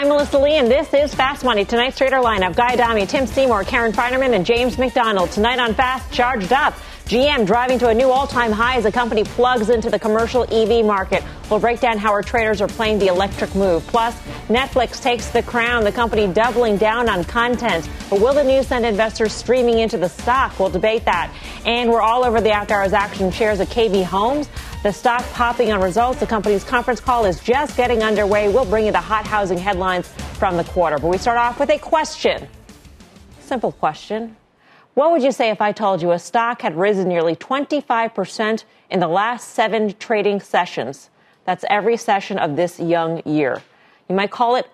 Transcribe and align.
I'm 0.00 0.08
Melissa 0.08 0.38
Lee, 0.38 0.54
and 0.54 0.70
this 0.70 0.94
is 0.94 1.14
Fast 1.14 1.44
Money. 1.44 1.66
Tonight's 1.66 1.98
trader 1.98 2.16
lineup 2.16 2.56
Guy 2.56 2.72
Adami, 2.72 3.04
Tim 3.04 3.26
Seymour, 3.26 3.64
Karen 3.64 3.92
Finerman, 3.92 4.34
and 4.34 4.46
James 4.46 4.78
McDonald. 4.78 5.30
Tonight 5.30 5.58
on 5.58 5.74
Fast, 5.74 6.10
charged 6.10 6.54
up. 6.54 6.72
GM 7.04 7.44
driving 7.44 7.78
to 7.80 7.88
a 7.88 7.94
new 7.94 8.08
all 8.08 8.26
time 8.26 8.50
high 8.50 8.76
as 8.76 8.84
the 8.84 8.92
company 8.92 9.24
plugs 9.24 9.68
into 9.68 9.90
the 9.90 9.98
commercial 9.98 10.44
EV 10.50 10.86
market. 10.86 11.22
We'll 11.50 11.60
break 11.60 11.80
down 11.80 11.98
how 11.98 12.12
our 12.12 12.22
traders 12.22 12.62
are 12.62 12.68
playing 12.68 12.98
the 12.98 13.08
electric 13.08 13.54
move. 13.54 13.86
Plus, 13.88 14.18
Netflix 14.48 15.02
takes 15.02 15.28
the 15.28 15.42
crown, 15.42 15.84
the 15.84 15.92
company 15.92 16.26
doubling 16.32 16.78
down 16.78 17.10
on 17.10 17.22
content. 17.24 17.86
But 18.08 18.22
will 18.22 18.32
the 18.32 18.44
news 18.44 18.68
send 18.68 18.86
investors 18.86 19.34
streaming 19.34 19.80
into 19.80 19.98
the 19.98 20.08
stock? 20.08 20.58
We'll 20.58 20.70
debate 20.70 21.04
that. 21.04 21.30
And 21.66 21.90
we're 21.90 22.00
all 22.00 22.24
over 22.24 22.40
the 22.40 22.52
after 22.52 22.72
hours 22.72 22.94
action 22.94 23.30
shares 23.30 23.60
of 23.60 23.68
KB 23.68 24.02
Homes. 24.04 24.48
The 24.82 24.94
stock 24.94 25.22
popping 25.32 25.70
on 25.72 25.82
results. 25.82 26.20
The 26.20 26.26
company's 26.26 26.64
conference 26.64 27.00
call 27.00 27.26
is 27.26 27.38
just 27.40 27.76
getting 27.76 28.02
underway. 28.02 28.48
We'll 28.48 28.64
bring 28.64 28.86
you 28.86 28.92
the 28.92 28.98
hot 28.98 29.26
housing 29.26 29.58
headlines 29.58 30.08
from 30.38 30.56
the 30.56 30.64
quarter. 30.64 30.96
But 30.96 31.08
we 31.08 31.18
start 31.18 31.36
off 31.36 31.60
with 31.60 31.68
a 31.68 31.78
question. 31.78 32.48
Simple 33.40 33.72
question. 33.72 34.36
What 34.94 35.10
would 35.10 35.22
you 35.22 35.32
say 35.32 35.50
if 35.50 35.60
I 35.60 35.72
told 35.72 36.00
you 36.00 36.12
a 36.12 36.18
stock 36.18 36.62
had 36.62 36.78
risen 36.78 37.08
nearly 37.08 37.36
25% 37.36 38.64
in 38.88 39.00
the 39.00 39.06
last 39.06 39.50
seven 39.50 39.94
trading 39.98 40.40
sessions? 40.40 41.10
That's 41.44 41.66
every 41.68 41.98
session 41.98 42.38
of 42.38 42.56
this 42.56 42.80
young 42.80 43.20
year. 43.26 43.62
You 44.08 44.14
might 44.14 44.30
call 44.30 44.56
it 44.56 44.66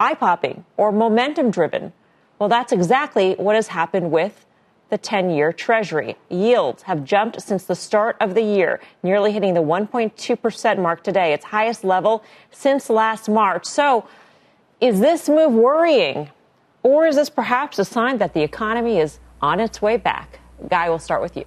eye 0.00 0.14
popping 0.14 0.64
or 0.76 0.90
momentum 0.90 1.52
driven. 1.52 1.92
Well, 2.40 2.48
that's 2.48 2.72
exactly 2.72 3.34
what 3.34 3.54
has 3.54 3.68
happened 3.68 4.10
with 4.10 4.44
the 4.90 4.98
10 4.98 5.30
year 5.30 5.52
Treasury. 5.52 6.16
Yields 6.28 6.82
have 6.82 7.04
jumped 7.04 7.40
since 7.40 7.64
the 7.64 7.74
start 7.74 8.16
of 8.20 8.34
the 8.34 8.42
year, 8.42 8.80
nearly 9.02 9.32
hitting 9.32 9.54
the 9.54 9.62
1.2% 9.62 10.78
mark 10.78 11.02
today, 11.02 11.32
its 11.32 11.46
highest 11.46 11.84
level 11.84 12.22
since 12.50 12.90
last 12.90 13.28
March. 13.28 13.64
So, 13.64 14.06
is 14.80 15.00
this 15.00 15.28
move 15.28 15.52
worrying? 15.52 16.30
Or 16.82 17.06
is 17.06 17.16
this 17.16 17.28
perhaps 17.28 17.78
a 17.78 17.84
sign 17.84 18.18
that 18.18 18.32
the 18.32 18.42
economy 18.42 18.98
is 18.98 19.18
on 19.42 19.60
its 19.60 19.80
way 19.80 19.96
back. 19.96 20.40
Guy, 20.68 20.88
we'll 20.88 20.98
start 20.98 21.22
with 21.22 21.36
you. 21.36 21.44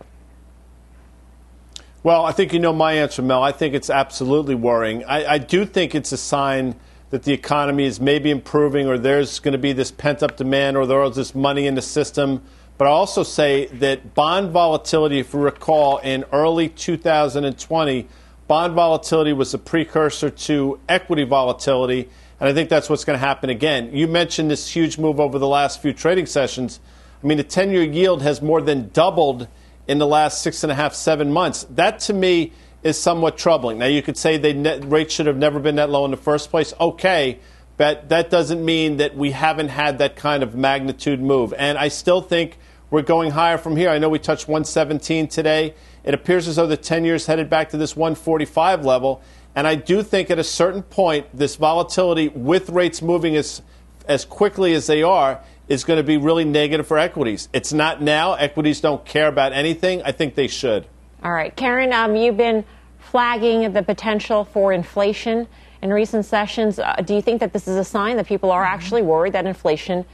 Well, 2.01 2.25
I 2.25 2.31
think 2.31 2.51
you 2.51 2.59
know 2.59 2.73
my 2.73 2.93
answer, 2.93 3.21
Mel. 3.21 3.43
I 3.43 3.51
think 3.51 3.73
it's 3.73 3.89
absolutely 3.89 4.55
worrying. 4.55 5.05
I, 5.05 5.33
I 5.33 5.37
do 5.37 5.65
think 5.65 5.95
it's 5.95 6.11
a 6.11 6.17
sign 6.17 6.75
that 7.11 7.23
the 7.23 7.31
economy 7.31 7.85
is 7.85 8.01
maybe 8.01 8.31
improving 8.31 8.87
or 8.87 8.97
there's 8.97 9.39
going 9.39 9.53
to 9.53 9.57
be 9.57 9.71
this 9.71 9.91
pent 9.91 10.23
up 10.23 10.35
demand 10.35 10.75
or 10.75 10.85
there's 10.85 11.15
this 11.15 11.33
money 11.35 11.67
in 11.67 11.75
the 11.75 11.81
system. 11.81 12.43
But 12.77 12.87
I 12.87 12.91
also 12.91 13.23
say 13.23 13.67
that 13.67 14.15
bond 14.15 14.51
volatility, 14.51 15.19
if 15.19 15.33
you 15.33 15.39
recall, 15.39 15.99
in 15.99 16.25
early 16.31 16.69
2020, 16.69 18.07
bond 18.47 18.73
volatility 18.73 19.33
was 19.33 19.53
a 19.53 19.59
precursor 19.59 20.29
to 20.29 20.79
equity 20.89 21.23
volatility. 21.23 22.09
And 22.39 22.49
I 22.49 22.53
think 22.53 22.69
that's 22.69 22.89
what's 22.89 23.05
going 23.05 23.19
to 23.19 23.25
happen 23.25 23.49
again. 23.49 23.95
You 23.95 24.07
mentioned 24.07 24.49
this 24.49 24.69
huge 24.69 24.97
move 24.97 25.19
over 25.19 25.37
the 25.37 25.47
last 25.47 25.81
few 25.81 25.93
trading 25.93 26.25
sessions. 26.25 26.79
I 27.23 27.27
mean, 27.27 27.37
the 27.37 27.43
10 27.43 27.71
year 27.71 27.83
yield 27.83 28.21
has 28.23 28.41
more 28.41 28.61
than 28.61 28.89
doubled 28.89 29.47
in 29.87 29.97
the 29.97 30.07
last 30.07 30.41
six 30.41 30.63
and 30.63 30.71
a 30.71 30.75
half, 30.75 30.93
seven 30.93 31.31
months. 31.31 31.65
That 31.69 31.99
to 32.01 32.13
me 32.13 32.53
is 32.81 32.99
somewhat 32.99 33.37
troubling. 33.37 33.77
Now, 33.77 33.85
you 33.85 34.01
could 34.01 34.17
say 34.17 34.37
the 34.37 34.53
net 34.53 34.83
rates 34.89 35.13
should 35.13 35.27
have 35.27 35.37
never 35.37 35.59
been 35.59 35.75
that 35.75 35.89
low 35.89 36.05
in 36.05 36.11
the 36.11 36.17
first 36.17 36.49
place. 36.49 36.73
Okay, 36.79 37.39
but 37.77 38.09
that 38.09 38.29
doesn't 38.29 38.63
mean 38.63 38.97
that 38.97 39.15
we 39.15 39.31
haven't 39.31 39.69
had 39.69 39.97
that 39.99 40.15
kind 40.15 40.43
of 40.43 40.55
magnitude 40.55 41.21
move. 41.21 41.53
And 41.57 41.77
I 41.77 41.87
still 41.87 42.21
think 42.21 42.57
we're 42.93 43.01
going 43.01 43.31
higher 43.31 43.57
from 43.57 43.75
here. 43.75 43.89
I 43.89 43.97
know 43.97 44.07
we 44.07 44.19
touched 44.19 44.47
117 44.47 45.27
today. 45.27 45.73
It 46.03 46.13
appears 46.13 46.47
as 46.47 46.57
though 46.57 46.67
the 46.67 46.77
10 46.77 47.03
years 47.05 47.25
headed 47.25 47.49
back 47.49 47.69
to 47.69 47.77
this 47.77 47.95
145 47.95 48.85
level. 48.85 49.23
And 49.55 49.65
I 49.65 49.73
do 49.73 50.03
think 50.03 50.29
at 50.29 50.37
a 50.37 50.43
certain 50.43 50.83
point, 50.83 51.25
this 51.35 51.55
volatility 51.55 52.27
with 52.27 52.69
rates 52.69 53.01
moving 53.01 53.35
as, 53.35 53.63
as 54.07 54.25
quickly 54.25 54.75
as 54.75 54.85
they 54.85 55.01
are 55.01 55.41
is 55.67 55.83
going 55.83 55.97
to 55.97 56.03
be 56.03 56.17
really 56.17 56.45
negative 56.45 56.85
for 56.85 56.99
equities. 56.99 57.49
It's 57.51 57.73
not 57.73 57.99
now. 57.99 58.35
Equities 58.35 58.79
don't 58.79 59.03
care 59.03 59.27
about 59.27 59.53
anything. 59.53 60.03
I 60.03 60.11
think 60.11 60.35
they 60.35 60.47
should. 60.47 60.85
All 61.23 61.33
right. 61.33 61.55
Karen, 61.55 61.91
um, 61.93 62.15
you've 62.15 62.37
been 62.37 62.63
flagging 62.99 63.73
the 63.73 63.81
potential 63.81 64.45
for 64.45 64.71
inflation 64.71 65.47
in 65.81 65.91
recent 65.91 66.25
sessions. 66.25 66.77
Uh, 66.77 66.93
do 66.97 67.15
you 67.15 67.23
think 67.23 67.39
that 67.39 67.53
this 67.53 67.67
is 67.67 67.75
a 67.75 67.83
sign 67.83 68.17
that 68.17 68.27
people 68.27 68.51
are 68.51 68.63
actually 68.63 69.01
worried 69.01 69.33
that 69.33 69.47
inflation 69.47 70.05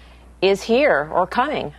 is 0.42 0.64
here 0.64 1.10
or 1.12 1.28
coming? 1.28 1.74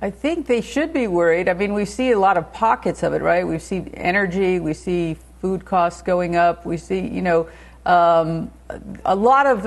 I 0.00 0.10
think 0.10 0.46
they 0.46 0.60
should 0.60 0.92
be 0.92 1.06
worried. 1.06 1.48
I 1.48 1.54
mean, 1.54 1.72
we 1.72 1.86
see 1.86 2.10
a 2.10 2.18
lot 2.18 2.36
of 2.36 2.52
pockets 2.52 3.02
of 3.02 3.14
it, 3.14 3.22
right? 3.22 3.46
We 3.46 3.58
see 3.58 3.84
energy, 3.94 4.60
we 4.60 4.74
see 4.74 5.16
food 5.40 5.64
costs 5.64 6.02
going 6.02 6.36
up, 6.36 6.66
we 6.66 6.76
see, 6.76 7.00
you 7.00 7.22
know, 7.22 7.48
um, 7.86 8.50
a 9.04 9.14
lot 9.14 9.46
of, 9.46 9.66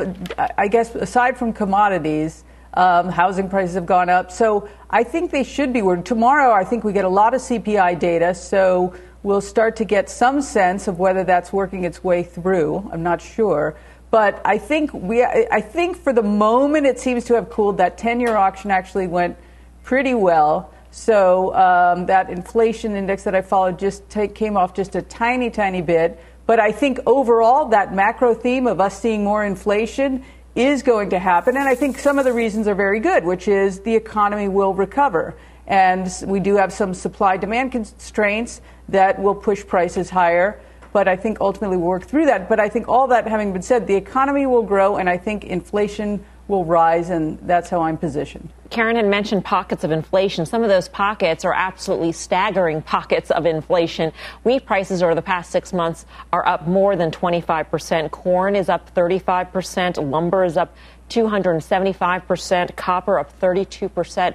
I 0.58 0.68
guess, 0.68 0.94
aside 0.94 1.38
from 1.38 1.54
commodities, 1.54 2.44
um, 2.76 3.10
housing 3.10 3.50
prices 3.50 3.76
have 3.76 3.88
gone 3.88 4.10
up. 4.10 4.32
So 4.32 4.70
I 4.90 5.04
think 5.04 5.32
they 5.32 5.44
should 5.44 5.74
be 5.74 5.82
worried. 5.82 6.06
Tomorrow, 6.06 6.52
I 6.52 6.64
think 6.64 6.84
we 6.84 6.94
get 6.94 7.06
a 7.06 7.10
lot 7.10 7.34
of 7.34 7.42
CPI 7.42 7.98
data, 7.98 8.36
so 8.36 8.94
we'll 9.24 9.42
start 9.42 9.78
to 9.78 9.86
get 9.86 10.10
some 10.10 10.42
sense 10.42 10.88
of 10.88 11.00
whether 11.00 11.24
that's 11.24 11.52
working 11.52 11.86
its 11.86 12.04
way 12.04 12.22
through. 12.22 12.88
I'm 12.92 13.02
not 13.02 13.22
sure. 13.22 13.76
But 14.12 14.42
I 14.46 14.58
think 14.58 14.94
we, 14.94 15.24
I 15.24 15.62
think 15.62 15.98
for 15.98 16.14
the 16.14 16.24
moment 16.24 16.86
it 16.86 17.00
seems 17.00 17.26
to 17.26 17.36
have 17.36 17.50
cooled. 17.50 17.78
That 17.78 17.98
10-year 17.98 18.36
auction 18.36 18.70
actually 18.70 19.08
went 19.08 19.38
pretty 19.84 20.14
well. 20.14 20.72
So 20.92 21.54
um, 21.54 22.08
that 22.08 22.30
inflation 22.30 22.96
index 22.96 23.24
that 23.24 23.36
I 23.36 23.42
followed 23.42 23.78
just 23.78 24.10
take, 24.10 24.34
came 24.34 24.58
off 24.58 24.74
just 24.74 24.96
a 24.96 25.02
tiny, 25.02 25.50
tiny 25.50 25.82
bit. 25.82 26.20
But 26.46 26.60
I 26.60 26.72
think 26.72 27.00
overall, 27.06 27.70
that 27.70 27.94
macro 27.94 28.34
theme 28.34 28.66
of 28.66 28.82
us 28.82 29.00
seeing 29.00 29.24
more 29.24 29.46
inflation 29.46 30.26
is 30.56 30.82
going 30.82 31.12
to 31.12 31.20
happen. 31.20 31.56
And 31.56 31.70
I 31.70 31.76
think 31.76 32.00
some 32.00 32.18
of 32.18 32.26
the 32.26 32.34
reasons 32.34 32.68
are 32.68 32.76
very 32.76 33.00
good, 33.00 33.24
which 33.24 33.48
is 33.48 33.82
the 33.82 33.96
economy 33.96 34.48
will 34.48 34.74
recover. 34.74 35.38
And 35.68 36.12
we 36.26 36.40
do 36.40 36.56
have 36.58 36.74
some 36.74 36.96
supply 36.96 37.38
demand 37.38 37.72
constraints 37.72 38.62
that 38.90 39.22
will 39.22 39.36
push 39.36 39.66
prices 39.66 40.10
higher. 40.10 40.60
But 40.92 41.08
I 41.08 41.16
think 41.16 41.40
ultimately 41.40 41.78
we'll 41.78 41.90
work 41.90 42.06
through 42.06 42.26
that. 42.26 42.50
But 42.50 42.60
I 42.60 42.68
think 42.68 42.88
all 42.88 43.08
that 43.10 43.28
having 43.28 43.54
been 43.54 43.62
said, 43.62 43.86
the 43.86 43.96
economy 43.96 44.48
will 44.48 44.64
grow, 44.64 44.98
and 44.98 45.08
I 45.08 45.18
think 45.18 45.44
inflation 45.44 46.26
will 46.50 46.66
rise, 46.66 47.10
and 47.12 47.40
that's 47.44 47.70
how 47.70 47.82
I'm 47.82 47.98
positioned. 47.98 48.50
Karen 48.72 48.96
had 48.96 49.06
mentioned 49.06 49.46
pockets 49.46 49.84
of 49.84 49.92
inflation. 49.92 50.46
Some 50.46 50.64
of 50.64 50.70
those 50.70 50.90
pockets 50.90 51.46
are 51.46 51.54
absolutely 51.54 52.12
staggering 52.12 52.82
pockets 52.82 53.32
of 53.32 53.46
inflation. 53.46 54.12
Wheat 54.44 54.66
prices 54.66 55.02
over 55.02 55.16
the 55.16 55.22
past 55.22 55.52
six 55.52 55.72
months 55.72 56.06
are 56.34 56.46
up 56.48 56.68
more 56.68 56.96
than 56.96 57.12
25%. 57.12 58.12
Corn 58.12 58.56
is 58.56 58.68
up 58.68 58.94
35%. 58.94 60.12
Lumber 60.12 60.44
is 60.44 60.58
up 60.58 60.76
275%. 61.10 62.76
Copper 62.76 63.20
up 63.20 63.40
32%. 63.40 64.34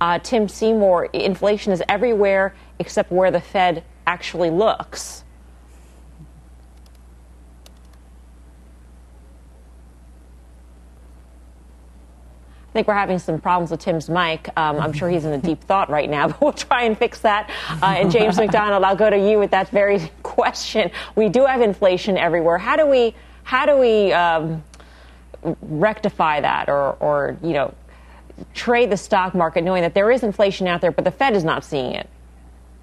Uh, 0.00 0.18
Tim 0.18 0.48
Seymour, 0.48 1.06
inflation 1.06 1.72
is 1.72 1.82
everywhere 1.88 2.54
except 2.78 3.10
where 3.10 3.30
the 3.30 3.40
Fed 3.40 3.84
actually 4.06 4.50
looks. 4.50 5.24
I 12.74 12.78
think 12.78 12.88
we're 12.88 12.94
having 12.94 13.20
some 13.20 13.40
problems 13.40 13.70
with 13.70 13.78
Tim's 13.78 14.10
mic. 14.10 14.48
Um, 14.56 14.80
I'm 14.80 14.92
sure 14.92 15.08
he's 15.08 15.24
in 15.24 15.32
a 15.32 15.38
deep 15.38 15.62
thought 15.68 15.88
right 15.90 16.10
now, 16.10 16.26
but 16.28 16.40
we'll 16.40 16.52
try 16.52 16.82
and 16.82 16.98
fix 16.98 17.20
that. 17.20 17.48
Uh, 17.80 17.86
and 17.86 18.10
James 18.10 18.36
McDonald, 18.36 18.82
I'll 18.82 18.96
go 18.96 19.08
to 19.08 19.16
you 19.16 19.38
with 19.38 19.52
that 19.52 19.68
very 19.68 20.10
question. 20.24 20.90
We 21.14 21.28
do 21.28 21.46
have 21.46 21.60
inflation 21.60 22.18
everywhere. 22.18 22.58
How 22.58 22.74
do 22.74 22.84
we 22.84 23.14
how 23.44 23.64
do 23.64 23.76
we 23.76 24.12
um, 24.12 24.64
rectify 25.62 26.40
that, 26.40 26.68
or 26.68 26.96
or 26.98 27.36
you 27.44 27.52
know 27.52 27.72
trade 28.54 28.90
the 28.90 28.96
stock 28.96 29.36
market 29.36 29.62
knowing 29.62 29.82
that 29.82 29.94
there 29.94 30.10
is 30.10 30.24
inflation 30.24 30.66
out 30.66 30.80
there, 30.80 30.90
but 30.90 31.04
the 31.04 31.12
Fed 31.12 31.36
is 31.36 31.44
not 31.44 31.62
seeing 31.62 31.94
it? 31.94 32.10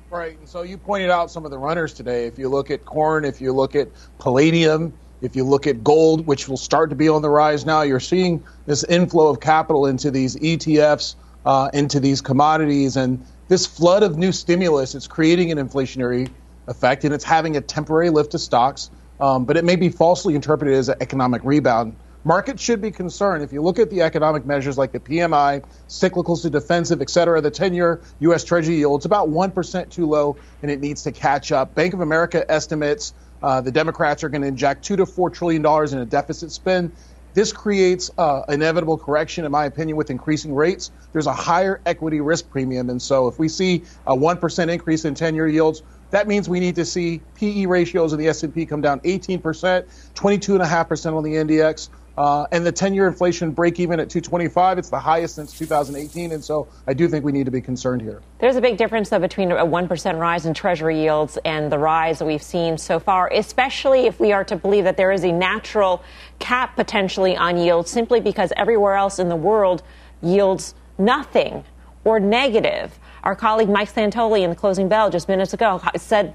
Right. 0.10 0.38
And 0.40 0.48
so 0.48 0.62
you 0.62 0.78
pointed 0.78 1.10
out 1.10 1.32
some 1.32 1.44
of 1.44 1.52
the 1.52 1.58
runners 1.58 1.94
today. 1.94 2.28
If 2.28 2.40
you 2.40 2.48
look 2.48 2.72
at 2.72 2.86
corn, 2.86 3.26
if 3.26 3.42
you 3.42 3.52
look 3.52 3.76
at 3.76 3.90
palladium, 4.20 4.94
if 5.22 5.36
you 5.36 5.44
look 5.44 5.68
at 5.68 5.84
gold, 5.84 6.26
which 6.26 6.48
will 6.48 6.58
start 6.58 6.90
to 6.90 6.96
be 6.96 7.08
on 7.10 7.22
the 7.22 7.30
rise 7.30 7.66
now, 7.66 7.82
you're 7.84 8.00
seeing 8.00 8.44
this 8.66 8.84
inflow 8.84 9.28
of 9.28 9.40
capital 9.40 9.86
into 9.86 10.12
these 10.12 10.36
ETFs, 10.36 11.16
uh, 11.46 11.70
into 11.74 12.00
these 12.00 12.22
commodities, 12.22 12.98
and 12.98 13.26
this 13.48 13.66
flood 13.66 14.04
of 14.04 14.18
new 14.18 14.32
stimulus. 14.32 14.96
It's 14.96 15.08
creating 15.08 15.52
an 15.52 15.58
inflationary 15.58 16.30
effect, 16.68 17.04
and 17.04 17.14
it's 17.14 17.24
having 17.24 17.58
a 17.58 17.62
temporary 17.62 18.10
lift 18.10 18.32
to 18.32 18.40
stocks, 18.40 18.90
um, 19.20 19.46
but 19.46 19.58
it 19.58 19.64
may 19.64 19.76
be 19.76 19.90
falsely 19.90 20.36
interpreted 20.36 20.74
as 20.76 20.90
an 20.90 20.96
economic 21.02 21.44
rebound. 21.44 21.96
Markets 22.24 22.62
should 22.62 22.82
be 22.82 22.92
concerned. 22.92 23.44
If 23.44 23.52
you 23.52 23.64
look 23.64 23.80
at 23.80 23.90
the 23.90 24.02
economic 24.02 24.46
measures 24.46 24.78
like 24.78 24.92
the 24.92 25.00
PMI, 25.00 25.64
cyclicals 25.88 26.44
to 26.44 26.52
defensive, 26.52 27.02
et 27.02 27.10
cetera, 27.10 27.42
the 27.42 27.50
10 27.50 27.74
year 27.74 28.02
U.S. 28.20 28.44
Treasury 28.44 28.76
yield, 28.76 29.00
it's 29.00 29.06
about 29.06 29.30
1% 29.30 29.90
too 29.90 30.06
low 30.06 30.38
and 30.62 30.70
it 30.70 30.80
needs 30.80 31.02
to 31.04 31.12
catch 31.12 31.52
up. 31.52 31.74
Bank 31.74 31.96
of 31.96 32.02
America 32.02 32.46
estimates 32.48 33.16
uh, 33.42 33.62
the 33.62 33.72
Democrats 33.72 34.24
are 34.24 34.30
going 34.30 34.42
to 34.42 34.48
inject 34.48 34.84
two 34.86 34.96
to 34.96 35.06
four 35.06 35.30
trillion 35.30 35.62
dollars 35.62 35.94
in 35.94 36.00
a 36.00 36.06
deficit 36.06 36.52
spend. 36.52 36.92
This 37.34 37.54
creates 37.54 38.12
uh, 38.18 38.42
inevitable 38.50 38.98
correction, 38.98 39.46
in 39.46 39.52
my 39.52 39.66
opinion, 39.66 39.96
with 39.96 40.10
increasing 40.10 40.54
rates. 40.54 40.92
There's 41.14 41.28
a 41.28 41.34
higher 41.34 41.80
equity 41.86 42.20
risk 42.20 42.50
premium, 42.50 42.90
and 42.90 43.02
so 43.02 43.28
if 43.28 43.40
we 43.40 43.48
see 43.48 43.86
a 44.06 44.14
one 44.16 44.38
percent 44.38 44.70
increase 44.70 45.06
in 45.06 45.14
10-year 45.16 45.48
yields, 45.48 45.82
That 46.12 46.28
means 46.28 46.48
we 46.50 46.60
need 46.60 46.76
to 46.76 46.86
see 46.86 47.22
PE 47.36 47.66
ratios 47.66 48.14
in 48.14 48.20
the 48.20 48.28
S&P 48.28 48.66
come 48.66 48.82
down 48.82 49.00
18%, 49.00 49.42
22.5% 49.42 51.18
on 51.18 51.24
the 51.24 51.36
NDX. 51.36 51.90
Uh, 52.18 52.46
and 52.52 52.66
the 52.66 52.74
10-year 52.74 53.08
inflation 53.08 53.52
break 53.52 53.80
even 53.80 54.00
at 54.00 54.10
225, 54.10 54.78
it's 54.78 54.90
the 54.90 55.00
highest 55.00 55.36
since 55.36 55.58
2018. 55.58 56.32
And 56.32 56.44
so 56.44 56.68
I 56.86 56.94
do 56.94 57.08
think 57.08 57.24
we 57.24 57.32
need 57.32 57.46
to 57.46 57.52
be 57.52 57.62
concerned 57.62 58.02
here. 58.02 58.22
There's 58.40 58.58
a 58.58 58.62
big 58.62 58.78
difference, 58.78 59.10
though, 59.10 59.20
between 59.20 59.52
a 59.52 59.66
1% 59.66 60.20
rise 60.20 60.46
in 60.46 60.54
Treasury 60.54 61.02
yields 61.02 61.38
and 61.46 61.72
the 61.72 61.80
rise 61.80 62.20
that 62.20 62.26
we've 62.26 62.44
seen 62.44 62.78
so 62.78 63.00
far, 63.00 63.30
especially 63.32 64.08
if 64.08 64.20
we 64.20 64.34
are 64.34 64.44
to 64.44 64.56
believe 64.56 64.84
that 64.84 64.98
there 64.98 65.12
is 65.12 65.24
a 65.24 65.32
natural 65.32 66.04
cap 66.40 66.76
potentially 66.76 67.38
on 67.38 67.58
yields 67.58 67.90
simply 67.90 68.20
because 68.20 68.52
everywhere 68.58 68.96
else 68.96 69.20
in 69.20 69.30
the 69.30 69.36
world 69.36 69.82
yields 70.22 70.76
nothing 70.98 71.64
or 72.04 72.20
negative. 72.20 72.98
Our 73.24 73.36
colleague 73.36 73.70
Mike 73.70 73.94
Santoli 73.94 74.42
in 74.42 74.50
the 74.50 74.56
closing 74.56 74.90
bell 74.90 75.10
just 75.10 75.28
minutes 75.28 75.54
ago 75.54 75.82
said 75.96 76.34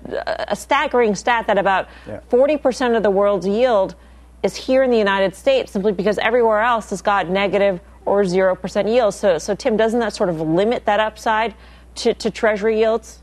a 0.49 0.55
staggering 0.55 1.15
stat 1.15 1.49
that 1.49 1.59
about 1.59 1.89
yeah. 2.07 2.21
40% 2.31 2.97
of 2.97 3.03
the 3.03 3.11
world's 3.11 3.47
yield 3.47 3.97
is 4.43 4.57
here 4.57 4.83
in 4.83 4.91
the 4.91 4.99
United 4.99 5.35
States 5.35 5.73
simply 5.73 5.93
because 5.93 6.19
everywhere 6.19 6.61
else 6.61 6.91
has 6.91 7.03
got 7.03 7.29
negative 7.29 7.81
or 8.05 8.23
0% 8.23 8.89
yields. 8.89 9.17
So, 9.17 9.39
so 9.39 9.55
Tim, 9.55 9.77
doesn't 9.77 10.01
that 10.01 10.13
sort 10.15 10.29
of 10.29 10.41
limit 10.41 10.85
that 10.87 11.01
upside 11.01 11.55
to, 11.97 12.15
to 12.15 12.31
Treasury 12.31 12.79
yields? 12.79 13.21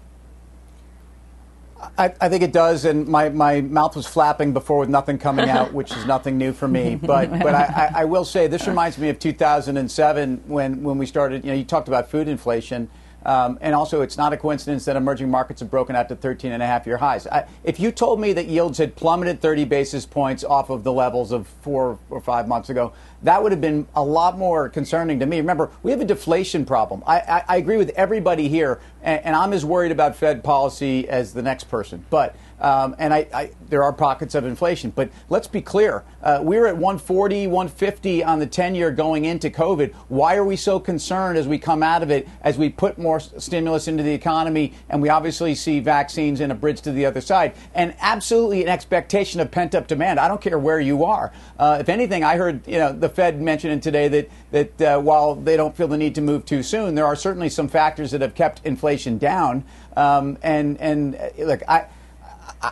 I, 1.98 2.14
I, 2.22 2.30
think 2.30 2.44
it 2.44 2.54
does, 2.54 2.86
and 2.86 3.08
my, 3.08 3.30
my 3.30 3.62
mouth 3.62 3.96
was 3.96 4.08
flapping 4.08 4.54
before 4.54 4.80
with 4.80 4.90
nothing 4.90 5.18
coming 5.18 5.50
out, 5.50 5.74
which 5.74 5.92
is 5.92 6.06
nothing 6.06 6.38
new 6.38 6.54
for 6.54 6.68
me. 6.68 6.96
But 6.96 7.30
but 7.40 7.54
I, 7.54 7.92
I, 7.94 8.06
will 8.06 8.24
say 8.24 8.48
this 8.48 8.68
reminds 8.68 8.98
me 8.98 9.10
of 9.10 9.20
2007 9.20 10.44
when, 10.48 10.82
when 10.84 10.98
we 10.98 11.06
started. 11.06 11.44
You 11.44 11.52
know, 11.52 11.58
you 11.58 11.66
talked 11.66 11.90
about 11.90 12.10
food 12.10 12.30
inflation. 12.30 12.90
Um, 13.26 13.58
and 13.62 13.74
also, 13.74 14.02
it's 14.02 14.18
not 14.18 14.34
a 14.34 14.38
coincidence 14.38 14.86
that 14.86 14.96
emerging 14.96 15.30
markets 15.30 15.62
have 15.62 15.72
broken 15.72 15.96
out 15.96 16.10
to 16.10 16.16
13 16.16 16.52
and 16.52 16.62
a 16.62 16.66
half 16.66 16.86
year 16.86 16.98
highs. 16.98 17.26
I, 17.28 17.48
if 17.64 17.80
you 17.80 17.92
told 17.92 18.20
me 18.20 18.34
that 18.34 18.48
yields 18.48 18.78
had 18.78 18.96
plummeted 18.96 19.42
30 19.42 19.66
basis 19.66 20.06
points 20.06 20.44
off 20.44 20.70
of 20.70 20.84
the 20.84 20.92
levels 20.92 21.32
of 21.32 21.48
four 21.62 21.98
or 22.10 22.22
five 22.22 22.48
months 22.48 22.70
ago, 22.70 22.94
that 23.24 23.42
would 23.42 23.52
have 23.52 23.62
been 23.62 23.88
a 23.96 24.04
lot 24.04 24.38
more 24.38 24.70
concerning 24.70 25.20
to 25.20 25.26
me. 25.26 25.38
Remember, 25.38 25.72
we 25.82 25.92
have 25.92 26.02
a 26.02 26.06
deflation 26.06 26.66
problem. 26.66 27.04
I, 27.08 27.20
I, 27.20 27.44
I 27.48 27.58
agree 27.58 27.78
with 27.78 27.90
everybody 27.92 28.50
here, 28.50 28.82
and, 29.02 29.24
and, 29.26 29.36
I'm 29.36 29.54
as 29.54 29.66
worried 29.66 29.92
about 29.92 30.16
Fed 30.16 30.44
policy 30.44 31.08
as 31.08 31.34
the 31.34 31.42
next 31.42 31.66
person. 31.66 32.06
But 32.10 32.36
um, 32.60 32.96
and 32.98 33.14
I, 33.14 33.28
I, 33.34 33.52
there 33.70 33.84
are 33.84 33.94
pockets 33.94 34.36
of 34.36 34.46
inflation. 34.46 34.92
But 34.92 35.10
let's 35.30 35.48
be 35.48 35.62
clear. 35.62 36.04
Uh, 36.22 36.40
we 36.44 36.58
are 36.58 36.68
at 36.68 36.76
140, 36.76 37.48
150 37.48 38.24
on 38.24 38.40
the 38.40 38.48
10 38.48 38.76
year 38.76 38.92
going 38.92 39.26
into 39.26 39.50
COVID. 39.50 39.94
Why 40.08 40.36
are 40.36 40.46
we 40.46 40.56
so 40.56 40.80
concerned 40.80 41.38
as 41.38 41.48
we 41.48 41.58
come 41.58 41.84
out 41.84 42.04
of 42.04 42.12
it, 42.12 42.28
as 42.42 42.58
we 42.58 42.70
put 42.70 42.98
more 42.98 43.20
stimulus 43.20 43.88
into 43.88 44.04
the 44.04 44.14
economy, 44.14 44.74
and 44.90 45.02
we 45.02 45.10
obviously 45.10 45.56
see 45.56 45.80
vaccines 45.80 46.40
and 46.40 46.52
a 46.52 46.56
bridge 46.56 46.82
to 46.82 46.92
the 46.92 47.06
other 47.06 47.22
side? 47.22 47.54
And 47.74 47.96
absolutely 48.00 48.62
an 48.64 48.70
expectation 48.70 49.40
of 49.40 49.52
pent 49.52 49.76
up 49.76 49.88
demand. 49.88 50.20
I 50.20 50.28
don't 50.28 50.42
care 50.42 50.60
where 50.60 50.80
you 50.80 51.06
are. 51.06 51.32
Uh, 51.58 51.78
if 51.80 51.90
anything, 51.90 52.24
I 52.24 52.38
heard 52.38 52.68
you 52.68 52.78
know 52.78 52.94
the 52.94 53.10
Fed 53.10 53.42
mentioning 53.42 53.80
today 53.80 54.08
that, 54.08 54.30
that 54.52 54.82
uh, 54.82 55.02
while 55.02 55.36
they 55.36 55.58
don't 55.58 55.76
feel 55.76 55.88
the 55.88 55.98
need 55.98 56.16
to 56.16 56.22
move 56.22 56.46
too 56.46 56.64
soon, 56.64 56.96
there 56.96 57.06
are 57.06 57.16
certainly 57.16 57.50
some 57.50 57.68
factors 57.68 58.12
that 58.12 58.22
have 58.22 58.36
kept 58.36 58.62
inflation 58.66 59.18
down. 59.18 59.64
Um, 59.96 60.38
and, 60.42 60.80
and 60.80 61.16
uh, 61.16 61.30
look, 61.40 61.62
I. 61.68 61.88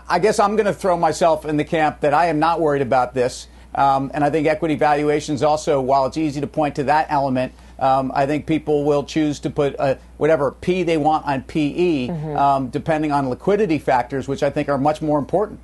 I 0.07 0.19
guess 0.19 0.39
I'm 0.39 0.55
going 0.55 0.67
to 0.67 0.73
throw 0.73 0.97
myself 0.97 1.45
in 1.45 1.57
the 1.57 1.65
camp 1.65 2.01
that 2.01 2.13
I 2.13 2.27
am 2.27 2.39
not 2.39 2.59
worried 2.61 2.81
about 2.81 3.13
this. 3.13 3.47
Um, 3.73 4.11
and 4.13 4.23
I 4.23 4.29
think 4.29 4.47
equity 4.47 4.75
valuations 4.75 5.43
also, 5.43 5.79
while 5.81 6.05
it's 6.05 6.17
easy 6.17 6.41
to 6.41 6.47
point 6.47 6.75
to 6.75 6.83
that 6.83 7.07
element, 7.09 7.53
um, 7.79 8.11
I 8.13 8.25
think 8.25 8.45
people 8.45 8.83
will 8.83 9.03
choose 9.03 9.39
to 9.41 9.49
put 9.49 9.75
uh, 9.79 9.95
whatever 10.17 10.51
P 10.51 10.83
they 10.83 10.97
want 10.97 11.25
on 11.25 11.43
PE, 11.43 12.07
mm-hmm. 12.07 12.37
um, 12.37 12.69
depending 12.69 13.11
on 13.11 13.29
liquidity 13.29 13.79
factors, 13.79 14.27
which 14.27 14.43
I 14.43 14.49
think 14.49 14.69
are 14.69 14.77
much 14.77 15.01
more 15.01 15.17
important. 15.17 15.59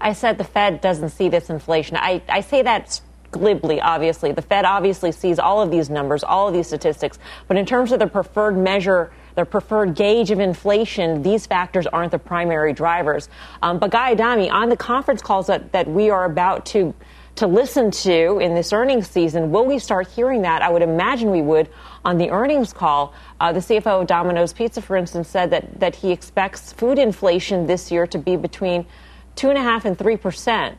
I 0.00 0.12
said 0.12 0.38
the 0.38 0.44
Fed 0.44 0.80
doesn't 0.80 1.10
see 1.10 1.28
this 1.28 1.50
inflation. 1.50 1.96
I, 1.96 2.22
I 2.28 2.42
say 2.42 2.62
that 2.62 3.00
glibly, 3.30 3.80
obviously. 3.80 4.32
The 4.32 4.42
Fed 4.42 4.64
obviously 4.64 5.10
sees 5.10 5.38
all 5.38 5.60
of 5.60 5.70
these 5.70 5.90
numbers, 5.90 6.22
all 6.22 6.48
of 6.48 6.54
these 6.54 6.66
statistics. 6.66 7.18
But 7.48 7.56
in 7.56 7.66
terms 7.66 7.92
of 7.92 7.98
the 7.98 8.06
preferred 8.06 8.56
measure, 8.56 9.10
their 9.36 9.44
preferred 9.44 9.94
gauge 9.94 10.30
of 10.32 10.40
inflation, 10.40 11.22
these 11.22 11.46
factors 11.46 11.86
aren't 11.86 12.10
the 12.10 12.18
primary 12.18 12.72
drivers. 12.72 13.28
Um, 13.62 13.78
but 13.78 13.90
Guy 13.90 14.12
Adami, 14.12 14.50
on 14.50 14.68
the 14.68 14.76
conference 14.76 15.22
calls 15.22 15.46
that, 15.46 15.72
that 15.72 15.86
we 15.86 16.10
are 16.10 16.24
about 16.24 16.66
to 16.66 16.94
to 17.36 17.46
listen 17.46 17.90
to 17.90 18.38
in 18.38 18.54
this 18.54 18.72
earnings 18.72 19.08
season. 19.10 19.50
Will 19.50 19.66
we 19.66 19.78
start 19.78 20.08
hearing 20.08 20.40
that? 20.42 20.62
I 20.62 20.70
would 20.70 20.80
imagine 20.80 21.30
we 21.30 21.42
would 21.42 21.68
on 22.02 22.16
the 22.16 22.30
earnings 22.30 22.72
call. 22.72 23.12
Uh, 23.38 23.52
the 23.52 23.60
CFO 23.60 24.00
of 24.00 24.06
Domino's 24.06 24.54
Pizza, 24.54 24.80
for 24.80 24.96
instance, 24.96 25.28
said 25.28 25.50
that, 25.50 25.78
that 25.78 25.94
he 25.94 26.12
expects 26.12 26.72
food 26.72 26.98
inflation 26.98 27.66
this 27.66 27.92
year 27.92 28.06
to 28.06 28.16
be 28.18 28.36
between 28.36 28.86
two 29.34 29.50
and 29.50 29.58
a 29.58 29.62
half 29.62 29.84
and 29.84 29.98
three 29.98 30.16
percent. 30.16 30.78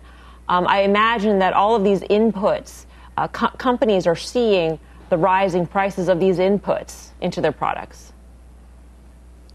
Um, 0.50 0.66
I 0.68 0.82
imagine 0.82 1.40
that 1.40 1.54
all 1.54 1.76
of 1.76 1.84
these 1.84 2.02
inputs, 2.02 2.86
uh, 3.18 3.28
co- 3.28 3.56
companies 3.58 4.08
are 4.08 4.16
seeing 4.16 4.80
the 5.10 5.18
rising 5.18 5.68
prices 5.68 6.10
of 6.10 6.20
these 6.20 6.40
inputs 6.40 7.10
into 7.22 7.40
their 7.40 7.52
products. 7.52 8.14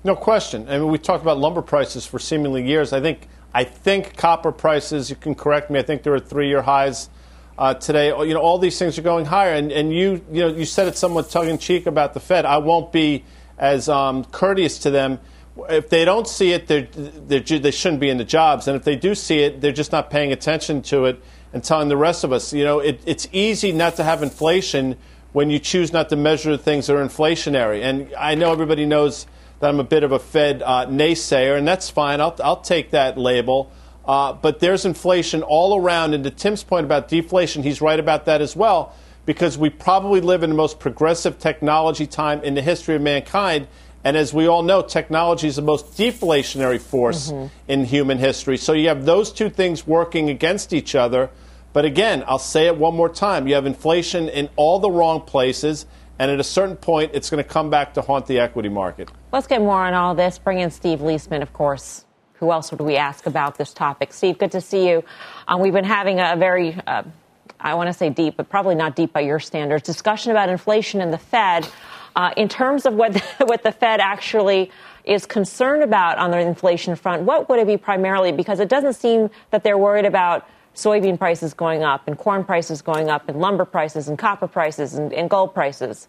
No 0.04 0.16
question. 0.16 0.68
I 0.68 0.78
mean, 0.78 0.88
we 0.88 0.98
talked 0.98 1.22
about 1.22 1.38
lumber 1.38 1.62
prices 1.62 2.04
for 2.06 2.18
seemingly 2.18 2.66
years. 2.66 2.92
I 2.92 3.00
think 3.00 3.28
I 3.54 3.64
think 3.64 4.16
copper 4.16 4.50
prices. 4.50 5.10
You 5.10 5.16
can 5.16 5.34
correct 5.34 5.70
me. 5.70 5.78
I 5.78 5.82
think 5.82 6.02
there 6.02 6.14
are 6.14 6.20
three-year 6.20 6.62
highs 6.62 7.08
uh, 7.56 7.74
today. 7.74 8.08
You 8.08 8.34
know, 8.34 8.40
all 8.40 8.58
these 8.58 8.78
things 8.78 8.98
are 8.98 9.02
going 9.02 9.26
higher. 9.26 9.54
And, 9.54 9.70
and 9.70 9.92
you 9.92 10.24
you 10.32 10.40
know 10.40 10.48
you 10.48 10.64
said 10.64 10.88
it 10.88 10.96
somewhat 10.96 11.30
tongue 11.30 11.48
in 11.48 11.58
cheek 11.58 11.86
about 11.86 12.14
the 12.14 12.20
Fed. 12.20 12.44
I 12.44 12.58
won't 12.58 12.90
be 12.90 13.24
as 13.58 13.88
um, 13.88 14.24
courteous 14.24 14.78
to 14.80 14.90
them. 14.90 15.20
If 15.68 15.90
they 15.90 16.04
don't 16.04 16.26
see 16.26 16.52
it, 16.52 16.66
they're, 16.66 16.88
they're, 16.90 17.40
they 17.40 17.70
shouldn't 17.70 18.00
be 18.00 18.08
in 18.08 18.16
the 18.16 18.24
jobs. 18.24 18.66
And 18.66 18.76
if 18.76 18.84
they 18.84 18.96
do 18.96 19.14
see 19.14 19.40
it, 19.40 19.60
they're 19.60 19.70
just 19.70 19.92
not 19.92 20.10
paying 20.10 20.32
attention 20.32 20.80
to 20.84 21.04
it 21.04 21.22
and 21.52 21.62
telling 21.62 21.88
the 21.88 21.96
rest 21.96 22.24
of 22.24 22.32
us. 22.32 22.54
You 22.54 22.64
know, 22.64 22.80
it, 22.80 23.02
it's 23.04 23.28
easy 23.32 23.70
not 23.70 23.96
to 23.96 24.04
have 24.04 24.22
inflation 24.22 24.96
when 25.32 25.50
you 25.50 25.58
choose 25.58 25.92
not 25.92 26.08
to 26.08 26.16
measure 26.16 26.56
things 26.56 26.86
that 26.86 26.96
are 26.96 27.04
inflationary. 27.04 27.82
And 27.82 28.12
I 28.18 28.34
know 28.34 28.50
everybody 28.50 28.86
knows 28.86 29.26
that 29.62 29.68
I'm 29.68 29.78
a 29.78 29.84
bit 29.84 30.02
of 30.02 30.10
a 30.10 30.18
Fed 30.18 30.60
uh, 30.60 30.86
naysayer, 30.86 31.56
and 31.56 31.66
that's 31.68 31.88
fine. 31.88 32.20
I'll, 32.20 32.34
I'll 32.42 32.60
take 32.60 32.90
that 32.90 33.16
label. 33.16 33.70
Uh, 34.04 34.32
but 34.32 34.58
there's 34.58 34.84
inflation 34.84 35.44
all 35.44 35.80
around. 35.80 36.14
And 36.14 36.24
to 36.24 36.32
Tim's 36.32 36.64
point 36.64 36.84
about 36.84 37.06
deflation, 37.06 37.62
he's 37.62 37.80
right 37.80 38.00
about 38.00 38.24
that 38.24 38.40
as 38.40 38.56
well, 38.56 38.92
because 39.24 39.56
we 39.56 39.70
probably 39.70 40.20
live 40.20 40.42
in 40.42 40.50
the 40.50 40.56
most 40.56 40.80
progressive 40.80 41.38
technology 41.38 42.08
time 42.08 42.42
in 42.42 42.54
the 42.54 42.60
history 42.60 42.96
of 42.96 43.02
mankind. 43.02 43.68
And 44.02 44.16
as 44.16 44.34
we 44.34 44.48
all 44.48 44.64
know, 44.64 44.82
technology 44.82 45.46
is 45.46 45.54
the 45.54 45.62
most 45.62 45.96
deflationary 45.96 46.80
force 46.80 47.30
mm-hmm. 47.30 47.46
in 47.68 47.84
human 47.84 48.18
history. 48.18 48.56
So 48.56 48.72
you 48.72 48.88
have 48.88 49.04
those 49.04 49.30
two 49.30 49.48
things 49.48 49.86
working 49.86 50.28
against 50.28 50.72
each 50.72 50.96
other. 50.96 51.30
But 51.72 51.84
again, 51.84 52.24
I'll 52.26 52.40
say 52.40 52.66
it 52.66 52.76
one 52.76 52.96
more 52.96 53.08
time 53.08 53.46
you 53.46 53.54
have 53.54 53.66
inflation 53.66 54.28
in 54.28 54.48
all 54.56 54.80
the 54.80 54.90
wrong 54.90 55.20
places. 55.20 55.86
And 56.22 56.30
at 56.30 56.38
a 56.38 56.44
certain 56.44 56.76
point, 56.76 57.10
it's 57.14 57.30
going 57.30 57.42
to 57.42 57.50
come 57.50 57.68
back 57.68 57.94
to 57.94 58.00
haunt 58.00 58.26
the 58.26 58.38
equity 58.38 58.68
market. 58.68 59.10
Let's 59.32 59.48
get 59.48 59.60
more 59.60 59.84
on 59.84 59.92
all 59.92 60.14
this. 60.14 60.38
Bring 60.38 60.60
in 60.60 60.70
Steve 60.70 61.00
Liesman, 61.00 61.42
of 61.42 61.52
course. 61.52 62.04
Who 62.34 62.52
else 62.52 62.70
would 62.70 62.80
we 62.80 62.96
ask 62.96 63.26
about 63.26 63.58
this 63.58 63.74
topic? 63.74 64.12
Steve, 64.12 64.38
good 64.38 64.52
to 64.52 64.60
see 64.60 64.88
you. 64.88 65.02
Um, 65.48 65.60
we've 65.60 65.72
been 65.72 65.82
having 65.82 66.20
a 66.20 66.36
very, 66.36 66.78
uh, 66.86 67.02
I 67.58 67.74
want 67.74 67.88
to 67.88 67.92
say 67.92 68.08
deep, 68.08 68.36
but 68.36 68.48
probably 68.48 68.76
not 68.76 68.94
deep 68.94 69.12
by 69.12 69.22
your 69.22 69.40
standards, 69.40 69.82
discussion 69.82 70.30
about 70.30 70.48
inflation 70.48 71.00
and 71.00 71.12
the 71.12 71.18
Fed. 71.18 71.68
Uh, 72.14 72.30
in 72.36 72.48
terms 72.48 72.86
of 72.86 72.94
what 72.94 73.14
the, 73.14 73.22
what 73.46 73.64
the 73.64 73.72
Fed 73.72 73.98
actually 73.98 74.70
is 75.02 75.26
concerned 75.26 75.82
about 75.82 76.18
on 76.18 76.30
the 76.30 76.38
inflation 76.38 76.94
front, 76.94 77.22
what 77.22 77.48
would 77.48 77.58
it 77.58 77.66
be 77.66 77.76
primarily? 77.76 78.30
Because 78.30 78.60
it 78.60 78.68
doesn't 78.68 78.94
seem 78.94 79.28
that 79.50 79.64
they're 79.64 79.76
worried 79.76 80.06
about 80.06 80.46
soybean 80.74 81.18
prices 81.18 81.54
going 81.54 81.82
up 81.82 82.06
and 82.08 82.16
corn 82.16 82.44
prices 82.44 82.82
going 82.82 83.10
up 83.10 83.28
and 83.28 83.40
lumber 83.40 83.64
prices 83.64 84.08
and 84.08 84.18
copper 84.18 84.48
prices 84.48 84.94
and, 84.94 85.12
and 85.12 85.28
gold 85.28 85.54
prices. 85.54 86.08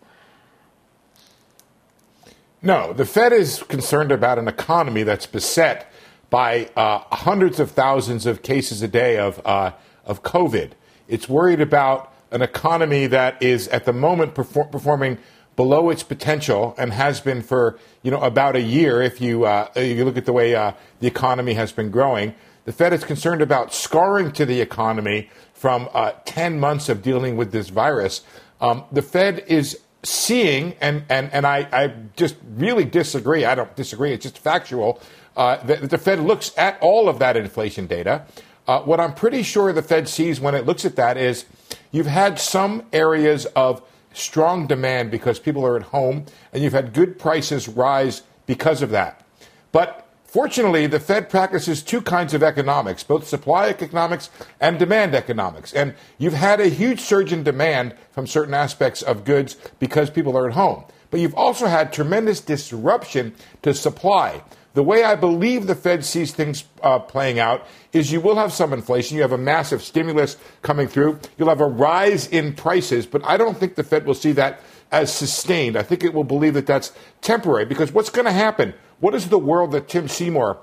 No, 2.61 2.93
the 2.93 3.05
Fed 3.05 3.33
is 3.33 3.61
concerned 3.63 4.11
about 4.11 4.39
an 4.39 4.47
economy 4.47 5.03
that's 5.03 5.25
beset 5.25 5.91
by 6.29 6.69
uh, 6.77 6.99
hundreds 7.11 7.59
of 7.59 7.71
thousands 7.71 8.25
of 8.25 8.41
cases 8.41 8.81
a 8.81 8.87
day 8.87 9.17
of, 9.17 9.41
uh, 9.45 9.71
of 10.05 10.23
COVID. 10.23 10.71
It's 11.07 11.27
worried 11.27 11.59
about 11.59 12.13
an 12.31 12.41
economy 12.41 13.05
that 13.07 13.41
is 13.43 13.67
at 13.67 13.85
the 13.85 13.93
moment 13.93 14.33
perfor- 14.33 14.71
performing 14.71 15.17
below 15.55 15.89
its 15.89 16.03
potential 16.03 16.73
and 16.77 16.93
has 16.93 17.21
been 17.21 17.41
for 17.41 17.77
you 18.01 18.09
know 18.09 18.21
about 18.21 18.55
a 18.55 18.61
year. 18.61 19.01
If 19.01 19.21
you 19.21 19.45
uh, 19.45 19.69
if 19.75 19.97
you 19.97 20.03
look 20.05 20.17
at 20.17 20.25
the 20.25 20.33
way 20.33 20.55
uh, 20.55 20.71
the 20.99 21.07
economy 21.07 21.53
has 21.53 21.71
been 21.71 21.91
growing, 21.91 22.33
the 22.65 22.71
Fed 22.71 22.93
is 22.93 23.03
concerned 23.03 23.41
about 23.41 23.73
scarring 23.73 24.31
to 24.33 24.45
the 24.45 24.61
economy 24.61 25.29
from 25.53 25.89
uh, 25.93 26.11
10 26.25 26.59
months 26.59 26.89
of 26.89 27.01
dealing 27.01 27.37
with 27.37 27.51
this 27.51 27.69
virus. 27.69 28.23
Um, 28.61 28.83
the 28.91 29.01
Fed 29.01 29.43
is 29.47 29.79
seeing, 30.03 30.75
and, 30.81 31.03
and, 31.09 31.31
and 31.33 31.45
I, 31.45 31.67
I 31.71 31.93
just 32.15 32.35
really 32.55 32.85
disagree, 32.85 33.45
I 33.45 33.55
don't 33.55 33.75
disagree, 33.75 34.13
it's 34.13 34.23
just 34.23 34.37
factual, 34.37 35.01
uh, 35.35 35.57
that 35.63 35.89
the 35.89 35.97
Fed 35.97 36.19
looks 36.19 36.51
at 36.57 36.77
all 36.81 37.09
of 37.09 37.19
that 37.19 37.35
inflation 37.37 37.87
data. 37.87 38.25
Uh, 38.67 38.81
what 38.81 38.99
I'm 38.99 39.13
pretty 39.13 39.43
sure 39.43 39.73
the 39.73 39.81
Fed 39.81 40.07
sees 40.07 40.39
when 40.39 40.55
it 40.55 40.65
looks 40.65 40.85
at 40.85 40.95
that 40.95 41.17
is 41.17 41.45
you've 41.91 42.07
had 42.07 42.39
some 42.39 42.83
areas 42.93 43.45
of 43.47 43.81
strong 44.13 44.67
demand 44.67 45.11
because 45.11 45.39
people 45.39 45.65
are 45.65 45.75
at 45.75 45.83
home, 45.83 46.25
and 46.53 46.63
you've 46.63 46.73
had 46.73 46.93
good 46.93 47.19
prices 47.19 47.67
rise 47.67 48.21
because 48.45 48.81
of 48.81 48.91
that. 48.91 49.25
But 49.71 50.02
Fortunately, 50.33 50.87
the 50.87 50.99
Fed 50.99 51.29
practices 51.29 51.83
two 51.83 52.01
kinds 52.01 52.33
of 52.33 52.41
economics, 52.41 53.03
both 53.03 53.27
supply 53.27 53.67
economics 53.67 54.31
and 54.59 54.79
demand 54.79 55.13
economics. 55.13 55.71
And 55.73 55.93
you've 56.17 56.33
had 56.33 56.59
a 56.59 56.69
huge 56.69 57.01
surge 57.01 57.31
in 57.31 57.43
demand 57.43 57.93
from 58.09 58.25
certain 58.25 58.55
aspects 58.55 59.03
of 59.03 59.25
goods 59.25 59.57
because 59.77 60.09
people 60.09 60.35
are 60.35 60.47
at 60.47 60.55
home. 60.55 60.85
But 61.11 61.19
you've 61.19 61.35
also 61.35 61.67
had 61.67 61.93
tremendous 61.93 62.41
disruption 62.41 63.35
to 63.61 63.75
supply. 63.75 64.41
The 64.73 64.81
way 64.81 65.03
I 65.03 65.13
believe 65.13 65.67
the 65.67 65.75
Fed 65.75 66.03
sees 66.03 66.31
things 66.31 66.63
uh, 66.81 66.97
playing 66.97 67.37
out 67.37 67.67
is 67.91 68.11
you 68.11 68.19
will 68.19 68.37
have 68.37 68.51
some 68.51 68.73
inflation. 68.73 69.15
You 69.15 69.21
have 69.21 69.33
a 69.33 69.37
massive 69.37 69.83
stimulus 69.83 70.37
coming 70.63 70.87
through. 70.87 71.19
You'll 71.37 71.49
have 71.49 71.61
a 71.61 71.67
rise 71.67 72.25
in 72.25 72.55
prices, 72.55 73.05
but 73.05 73.23
I 73.23 73.37
don't 73.37 73.59
think 73.59 73.75
the 73.75 73.83
Fed 73.83 74.07
will 74.07 74.15
see 74.15 74.31
that 74.31 74.61
as 74.91 75.13
sustained. 75.13 75.77
I 75.77 75.83
think 75.83 76.03
it 76.03 76.15
will 76.15 76.23
believe 76.23 76.55
that 76.55 76.65
that's 76.65 76.91
temporary 77.21 77.65
because 77.65 77.91
what's 77.91 78.09
going 78.09 78.25
to 78.25 78.31
happen? 78.31 78.73
What 79.03 79.15
is 79.15 79.27
the 79.27 79.37
world 79.37 79.73
that 79.73 79.89
Tim 79.89 80.07
Seymour, 80.07 80.59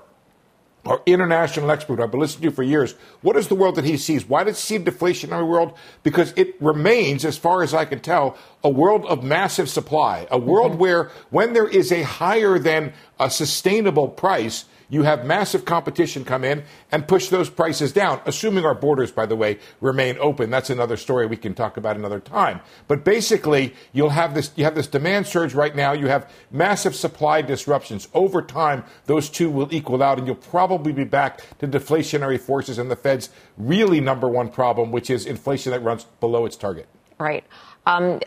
our 0.83 1.01
international 1.05 1.69
expert 1.69 1.99
I've 1.99 2.09
been 2.09 2.19
listening 2.19 2.49
to 2.49 2.55
for 2.55 2.63
years, 2.63 2.93
what 3.21 3.37
is 3.37 3.49
the 3.49 3.53
world 3.53 3.75
that 3.75 3.85
he 3.85 3.97
sees? 3.97 4.27
Why 4.27 4.43
does 4.43 4.57
he 4.59 4.79
see 4.79 4.81
a 4.81 4.83
deflationary 4.83 5.47
world? 5.47 5.77
Because 6.01 6.33
it 6.35 6.59
remains, 6.59 7.23
as 7.23 7.37
far 7.37 7.61
as 7.61 7.75
I 7.75 7.85
can 7.85 7.99
tell, 7.99 8.35
a 8.63 8.69
world 8.69 9.05
of 9.05 9.23
massive 9.23 9.69
supply, 9.69 10.25
a 10.31 10.39
world 10.39 10.71
mm-hmm. 10.71 10.81
where 10.81 11.11
when 11.29 11.53
there 11.53 11.67
is 11.67 11.91
a 11.91 12.01
higher 12.01 12.57
than 12.57 12.93
a 13.19 13.29
sustainable 13.29 14.07
price, 14.07 14.65
you 14.91 15.03
have 15.03 15.25
massive 15.25 15.63
competition 15.63 16.25
come 16.25 16.43
in 16.43 16.63
and 16.91 17.07
push 17.07 17.29
those 17.29 17.49
prices 17.49 17.93
down, 17.93 18.21
assuming 18.25 18.65
our 18.65 18.75
borders, 18.75 19.09
by 19.09 19.25
the 19.25 19.37
way, 19.37 19.57
remain 19.79 20.17
open. 20.19 20.49
That's 20.49 20.69
another 20.69 20.97
story 20.97 21.25
we 21.25 21.37
can 21.37 21.55
talk 21.55 21.77
about 21.77 21.95
another 21.95 22.19
time. 22.19 22.59
But 22.89 23.05
basically, 23.05 23.73
you'll 23.93 24.09
have 24.09 24.35
this, 24.35 24.51
you 24.57 24.65
have 24.65 24.75
this 24.75 24.87
demand 24.87 25.25
surge 25.25 25.53
right 25.53 25.73
now. 25.73 25.93
You 25.93 26.07
have 26.07 26.29
massive 26.51 26.93
supply 26.93 27.41
disruptions. 27.41 28.09
Over 28.13 28.41
time, 28.41 28.83
those 29.05 29.29
two 29.29 29.49
will 29.49 29.73
equal 29.73 30.03
out 30.03 30.17
and 30.17 30.27
you'll 30.27 30.35
probably 30.35 30.91
be 30.91 31.05
back 31.05 31.39
to 31.59 31.67
deflationary 31.69 32.39
forces 32.39 32.77
and 32.77 32.91
the 32.91 32.97
Fed's 32.97 33.29
really 33.57 34.01
number 34.01 34.27
one 34.27 34.49
problem, 34.49 34.91
which 34.91 35.09
is 35.09 35.25
inflation 35.25 35.71
that 35.71 35.81
runs 35.81 36.03
below 36.19 36.45
its 36.45 36.57
target. 36.57 36.89
Right. 37.17 37.45
Um, 37.85 38.19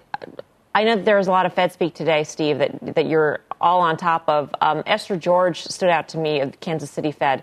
I 0.75 0.83
know 0.83 0.97
that 0.97 1.04
there 1.04 1.16
was 1.16 1.28
a 1.28 1.30
lot 1.30 1.44
of 1.44 1.52
Fed 1.52 1.73
speak 1.73 1.94
today, 1.94 2.25
Steve, 2.25 2.59
that, 2.59 2.94
that 2.94 3.06
you're 3.06 3.40
all 3.61 3.80
on 3.80 3.96
top 3.96 4.28
of. 4.28 4.54
Um, 4.61 4.82
Esther 4.87 5.16
George 5.16 5.64
stood 5.64 5.88
out 5.88 6.08
to 6.08 6.18
me 6.18 6.40
of 6.40 6.58
Kansas 6.61 6.90
City 6.90 7.12
Fed, 7.12 7.42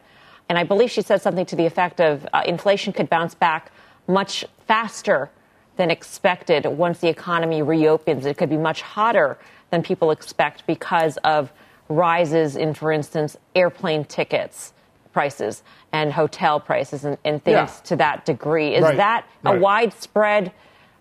and 0.50 0.58
I 0.58 0.63
believe 0.63 0.91
she 0.91 1.01
said 1.01 1.22
something 1.22 1.46
to 1.48 1.56
the 1.56 1.65
effect 1.65 2.01
of 2.01 2.27
uh, 2.34 2.44
inflation 2.46 2.94
could 2.94 3.10
bounce 3.10 3.36
back 3.36 3.72
much 4.08 4.46
faster 4.68 5.30
than 5.77 5.89
expected 5.89 6.65
once 6.65 7.00
the 7.00 7.08
economy 7.08 7.62
reopens. 7.62 8.25
It 8.25 8.38
could 8.38 8.50
be 8.50 8.58
much 8.58 8.82
hotter 8.82 9.38
than 9.70 9.82
people 9.84 10.12
expect 10.12 10.68
because 10.68 11.18
of 11.18 11.51
rises 11.89 12.56
in, 12.56 12.74
for 12.74 12.91
instance, 12.91 13.38
airplane 13.56 14.06
tickets 14.06 14.74
prices 15.13 15.63
and 15.91 16.13
hotel 16.13 16.60
prices 16.60 17.03
and, 17.03 17.18
and 17.25 17.44
things 17.44 17.56
yeah. 17.56 17.82
to 17.84 17.96
that 17.98 18.25
degree. 18.25 18.75
Is 18.75 18.84
right. 18.84 18.98
that 18.98 19.27
a 19.44 19.51
right. 19.51 19.62
widespread 19.62 20.51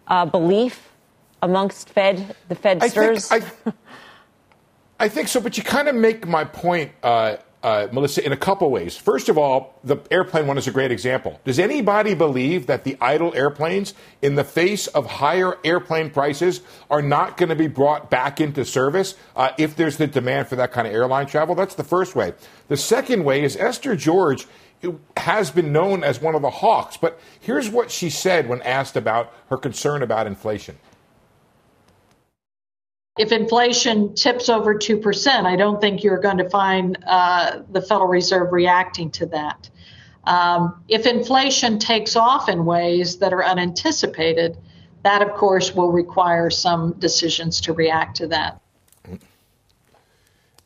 uh, 0.09 0.27
belief 0.27 0.91
amongst 1.43 1.91
Fed 1.91 2.35
the 2.49 2.57
Fedsters? 2.57 3.31
I 3.31 3.41
think, 3.41 3.61
I, 3.67 3.73
I 5.01 5.09
think 5.09 5.29
so, 5.29 5.41
but 5.41 5.57
you 5.57 5.65
kind 5.65 5.89
of 5.89 5.95
make 5.95 6.29
my 6.29 6.45
point. 6.45 6.93
Uh, 7.03 7.39
uh, 7.63 7.89
Melissa, 7.93 8.25
in 8.25 8.33
a 8.33 8.39
couple 8.39 8.71
ways. 8.71 8.97
First 8.97 9.29
of 9.29 9.37
all, 9.37 9.79
the 9.85 9.99
airplane 10.11 10.47
one 10.47 10.57
is 10.57 10.67
a 10.67 10.71
great 10.71 10.91
example. 10.91 11.39
Does 11.45 11.59
anybody 11.59 12.15
believe 12.15 12.69
that 12.69 12.85
the 12.85 12.97
idle 13.03 13.35
airplanes, 13.35 13.93
in 14.23 14.35
the 14.35 14.45
face 14.45 14.87
of 14.87 15.05
higher 15.05 15.59
airplane 15.63 16.09
prices, 16.09 16.63
are 16.91 17.03
not 17.03 17.37
going 17.37 17.51
to 17.51 17.55
be 17.55 17.67
brought 17.67 18.09
back 18.09 18.41
into 18.41 18.65
service 18.65 19.15
uh, 19.37 19.51
if 19.59 19.77
there's 19.77 19.99
the 19.99 20.07
demand 20.07 20.49
for 20.49 20.57
that 20.57 20.73
kind 20.73 20.87
of 20.87 20.95
airline 20.95 21.27
travel? 21.27 21.55
That's 21.55 21.75
the 21.75 21.85
first 21.85 22.17
way. 22.17 22.33
The 22.69 22.79
second 22.79 23.25
way 23.25 23.45
is 23.45 23.57
Esther 23.57 23.95
George 23.95 24.47
has 25.19 25.51
been 25.51 25.71
known 25.71 26.03
as 26.03 26.19
one 26.19 26.35
of 26.35 26.41
the 26.41 26.49
hawks, 26.49 26.97
but 26.97 27.21
here's 27.41 27.69
what 27.69 27.91
she 27.91 28.09
said 28.09 28.49
when 28.49 28.63
asked 28.63 28.97
about 28.97 29.35
her 29.51 29.59
concern 29.59 30.03
about 30.03 30.27
inflation 30.27 30.79
if 33.19 33.33
inflation 33.33 34.15
tips 34.15 34.49
over 34.49 34.75
2%, 34.75 35.45
I 35.45 35.57
don't 35.57 35.81
think 35.81 36.05
you're 36.05 36.21
going 36.21 36.39
to 36.39 36.49
find 36.49 36.97
uh, 37.07 37.61
the 37.71 37.83
Federal 37.83 38.09
Reserve 38.09 38.53
reacting 38.53 39.11
to 39.13 39.27
that. 39.27 39.69
Um, 40.25 40.83
if 40.89 41.07
inflation 41.07 41.79
takes 41.79 42.15
off 42.15 42.49
in 42.49 42.65
ways 42.65 43.19
that 43.19 43.33
are 43.33 43.45
unanticipated, 43.45 44.57
that 45.03 45.23
of 45.23 45.35
course 45.35 45.75
will 45.75 45.91
require 45.91 46.51
some 46.51 46.93
decisions 46.99 47.61
to 47.63 47.73
react 47.73 48.17
to 48.17 48.29
that. 48.29 48.61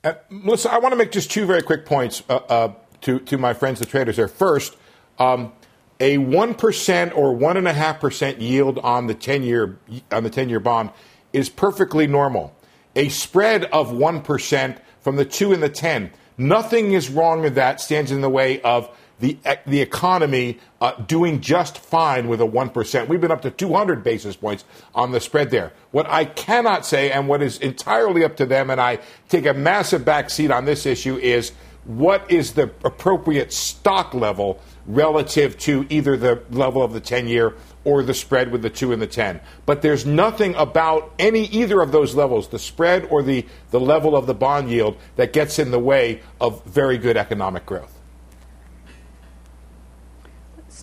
Uh, 0.02 0.14
Melissa, 0.28 0.70
I 0.70 0.78
want 0.78 0.92
to 0.92 0.96
make 0.96 1.12
just 1.12 1.30
two 1.30 1.46
very 1.46 1.62
quick 1.62 1.86
points 1.86 2.22
uh, 2.28 2.34
uh 2.34 2.72
to, 3.00 3.20
to 3.20 3.38
my 3.38 3.52
friends, 3.52 3.80
the 3.80 3.86
traders 3.86 4.16
there. 4.16 4.28
First, 4.28 4.76
um, 5.18 5.52
a 6.00 6.16
1% 6.18 7.16
or 7.16 7.34
1.5% 7.34 8.40
yield 8.40 8.78
on 8.78 9.06
the 9.06 9.14
10 9.14 9.42
year 9.42 9.78
on 10.10 10.24
the 10.24 10.30
10 10.30 10.48
year 10.48 10.60
bond 10.60 10.90
is 11.34 11.48
perfectly 11.48 12.06
normal. 12.06 12.56
A 12.96 13.08
spread 13.08 13.64
of 13.66 13.90
1% 13.90 14.78
from 15.00 15.16
the 15.16 15.24
2 15.24 15.52
and 15.52 15.62
the 15.62 15.68
10, 15.68 16.10
nothing 16.38 16.92
is 16.92 17.10
wrong 17.10 17.42
with 17.42 17.56
that, 17.56 17.80
stands 17.80 18.10
in 18.12 18.20
the 18.20 18.30
way 18.30 18.60
of 18.62 18.88
the, 19.20 19.36
the 19.66 19.80
economy 19.80 20.58
uh, 20.80 20.92
doing 21.02 21.40
just 21.40 21.78
fine 21.78 22.28
with 22.28 22.40
a 22.40 22.46
1%. 22.46 23.08
We've 23.08 23.20
been 23.20 23.30
up 23.30 23.42
to 23.42 23.50
200 23.50 24.02
basis 24.02 24.36
points 24.36 24.64
on 24.94 25.12
the 25.12 25.20
spread 25.20 25.50
there. 25.50 25.72
What 25.92 26.06
I 26.08 26.24
cannot 26.24 26.84
say, 26.84 27.10
and 27.10 27.28
what 27.28 27.42
is 27.42 27.58
entirely 27.58 28.24
up 28.24 28.36
to 28.36 28.46
them, 28.46 28.70
and 28.70 28.80
I 28.80 28.98
take 29.28 29.46
a 29.46 29.54
massive 29.54 30.04
back 30.04 30.30
seat 30.30 30.50
on 30.50 30.64
this 30.64 30.86
issue, 30.86 31.16
is 31.16 31.52
what 31.84 32.30
is 32.30 32.54
the 32.54 32.70
appropriate 32.84 33.52
stock 33.52 34.14
level 34.14 34.60
relative 34.86 35.58
to 35.58 35.86
either 35.90 36.16
the 36.16 36.42
level 36.50 36.82
of 36.82 36.92
the 36.92 37.00
10 37.00 37.28
year 37.28 37.54
or 37.84 38.02
the 38.02 38.14
spread 38.14 38.50
with 38.50 38.62
the 38.62 38.70
2 38.70 38.92
and 38.92 39.00
the 39.00 39.06
10. 39.06 39.40
But 39.66 39.82
there's 39.82 40.06
nothing 40.06 40.54
about 40.54 41.12
any 41.18 41.44
either 41.46 41.80
of 41.80 41.92
those 41.92 42.14
levels, 42.14 42.48
the 42.48 42.58
spread 42.58 43.04
or 43.10 43.22
the, 43.22 43.46
the 43.70 43.80
level 43.80 44.16
of 44.16 44.26
the 44.26 44.34
bond 44.34 44.70
yield, 44.70 44.96
that 45.16 45.32
gets 45.32 45.58
in 45.58 45.70
the 45.70 45.78
way 45.78 46.22
of 46.40 46.64
very 46.64 46.98
good 46.98 47.16
economic 47.16 47.66
growth. 47.66 47.94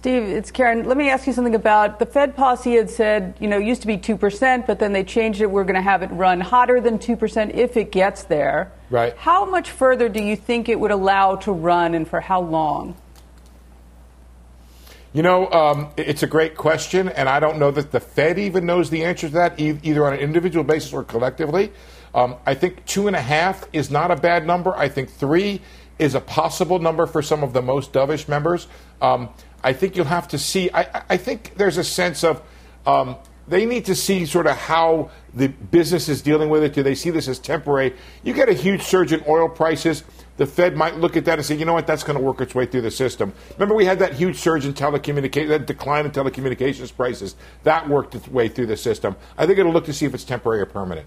Steve, 0.02 0.24
it's 0.24 0.50
Karen. 0.50 0.86
Let 0.86 0.98
me 0.98 1.10
ask 1.10 1.28
you 1.28 1.34
something 1.34 1.54
about 1.54 2.00
the 2.00 2.08
Fed 2.08 2.36
policy 2.36 2.76
had 2.76 2.90
said, 2.90 3.36
you 3.40 3.48
know, 3.48 3.60
it 3.60 3.66
used 3.66 3.82
to 3.82 3.88
be 3.88 4.00
2%, 4.00 4.66
but 4.66 4.80
then 4.80 4.94
they 4.94 5.04
changed 5.04 5.42
it. 5.42 5.52
We're 5.52 5.64
going 5.64 5.76
to 5.76 5.82
have 5.82 6.02
it 6.02 6.08
run 6.08 6.40
hotter 6.40 6.82
than 6.82 6.98
2% 6.98 7.54
if 7.54 7.78
it 7.78 7.92
gets 7.92 8.24
there. 8.24 8.72
Right. 8.90 9.16
How 9.16 9.46
much 9.46 9.70
further 9.70 10.10
do 10.10 10.20
you 10.20 10.36
think 10.36 10.70
it 10.70 10.80
would 10.80 10.90
allow 10.90 11.36
to 11.36 11.52
run 11.52 11.94
and 11.94 12.08
for 12.08 12.20
how 12.20 12.42
long? 12.42 12.96
You 15.14 15.24
know, 15.24 15.50
um, 15.52 15.90
it's 15.98 16.24
a 16.24 16.28
great 16.28 16.56
question, 16.56 17.10
and 17.10 17.28
I 17.28 17.42
don't 17.42 17.60
know 17.60 17.70
that 17.72 17.92
the 17.92 18.00
Fed 18.00 18.40
even 18.40 18.66
knows 18.66 18.90
the 18.90 19.04
answer 19.04 19.28
to 19.28 19.34
that, 19.34 19.60
e- 19.60 19.78
either 19.84 20.06
on 20.08 20.14
an 20.14 20.20
individual 20.20 20.64
basis 20.64 20.94
or 20.94 21.04
collectively. 21.04 21.74
Um, 22.16 22.38
I 22.46 22.54
think 22.54 22.86
two 22.86 23.08
and 23.08 23.16
a 23.16 23.22
half 23.22 23.68
is 23.74 23.92
not 23.92 24.10
a 24.10 24.16
bad 24.16 24.48
number. 24.48 24.74
I 24.74 24.88
think 24.88 25.10
three 25.10 25.60
is 26.00 26.16
a 26.16 26.22
possible 26.22 26.80
number 26.80 27.06
for 27.08 27.22
some 27.22 27.44
of 27.44 27.52
the 27.52 27.62
most 27.62 27.92
dovish 27.92 28.30
members. 28.30 28.68
Um, 29.02 29.28
I 29.62 29.74
think 29.74 29.98
you'll 29.98 30.06
have 30.06 30.30
to 30.30 30.38
see. 30.38 30.72
I, 30.74 31.04
I 31.10 31.18
think 31.18 31.56
there's 31.58 31.78
a 31.78 31.84
sense 31.84 32.24
of 32.24 32.42
um, 32.86 33.18
they 33.50 33.66
need 33.66 33.86
to 33.86 33.96
see 33.96 34.26
sort 34.26 34.48
of 34.48 34.56
how 34.56 35.12
the 35.34 35.48
business 35.48 36.08
is 36.08 36.22
dealing 36.22 36.48
with 36.50 36.64
it. 36.64 36.74
Do 36.74 36.84
they 36.84 36.96
see 36.96 37.10
this 37.10 37.28
as 37.28 37.38
temporary? 37.38 37.96
You 38.24 38.34
get 38.34 38.48
a 38.48 38.54
huge 38.54 38.82
surge 38.82 39.12
in 39.12 39.22
oil 39.28 39.50
prices 39.50 40.06
the 40.42 40.48
Fed 40.48 40.76
might 40.76 40.98
look 40.98 41.16
at 41.16 41.26
that 41.26 41.38
and 41.38 41.46
say, 41.46 41.56
you 41.56 41.66
know 41.66 41.74
what, 41.74 41.86
that's 41.86 42.02
going 42.02 42.18
to 42.18 42.24
work 42.24 42.42
its 42.42 42.56
way 42.56 42.66
through 42.66 42.82
the 42.82 42.90
system. 42.90 43.32
Remember, 43.60 43.76
we 43.76 43.86
had 43.86 44.00
that 44.00 44.14
huge 44.14 44.38
surge 44.38 44.66
in 44.66 44.74
telecommunications, 44.74 45.50
that 45.50 45.68
decline 45.68 46.04
in 46.04 46.12
telecommunications 46.12 46.96
prices. 46.96 47.36
That 47.62 47.88
worked 47.88 48.16
its 48.16 48.28
way 48.28 48.48
through 48.48 48.66
the 48.66 48.76
system. 48.76 49.16
I 49.38 49.46
think 49.46 49.60
it'll 49.60 49.72
look 49.72 49.86
to 49.86 49.94
see 49.94 50.08
if 50.08 50.16
it's 50.16 50.24
temporary 50.24 50.60
or 50.60 50.66
permanent. 50.66 51.06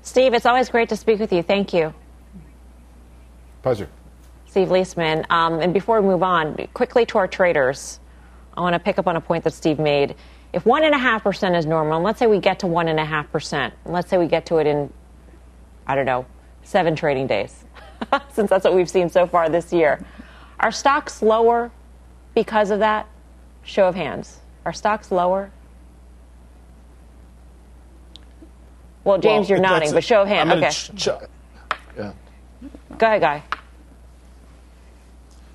Steve, 0.00 0.32
it's 0.32 0.46
always 0.46 0.70
great 0.70 0.88
to 0.88 0.96
speak 0.96 1.20
with 1.20 1.30
you. 1.30 1.42
Thank 1.42 1.74
you. 1.74 1.92
Pleasure. 3.60 3.86
Steve 4.46 4.68
Liesman. 4.68 5.30
Um, 5.30 5.60
and 5.60 5.74
before 5.74 6.00
we 6.00 6.08
move 6.08 6.22
on, 6.22 6.56
quickly 6.72 7.04
to 7.04 7.18
our 7.18 7.28
traders, 7.28 8.00
I 8.56 8.62
want 8.62 8.72
to 8.72 8.80
pick 8.80 8.98
up 8.98 9.06
on 9.06 9.16
a 9.16 9.20
point 9.20 9.44
that 9.44 9.52
Steve 9.52 9.78
made. 9.78 10.14
If 10.54 10.64
1.5% 10.64 11.58
is 11.58 11.66
normal, 11.66 11.96
and 11.96 12.04
let's 12.04 12.18
say 12.18 12.26
we 12.26 12.38
get 12.38 12.60
to 12.60 12.66
1.5%, 12.66 13.72
let's 13.84 14.08
say 14.08 14.16
we 14.16 14.26
get 14.26 14.46
to 14.46 14.56
it 14.56 14.66
in, 14.66 14.90
I 15.86 15.94
don't 15.94 16.06
know, 16.06 16.24
seven 16.62 16.96
trading 16.96 17.26
days 17.26 17.63
since 18.32 18.50
that's 18.50 18.64
what 18.64 18.74
we've 18.74 18.90
seen 18.90 19.08
so 19.08 19.26
far 19.26 19.48
this 19.48 19.72
year. 19.72 20.04
Are 20.60 20.72
stocks 20.72 21.22
lower 21.22 21.70
because 22.34 22.70
of 22.70 22.78
that? 22.80 23.06
Show 23.64 23.88
of 23.88 23.94
hands. 23.94 24.40
Are 24.64 24.72
stocks 24.72 25.10
lower? 25.10 25.50
Well, 29.04 29.18
James, 29.18 29.48
well, 29.48 29.58
you're 29.58 29.62
nodding, 29.62 29.92
but 29.92 30.02
show 30.02 30.22
of 30.22 30.28
hands. 30.28 30.50
Okay. 30.50 30.70
Ch- 30.70 30.90
ch- 30.96 31.08
yeah. 31.96 32.12
Go 32.98 33.06
ahead, 33.06 33.20
Guy. 33.20 33.42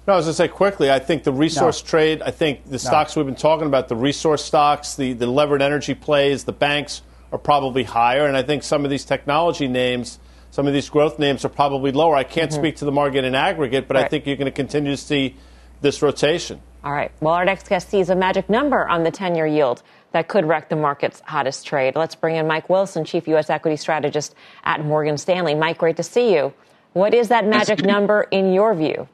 No, 0.07 0.13
I 0.13 0.17
was 0.17 0.25
going 0.25 0.33
to 0.33 0.37
say 0.37 0.47
quickly, 0.47 0.89
I 0.89 0.97
think 0.97 1.23
the 1.23 1.31
resource 1.31 1.83
no. 1.83 1.89
trade, 1.89 2.21
I 2.23 2.31
think 2.31 2.65
the 2.65 2.71
no. 2.71 2.77
stocks 2.77 3.15
we've 3.15 3.25
been 3.25 3.35
talking 3.35 3.67
about, 3.67 3.89
the 3.89 3.95
resource 3.95 4.43
stocks, 4.43 4.95
the, 4.95 5.13
the 5.13 5.27
levered 5.27 5.61
energy 5.61 5.93
plays, 5.93 6.45
the 6.45 6.51
banks 6.51 7.03
are 7.31 7.37
probably 7.37 7.83
higher. 7.83 8.25
And 8.25 8.35
I 8.35 8.41
think 8.41 8.63
some 8.63 8.83
of 8.83 8.89
these 8.89 9.05
technology 9.05 9.67
names 9.67 10.17
some 10.51 10.67
of 10.67 10.73
these 10.73 10.89
growth 10.89 11.19
names 11.19 11.45
are 11.45 11.49
probably 11.49 11.91
lower. 11.91 12.15
I 12.15 12.23
can't 12.23 12.49
Mm-hmm. 12.51 12.59
speak 12.61 12.75
to 12.77 12.85
the 12.85 12.91
market 12.91 13.23
in 13.23 13.35
aggregate, 13.35 13.87
but 13.87 13.97
I 13.97 14.07
think 14.07 14.25
you're 14.25 14.35
going 14.35 14.45
to 14.45 14.51
continue 14.51 14.91
to 14.91 14.97
see 14.97 15.35
this 15.81 16.01
rotation. 16.01 16.61
All 16.83 16.91
right. 16.91 17.11
Well, 17.21 17.33
our 17.33 17.45
next 17.45 17.67
guest 17.69 17.89
sees 17.89 18.09
a 18.09 18.15
magic 18.15 18.49
number 18.49 18.87
on 18.87 19.03
the 19.03 19.11
10 19.11 19.35
year 19.35 19.45
yield 19.45 19.83
that 20.11 20.27
could 20.27 20.45
wreck 20.45 20.69
the 20.69 20.75
market's 20.75 21.21
hottest 21.25 21.65
trade. 21.67 21.95
Let's 21.95 22.15
bring 22.15 22.35
in 22.37 22.47
Mike 22.47 22.69
Wilson, 22.69 23.05
Chief 23.05 23.27
U.S. 23.27 23.49
Equity 23.49 23.75
Strategist 23.77 24.33
at 24.63 24.83
Morgan 24.83 25.17
Stanley. 25.17 25.53
Mike, 25.55 25.77
great 25.77 25.97
to 25.97 26.03
see 26.03 26.33
you. 26.33 26.53
What 26.93 27.13
is 27.13 27.27
that 27.27 27.45
magic 27.45 27.83
number 27.83 28.23
in 28.31 28.51
your 28.53 28.73
view? 28.73 29.07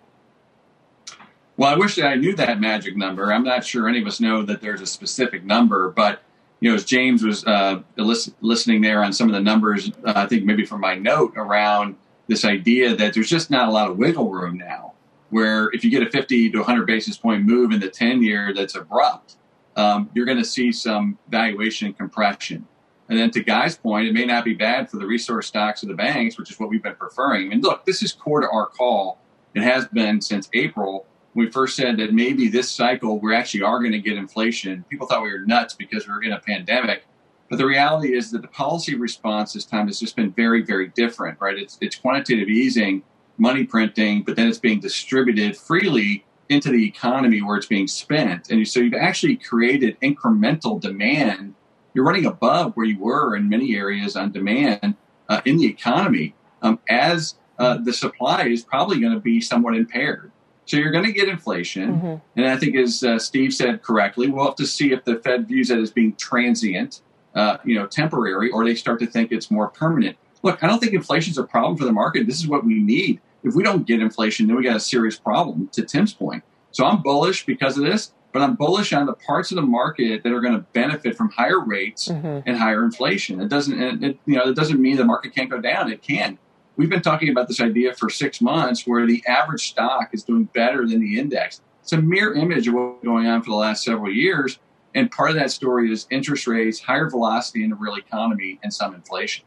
Well, 1.58 1.74
I 1.74 1.78
wish 1.78 1.96
that 1.96 2.06
I 2.08 2.16
knew 2.16 2.36
that 2.36 2.60
magic 2.60 2.96
number. 2.98 3.32
I'm 3.32 3.44
not 3.44 3.66
sure 3.66 3.88
any 3.88 4.00
of 4.02 4.08
us 4.08 4.20
know 4.20 4.42
that 4.44 4.62
there's 4.62 4.82
a 4.82 4.86
specific 4.86 5.44
number, 5.44 5.90
but 5.90 6.22
you 6.66 6.72
know, 6.72 6.76
as 6.76 6.84
James 6.84 7.22
was 7.22 7.46
uh, 7.46 7.84
lis- 7.96 8.32
listening 8.42 8.82
there 8.82 9.04
on 9.04 9.14
some 9.14 9.30
of 9.30 9.36
the 9.36 9.40
numbers, 9.40 9.92
uh, 10.04 10.14
I 10.16 10.26
think 10.26 10.46
maybe 10.46 10.66
from 10.66 10.82
my 10.82 10.96
note 10.96 11.34
around 11.36 11.96
this 12.28 12.44
idea 12.44 12.96
that 12.96 13.14
there's 13.14 13.30
just 13.30 13.52
not 13.52 13.70
a 13.70 13.72
lot 13.72 13.88
of 13.88 14.00
wiggle 14.00 14.32
room 14.32 14.58
now. 14.58 14.94
Where 15.30 15.70
if 15.74 15.84
you 15.84 15.92
get 15.92 16.02
a 16.02 16.10
50 16.10 16.50
to 16.50 16.58
100 16.58 16.88
basis 16.88 17.18
point 17.18 17.44
move 17.44 17.72
in 17.72 17.80
the 17.80 17.90
10 17.92 18.24
year 18.24 18.52
that's 18.52 18.74
abrupt, 18.74 19.36
um, 19.76 20.10
you're 20.16 20.26
going 20.26 20.40
to 20.40 20.44
see 20.44 20.72
some 20.72 21.20
valuation 21.30 21.94
compression. 21.94 22.66
And 23.10 23.20
then 23.20 23.30
to 23.30 23.44
Guy's 23.44 23.78
point, 23.78 24.08
it 24.08 24.14
may 24.16 24.26
not 24.26 24.44
be 24.44 24.56
bad 24.56 24.90
for 24.90 24.98
the 24.98 25.06
resource 25.06 25.46
stocks 25.46 25.84
of 25.84 25.90
the 25.90 25.94
banks, 25.94 26.36
which 26.36 26.50
is 26.50 26.60
what 26.60 26.70
we've 26.70 26.82
been 26.82 26.96
preferring. 26.96 27.50
Mean, 27.50 27.62
look, 27.62 27.86
this 27.86 28.02
is 28.02 28.12
core 28.12 28.42
to 28.42 28.50
our 28.50 28.66
call. 28.66 29.20
It 29.54 29.62
has 29.62 29.88
been 29.90 30.20
since 30.20 30.50
April. 30.56 31.06
We 31.36 31.52
first 31.52 31.76
said 31.76 31.98
that 31.98 32.14
maybe 32.14 32.48
this 32.48 32.72
cycle 32.72 33.20
we 33.20 33.36
actually 33.36 33.62
are 33.62 33.80
going 33.80 33.92
to 33.92 34.00
get 34.00 34.18
inflation. 34.18 34.86
People 34.90 35.06
thought 35.06 35.22
we 35.22 35.32
were 35.32 35.46
nuts 35.46 35.74
because 35.74 36.08
we 36.08 36.14
were 36.14 36.24
in 36.24 36.32
a 36.32 36.40
pandemic. 36.40 37.06
But 37.50 37.58
the 37.58 37.66
reality 37.66 38.16
is 38.16 38.32
that 38.32 38.42
the 38.42 38.48
policy 38.48 38.96
response 38.96 39.54
this 39.54 39.66
time 39.66 39.88
has 39.88 40.00
just 40.00 40.16
been 40.16 40.32
very, 40.32 40.64
very 40.64 40.88
different, 40.88 41.40
right? 41.40 41.58
It's, 41.58 41.78
it's 41.82 41.96
quantitative 41.96 42.48
easing, 42.48 43.04
money 43.38 43.66
printing, 43.66 44.24
but 44.24 44.38
then 44.38 44.48
it's 44.48 44.58
being 44.58 44.80
distributed 44.80 45.58
freely 45.58 46.26
into 46.48 46.70
the 46.70 46.88
economy 46.88 47.42
where 47.42 47.58
it's 47.58 47.68
being 47.68 47.88
spent. 47.88 48.50
And 48.50 48.66
so 48.68 48.80
you've 48.80 48.94
actually 48.94 49.36
created 49.36 50.00
incremental 50.02 50.80
demand. 50.80 51.54
You're 51.94 52.06
running 52.06 52.26
above 52.26 52.76
where 52.76 52.86
you 52.86 53.00
were 53.00 53.36
in 53.36 53.50
many 53.50 53.76
areas 53.76 54.16
on 54.16 54.32
demand 54.32 54.96
uh, 55.28 55.42
in 55.44 55.58
the 55.58 55.66
economy 55.66 56.34
um, 56.62 56.80
as 56.90 57.36
uh, 57.60 57.78
the 57.78 57.94
supply 57.94 58.46
is 58.46 58.64
probably 58.64 59.00
going 59.00 59.14
to 59.14 59.20
be 59.20 59.42
somewhat 59.42 59.76
impaired. 59.76 60.32
So 60.66 60.78
you're 60.78 60.92
going 60.92 61.06
to 61.06 61.12
get 61.12 61.30
inflation. 61.30 61.90
And 62.36 62.48
I 62.48 62.58
think, 62.58 62.76
as 62.76 63.04
uh, 63.04 63.20
Steve 63.20 63.54
said 63.54 63.82
correctly, 63.84 64.28
we'll 64.28 64.46
have 64.46 64.56
to 64.56 64.66
see 64.66 64.92
if 64.92 65.04
the 65.06 65.18
Fed 65.18 65.48
views 65.48 65.70
it 65.70 65.78
as 65.80 65.92
being 65.92 66.14
transient, 66.16 67.02
uh, 67.36 67.58
you 67.64 67.76
know, 67.76 67.86
temporary, 67.86 68.50
or 68.52 68.64
they 68.66 68.76
start 68.76 69.00
to 69.02 69.06
think 69.08 69.32
it's 69.32 69.52
more 69.52 69.68
permanent. 69.70 70.18
Look, 70.42 70.64
I 70.64 70.68
don't 70.68 70.80
think 70.80 70.94
inflation 70.94 71.32
is 71.32 71.38
a 71.38 71.44
problem 71.44 71.78
for 71.78 71.86
the 71.86 71.92
market. 71.92 72.28
This 72.28 72.40
is 72.40 72.48
what 72.48 72.66
we 72.66 72.80
need. 72.82 73.22
If 73.44 73.54
we 73.56 73.64
don't 73.64 73.86
get 73.86 74.00
inflation, 74.02 74.48
then 74.48 74.56
we 74.56 74.64
got 74.64 74.76
a 74.76 74.80
serious 74.80 75.18
problem, 75.18 75.70
to 75.74 75.84
Tim's 75.84 76.14
point. 76.14 76.44
So 76.72 76.86
I'm 76.86 77.02
bullish 77.04 77.46
because 77.46 77.78
of 77.78 77.84
this, 77.84 78.12
but 78.34 78.42
I'm 78.42 78.56
bullish 78.56 78.92
on 78.92 79.06
the 79.06 79.14
parts 79.14 79.52
of 79.52 79.56
the 79.56 79.62
market 79.62 80.24
that 80.24 80.32
are 80.34 80.42
going 80.42 80.56
to 80.56 80.66
benefit 80.74 81.16
from 81.16 81.30
higher 81.30 81.60
rates 81.60 82.10
and 82.46 82.58
higher 82.58 82.84
inflation. 82.84 83.40
It 83.40 83.50
doesn't, 83.50 84.04
it, 84.04 84.18
you 84.26 84.36
know, 84.36 84.50
it 84.50 84.56
doesn't 84.56 84.82
mean 84.82 84.98
the 84.98 85.06
market 85.06 85.34
can't 85.34 85.50
go 85.50 85.62
down. 85.62 85.92
It 85.92 86.02
can. 86.02 86.38
We've 86.78 86.90
been 86.90 87.02
talking 87.02 87.30
about 87.30 87.48
this 87.48 87.62
idea 87.62 87.94
for 87.94 88.10
six 88.10 88.42
months 88.42 88.86
where 88.86 89.06
the 89.06 89.24
average 89.28 89.70
stock 89.70 90.10
is 90.12 90.24
doing 90.24 90.46
better 90.54 90.86
than 90.86 91.00
the 91.00 91.18
index. 91.20 91.62
It's 91.82 91.94
a 91.94 92.02
mirror 92.02 92.34
image 92.34 92.68
of 92.68 92.74
what's 92.74 93.04
going 93.04 93.28
on 93.28 93.44
for 93.44 93.52
the 93.52 93.56
last 93.56 93.84
several 93.84 94.12
years. 94.12 94.60
And 94.94 95.10
part 95.12 95.30
of 95.30 95.36
that 95.36 95.52
story 95.52 95.92
is 95.92 96.08
interest 96.10 96.48
rates, 96.48 96.80
higher 96.80 97.10
velocity 97.10 97.64
in 97.64 97.70
the 97.70 97.76
real 97.76 97.96
economy, 97.96 98.60
and 98.64 98.74
some 98.74 98.94
inflation. 98.94 99.46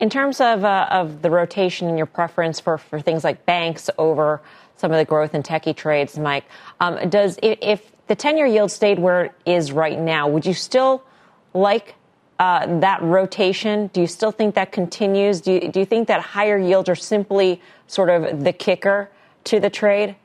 In 0.00 0.10
terms 0.10 0.40
of, 0.40 0.64
uh, 0.64 0.88
of 0.90 1.22
the 1.22 1.30
rotation 1.30 1.88
and 1.88 1.96
your 1.96 2.06
preference 2.06 2.58
for, 2.58 2.78
for 2.78 3.00
things 3.00 3.22
like 3.22 3.46
banks 3.46 3.88
over 3.98 4.40
some 4.76 4.90
of 4.90 4.98
the 4.98 5.04
growth 5.04 5.34
and 5.34 5.44
techie 5.44 5.76
trades, 5.76 6.18
Mike, 6.18 6.44
um, 6.80 7.08
does 7.08 7.38
if, 7.42 7.58
if 7.62 8.06
the 8.08 8.16
10 8.16 8.36
year 8.36 8.46
yield 8.46 8.70
stayed 8.70 8.98
where 8.98 9.26
it 9.26 9.32
is 9.46 9.70
right 9.70 9.98
now, 9.98 10.26
would 10.26 10.44
you 10.44 10.54
still 10.54 11.04
like 11.52 11.94
uh, 12.44 12.80
that 12.80 13.00
rotation? 13.02 13.86
Do 13.94 14.02
you 14.02 14.06
still 14.06 14.30
think 14.30 14.54
that 14.54 14.70
continues? 14.70 15.40
Do 15.40 15.52
you, 15.52 15.72
do 15.72 15.80
you 15.80 15.86
think 15.86 16.08
that 16.08 16.20
higher 16.20 16.58
yields 16.58 16.90
are 16.90 16.94
simply 16.94 17.58
sort 17.86 18.10
of 18.10 18.44
the 18.44 18.52
kicker 18.52 19.10
to 19.44 19.58
the 19.60 19.70
trade? 19.70 20.16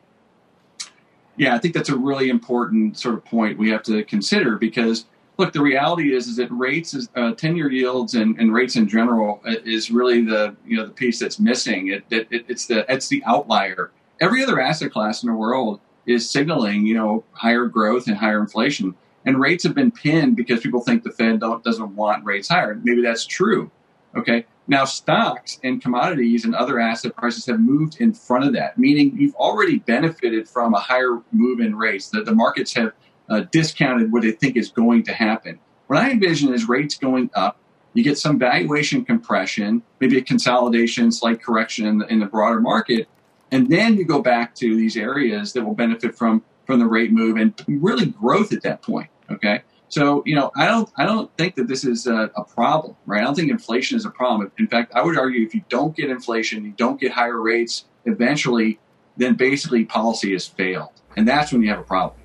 Yeah, 1.37 1.55
I 1.55 1.59
think 1.59 1.73
that's 1.73 1.87
a 1.87 1.95
really 1.95 2.29
important 2.29 2.97
sort 2.97 3.15
of 3.15 3.23
point 3.23 3.57
we 3.57 3.69
have 3.69 3.83
to 3.83 4.03
consider 4.03 4.57
because 4.57 5.05
look, 5.37 5.53
the 5.53 5.61
reality 5.61 6.13
is 6.13 6.27
is 6.27 6.35
that 6.35 6.51
rates, 6.51 6.93
is, 6.93 7.07
uh, 7.15 7.31
ten-year 7.35 7.71
yields, 7.71 8.15
and, 8.15 8.37
and 8.37 8.53
rates 8.53 8.75
in 8.75 8.85
general 8.89 9.41
uh, 9.47 9.53
is 9.63 9.89
really 9.89 10.21
the 10.25 10.53
you 10.65 10.75
know 10.75 10.85
the 10.85 10.91
piece 10.91 11.19
that's 11.19 11.39
missing. 11.39 11.87
It, 11.87 12.03
it, 12.09 12.27
it, 12.31 12.45
it's 12.49 12.65
the 12.65 12.79
it's 12.91 13.07
the 13.07 13.23
outlier. 13.25 13.91
Every 14.19 14.43
other 14.43 14.59
asset 14.59 14.91
class 14.91 15.23
in 15.23 15.27
the 15.27 15.35
world 15.35 15.79
is 16.05 16.29
signaling 16.29 16.85
you 16.85 16.95
know 16.95 17.23
higher 17.31 17.67
growth 17.67 18.07
and 18.07 18.17
higher 18.17 18.41
inflation, 18.41 18.93
and 19.29 19.39
rates 19.39 19.63
have 19.63 19.75
been 19.75 19.91
pinned 19.91 20.35
because 20.35 20.59
people 20.59 20.81
think 20.81 21.03
the 21.03 21.11
Fed 21.11 21.39
doesn't 21.39 21.95
want 21.95 22.25
rates 22.25 22.49
higher. 22.49 22.81
Maybe 22.83 23.03
that's 23.03 23.27
true. 23.27 23.69
Okay. 24.17 24.43
Now, 24.67 24.85
stocks 24.85 25.59
and 25.63 25.79
commodities 25.79 26.45
and 26.45 26.55
other 26.55 26.79
asset 26.79 27.15
prices 27.15 27.45
have 27.45 27.59
moved 27.59 28.01
in 28.01 28.11
front 28.11 28.45
of 28.45 28.53
that, 28.53 28.79
meaning 28.79 29.15
you've 29.15 29.35
already 29.35 29.77
benefited 29.77 30.49
from 30.49 30.73
a 30.73 30.79
higher 30.79 31.21
move 31.31 31.59
in 31.59 31.75
rates. 31.75 32.09
That 32.09 32.25
the 32.25 32.33
markets 32.33 32.73
have 32.73 32.93
uh, 33.29 33.41
discounted 33.51 34.11
what 34.11 34.23
they 34.23 34.31
think 34.31 34.57
is 34.57 34.71
going 34.71 35.03
to 35.03 35.13
happen. 35.13 35.59
What 35.85 35.99
I 35.99 36.09
envision 36.09 36.51
is 36.51 36.67
rates 36.67 36.97
going 36.97 37.29
up. 37.35 37.59
You 37.93 38.03
get 38.03 38.17
some 38.17 38.39
valuation 38.39 39.05
compression, 39.05 39.83
maybe 39.99 40.17
a 40.17 40.23
consolidation, 40.23 41.11
slight 41.11 41.43
correction 41.43 41.85
in 41.85 41.99
the, 41.99 42.07
in 42.07 42.19
the 42.19 42.25
broader 42.25 42.61
market, 42.61 43.07
and 43.51 43.69
then 43.69 43.95
you 43.95 44.05
go 44.05 44.23
back 44.23 44.55
to 44.55 44.75
these 44.75 44.97
areas 44.97 45.53
that 45.53 45.63
will 45.63 45.75
benefit 45.75 46.15
from 46.15 46.43
from 46.65 46.79
the 46.79 46.85
rate 46.87 47.11
move 47.11 47.37
and 47.37 47.53
really 47.67 48.07
growth 48.07 48.53
at 48.53 48.63
that 48.63 48.81
point. 48.81 49.09
Okay. 49.31 49.61
So, 49.89 50.21
you 50.25 50.35
know, 50.35 50.51
I 50.55 50.67
don't, 50.67 50.87
I 50.97 51.05
don't 51.05 51.35
think 51.35 51.55
that 51.55 51.67
this 51.67 51.83
is 51.83 52.05
a, 52.05 52.29
a, 52.35 52.43
problem, 52.43 52.95
right? 53.07 53.21
I 53.21 53.23
don't 53.23 53.33
think 53.33 53.49
inflation 53.49 53.97
is 53.97 54.05
a 54.05 54.11
problem. 54.11 54.51
In 54.59 54.67
fact, 54.67 54.91
I 54.93 55.01
would 55.01 55.17
argue 55.17 55.43
if 55.43 55.55
you 55.55 55.63
don't 55.67 55.95
get 55.95 56.11
inflation, 56.11 56.63
you 56.63 56.71
don't 56.71 56.99
get 56.99 57.11
higher 57.11 57.41
rates, 57.41 57.85
eventually, 58.05 58.79
then 59.17 59.33
basically 59.33 59.85
policy 59.85 60.33
has 60.33 60.45
failed, 60.45 60.91
and 61.17 61.27
that's 61.27 61.51
when 61.51 61.63
you 61.63 61.69
have 61.69 61.79
a 61.79 61.83
problem. 61.83 62.19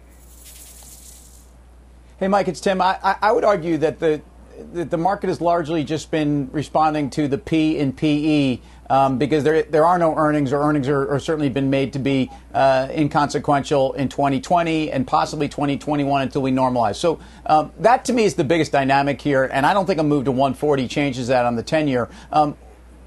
Hey, 2.18 2.28
Mike, 2.28 2.48
it's 2.48 2.60
Tim. 2.60 2.80
I, 2.82 2.98
I, 3.02 3.16
I 3.22 3.32
would 3.32 3.44
argue 3.44 3.78
that 3.78 3.98
the 3.98 4.20
the 4.72 4.98
market 4.98 5.28
has 5.28 5.40
largely 5.40 5.84
just 5.84 6.10
been 6.10 6.50
responding 6.52 7.10
to 7.10 7.28
the 7.28 7.38
P 7.38 7.78
in 7.78 7.92
PE 7.92 8.60
um, 8.90 9.18
because 9.18 9.44
there 9.44 9.62
there 9.62 9.86
are 9.86 9.98
no 9.98 10.14
earnings, 10.16 10.52
or 10.52 10.62
earnings 10.62 10.88
are, 10.88 11.10
are 11.10 11.18
certainly 11.18 11.48
been 11.48 11.70
made 11.70 11.92
to 11.94 11.98
be 11.98 12.30
uh, 12.52 12.88
inconsequential 12.90 13.94
in 13.94 14.08
2020 14.08 14.90
and 14.90 15.06
possibly 15.06 15.48
2021 15.48 16.22
until 16.22 16.42
we 16.42 16.50
normalize. 16.50 16.96
So 16.96 17.20
um, 17.46 17.72
that 17.78 18.04
to 18.06 18.12
me 18.12 18.24
is 18.24 18.34
the 18.34 18.44
biggest 18.44 18.72
dynamic 18.72 19.20
here, 19.20 19.44
and 19.44 19.64
I 19.64 19.74
don't 19.74 19.86
think 19.86 20.00
a 20.00 20.04
move 20.04 20.24
to 20.26 20.32
140 20.32 20.88
changes 20.88 21.28
that 21.28 21.46
on 21.46 21.56
the 21.56 21.62
10 21.62 21.88
year. 21.88 22.08
Um, 22.32 22.56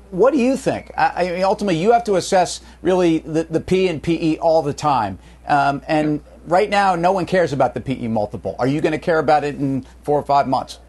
what 0.10 0.32
do 0.32 0.40
you 0.40 0.56
think? 0.56 0.92
I, 0.98 1.28
I 1.28 1.32
mean, 1.32 1.44
ultimately, 1.44 1.78
you 1.82 1.92
have 1.92 2.06
to 2.06 2.16
assess 2.16 2.62
really 2.82 3.20
the, 3.20 3.44
the 3.44 3.60
P 3.60 3.88
and 3.88 4.02
PE 4.02 4.38
all 4.38 4.62
the 4.62 4.74
time, 4.74 5.20
um, 5.48 5.82
and 5.88 6.24
right 6.46 6.70
now, 6.70 6.96
no 6.96 7.12
one 7.12 7.26
cares 7.26 7.54
about 7.54 7.74
the 7.74 7.82
PE 7.82 8.08
multiple. 8.08 8.56
Are 8.58 8.68
you 8.68 8.82
going 8.82 8.94
to 8.94 9.00
care 9.00 9.20
about 9.20 9.44
it 9.44 9.56
in 9.56 9.86
four 10.04 10.18
or 10.18 10.24
five 10.24 10.48
months? 10.48 10.80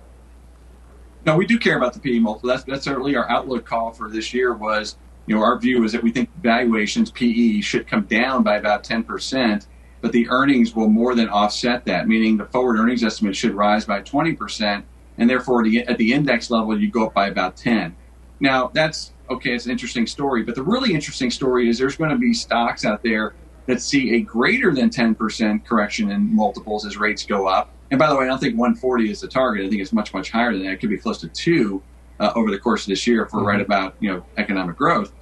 No, 1.29 1.37
we 1.37 1.45
do 1.45 1.59
care 1.59 1.77
about 1.77 1.93
the 1.93 2.01
PE 2.01 2.21
multiple. 2.21 2.49
That's, 2.49 2.65
that's 2.65 2.85
certainly 2.85 3.15
our 3.15 3.31
outlook 3.31 3.67
call 3.67 3.93
for 3.93 4.09
this 4.09 4.33
year 4.33 4.55
was, 4.55 4.97
you 5.27 5.37
know, 5.37 5.43
our 5.43 5.59
view 5.59 5.85
is 5.85 5.93
that 5.93 6.03
we 6.03 6.11
think 6.11 6.31
valuations, 6.43 7.11
PE, 7.11 7.61
should 7.61 7.87
come 7.87 8.05
down 8.05 8.43
by 8.43 8.57
about 8.57 8.83
10%, 8.83 9.67
but 10.01 10.13
the 10.13 10.27
earnings 10.31 10.75
will 10.75 10.89
more 10.89 11.15
than 11.15 11.29
offset 11.29 11.85
that, 11.85 12.09
meaning 12.09 12.39
the 12.39 12.47
forward 12.47 12.79
earnings 12.79 13.05
estimate 13.05 13.37
should 13.37 13.53
rise 13.53 13.85
by 13.85 14.01
20%, 14.01 14.83
and 15.19 15.29
therefore 15.29 15.67
at 15.87 15.99
the 15.99 16.15
index 16.15 16.51
level, 16.51 16.81
you 16.81 16.91
go 16.91 17.05
up 17.05 17.13
by 17.13 17.27
about 17.29 17.59
10. 17.59 17.95
Now, 18.41 18.71
that's, 18.73 19.13
okay, 19.29 19.55
it's 19.55 19.67
an 19.67 19.71
interesting 19.71 20.07
story, 20.07 20.45
but 20.45 20.55
the 20.55 20.63
really 20.63 20.95
interesting 20.95 21.31
story 21.31 21.69
is 21.69 21.77
there's 21.77 21.99
going 21.99 22.09
to 22.09 22.17
be 22.17 22.33
stocks 22.33 22.87
out 22.87 23.03
there 23.03 23.35
that 23.67 23.83
see 23.83 24.15
a 24.15 24.21
greater 24.21 24.73
than 24.73 24.89
10% 24.89 25.67
correction 25.67 26.11
in 26.11 26.35
multiples 26.35 26.87
as 26.87 26.97
rates 26.97 27.27
go 27.27 27.47
up. 27.47 27.75
And 27.91 27.99
by 27.99 28.09
the 28.09 28.17
way, 28.17 28.25
I 28.25 28.29
don't 28.29 28.39
think 28.39 28.59
140 28.59 29.11
is 29.11 29.21
the 29.21 29.29
target. 29.29 29.65
I 29.65 29.69
think 29.69 29.81
it's 29.81 29.93
much, 29.93 30.13
much 30.13 30.31
higher 30.31 30.53
than 30.53 30.65
that. 30.65 30.73
It 30.73 30.81
could 30.81 30.91
be 30.91 30.99
close 30.99 31.19
to 31.21 31.29
two 31.29 31.83
uh, 32.21 32.33
over 32.35 32.51
the 32.51 32.59
course 32.59 32.83
of 32.83 32.89
this 32.89 33.07
year 33.07 33.23
if 33.25 33.33
we're 33.33 33.45
right 33.45 33.61
about 33.61 33.95
you 34.01 34.11
know 34.13 34.25
economic 34.37 34.77
growth. 34.77 35.13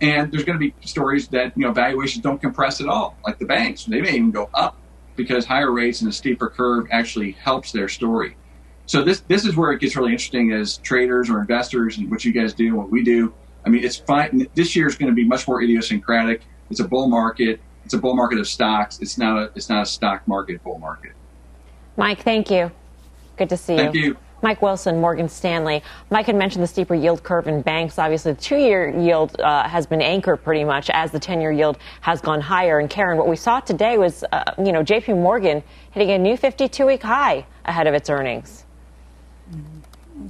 And 0.00 0.30
there's 0.30 0.44
going 0.44 0.58
to 0.58 0.64
be 0.64 0.74
stories 0.86 1.28
that 1.28 1.52
you 1.56 1.64
know 1.64 1.72
valuations 1.72 2.22
don't 2.22 2.40
compress 2.40 2.80
at 2.80 2.88
all, 2.88 3.16
like 3.24 3.38
the 3.38 3.46
banks. 3.46 3.84
They 3.84 4.00
may 4.00 4.10
even 4.10 4.30
go 4.30 4.50
up 4.54 4.76
because 5.16 5.46
higher 5.46 5.72
rates 5.72 6.00
and 6.02 6.10
a 6.10 6.12
steeper 6.12 6.48
curve 6.48 6.86
actually 6.90 7.32
helps 7.32 7.72
their 7.72 7.88
story. 7.88 8.36
So 8.86 9.02
this 9.02 9.20
this 9.20 9.44
is 9.44 9.56
where 9.56 9.72
it 9.72 9.80
gets 9.80 9.96
really 9.96 10.12
interesting 10.12 10.52
as 10.52 10.78
traders 10.78 11.30
or 11.30 11.40
investors 11.40 11.98
and 11.98 12.10
what 12.10 12.24
you 12.24 12.32
guys 12.32 12.52
do 12.52 12.66
and 12.66 12.76
what 12.76 12.90
we 12.90 13.02
do. 13.02 13.32
I 13.64 13.68
mean, 13.68 13.84
it's 13.84 13.96
fine. 13.96 14.46
This 14.54 14.76
year 14.76 14.86
is 14.86 14.96
going 14.96 15.10
to 15.10 15.14
be 15.14 15.24
much 15.24 15.48
more 15.48 15.60
idiosyncratic. 15.60 16.42
It's 16.70 16.80
a 16.80 16.86
bull 16.86 17.08
market. 17.08 17.60
It's 17.84 17.94
a 17.94 17.98
bull 17.98 18.14
market 18.14 18.38
of 18.38 18.46
stocks. 18.46 18.98
It's 19.00 19.18
not 19.18 19.38
a 19.38 19.50
it's 19.54 19.68
not 19.68 19.82
a 19.82 19.86
stock 19.86 20.26
market 20.28 20.62
bull 20.62 20.78
market. 20.78 21.12
Mike, 21.96 22.22
thank 22.22 22.50
you. 22.50 22.70
Good 23.36 23.48
to 23.50 23.56
see 23.56 23.74
you. 23.74 23.78
Thank 23.78 23.94
you. 23.94 24.02
you. 24.02 24.16
Mike 24.42 24.60
Wilson, 24.60 25.00
Morgan 25.00 25.28
Stanley. 25.28 25.82
Mike 26.10 26.26
had 26.26 26.36
mentioned 26.36 26.62
the 26.62 26.68
steeper 26.68 26.94
yield 26.94 27.22
curve 27.22 27.48
in 27.48 27.62
banks. 27.62 27.98
Obviously, 27.98 28.32
the 28.32 28.40
two 28.40 28.56
year 28.56 28.88
yield 28.88 29.40
uh, 29.40 29.66
has 29.66 29.86
been 29.86 30.02
anchored 30.02 30.44
pretty 30.44 30.62
much 30.62 30.90
as 30.90 31.10
the 31.10 31.18
10 31.18 31.40
year 31.40 31.52
yield 31.52 31.78
has 32.02 32.20
gone 32.20 32.40
higher. 32.40 32.78
And 32.78 32.90
Karen, 32.90 33.16
what 33.16 33.28
we 33.28 33.36
saw 33.36 33.60
today 33.60 33.96
was, 33.96 34.24
uh, 34.32 34.44
you 34.58 34.72
know, 34.72 34.84
JP 34.84 35.20
Morgan 35.20 35.62
hitting 35.90 36.10
a 36.10 36.18
new 36.18 36.36
52 36.36 36.86
week 36.86 37.02
high 37.02 37.46
ahead 37.64 37.86
of 37.86 37.94
its 37.94 38.10
earnings. 38.10 38.64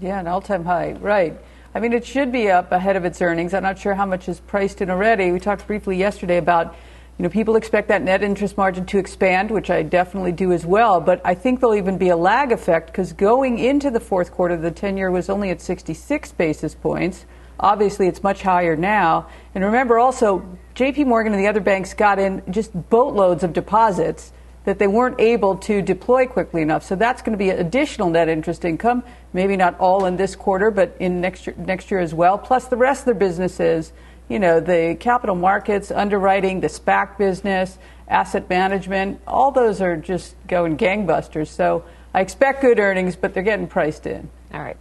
Yeah, 0.00 0.20
an 0.20 0.28
all 0.28 0.40
time 0.40 0.64
high, 0.64 0.92
right. 0.92 1.36
I 1.74 1.80
mean, 1.80 1.92
it 1.92 2.06
should 2.06 2.32
be 2.32 2.50
up 2.50 2.72
ahead 2.72 2.96
of 2.96 3.04
its 3.04 3.20
earnings. 3.20 3.52
I'm 3.52 3.62
not 3.62 3.78
sure 3.78 3.94
how 3.94 4.06
much 4.06 4.28
is 4.28 4.40
priced 4.40 4.80
in 4.80 4.88
already. 4.88 5.30
We 5.30 5.40
talked 5.40 5.66
briefly 5.66 5.96
yesterday 5.96 6.38
about 6.38 6.74
you 7.18 7.22
know, 7.22 7.30
people 7.30 7.56
expect 7.56 7.88
that 7.88 8.02
net 8.02 8.22
interest 8.22 8.58
margin 8.58 8.84
to 8.86 8.98
expand, 8.98 9.50
which 9.50 9.70
I 9.70 9.82
definitely 9.82 10.32
do 10.32 10.52
as 10.52 10.66
well. 10.66 11.00
But 11.00 11.22
I 11.24 11.34
think 11.34 11.60
there'll 11.60 11.74
even 11.74 11.96
be 11.96 12.10
a 12.10 12.16
lag 12.16 12.52
effect 12.52 12.88
because 12.88 13.14
going 13.14 13.58
into 13.58 13.90
the 13.90 14.00
fourth 14.00 14.30
quarter, 14.32 14.56
the 14.56 14.70
10 14.70 14.98
year 14.98 15.10
was 15.10 15.30
only 15.30 15.48
at 15.48 15.62
66 15.62 16.32
basis 16.32 16.74
points. 16.74 17.24
Obviously, 17.58 18.06
it's 18.06 18.22
much 18.22 18.42
higher 18.42 18.76
now. 18.76 19.28
And 19.54 19.64
remember 19.64 19.98
also, 19.98 20.46
JP 20.74 21.06
Morgan 21.06 21.32
and 21.32 21.42
the 21.42 21.48
other 21.48 21.60
banks 21.60 21.94
got 21.94 22.18
in 22.18 22.42
just 22.50 22.72
boatloads 22.90 23.42
of 23.42 23.54
deposits 23.54 24.32
that 24.66 24.78
they 24.78 24.86
weren't 24.86 25.18
able 25.18 25.56
to 25.56 25.80
deploy 25.80 26.26
quickly 26.26 26.60
enough. 26.60 26.82
So 26.82 26.96
that's 26.96 27.22
going 27.22 27.32
to 27.32 27.42
be 27.42 27.48
additional 27.48 28.10
net 28.10 28.28
interest 28.28 28.64
income, 28.64 29.04
maybe 29.32 29.56
not 29.56 29.78
all 29.78 30.04
in 30.04 30.16
this 30.16 30.36
quarter, 30.36 30.70
but 30.70 30.94
in 31.00 31.22
next 31.22 31.46
year, 31.46 31.56
next 31.56 31.90
year 31.90 32.00
as 32.00 32.12
well. 32.12 32.36
Plus 32.36 32.66
the 32.66 32.76
rest 32.76 33.02
of 33.02 33.04
their 33.06 33.14
businesses 33.14 33.92
you 34.28 34.38
know, 34.38 34.60
the 34.60 34.96
capital 34.98 35.36
markets, 35.36 35.90
underwriting, 35.90 36.60
the 36.60 36.68
SPAC 36.68 37.18
business, 37.18 37.78
asset 38.08 38.48
management, 38.48 39.20
all 39.26 39.50
those 39.50 39.80
are 39.80 39.96
just 39.96 40.34
going 40.46 40.76
gangbusters. 40.76 41.48
So 41.48 41.84
I 42.14 42.20
expect 42.20 42.62
good 42.62 42.78
earnings, 42.78 43.16
but 43.16 43.34
they're 43.34 43.42
getting 43.42 43.66
priced 43.66 44.06
in. 44.06 44.28
All 44.52 44.60
right. 44.60 44.76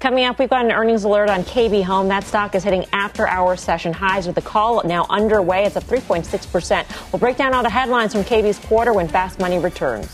Coming 0.00 0.24
up, 0.24 0.38
we've 0.38 0.48
got 0.48 0.64
an 0.64 0.70
earnings 0.70 1.02
alert 1.02 1.28
on 1.28 1.42
KB 1.42 1.82
Home. 1.82 2.06
That 2.06 2.22
stock 2.22 2.54
is 2.54 2.62
hitting 2.62 2.86
after 2.92 3.26
hour 3.26 3.56
session 3.56 3.92
highs 3.92 4.26
with 4.26 4.36
the 4.36 4.42
call 4.42 4.82
now 4.84 5.06
underway. 5.10 5.64
It's 5.64 5.76
up 5.76 5.84
3.6%. 5.84 7.12
We'll 7.12 7.18
break 7.18 7.36
down 7.36 7.52
all 7.52 7.64
the 7.64 7.70
headlines 7.70 8.12
from 8.12 8.22
KB's 8.22 8.60
quarter 8.60 8.92
when 8.92 9.08
Fast 9.08 9.40
Money 9.40 9.58
returns. 9.58 10.08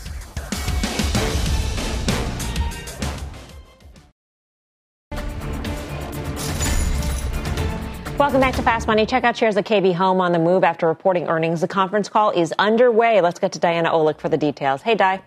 Welcome 8.17 8.39
back 8.39 8.55
to 8.55 8.61
Fast 8.61 8.87
Money. 8.87 9.05
Check 9.05 9.25
out 9.25 9.35
shares 9.35 9.57
of 9.57 9.65
KB 9.65 9.93
Home 9.93 10.21
on 10.21 10.31
the 10.31 10.39
move 10.39 10.63
after 10.63 10.87
reporting 10.87 11.27
earnings. 11.27 11.59
The 11.59 11.67
conference 11.67 12.07
call 12.07 12.31
is 12.31 12.53
underway. 12.57 13.19
Let's 13.19 13.39
get 13.39 13.51
to 13.51 13.59
Diana 13.59 13.89
Olick 13.89 14.21
for 14.21 14.29
the 14.29 14.37
details. 14.37 14.81
Hey, 14.81 14.95
Di. 14.95 15.21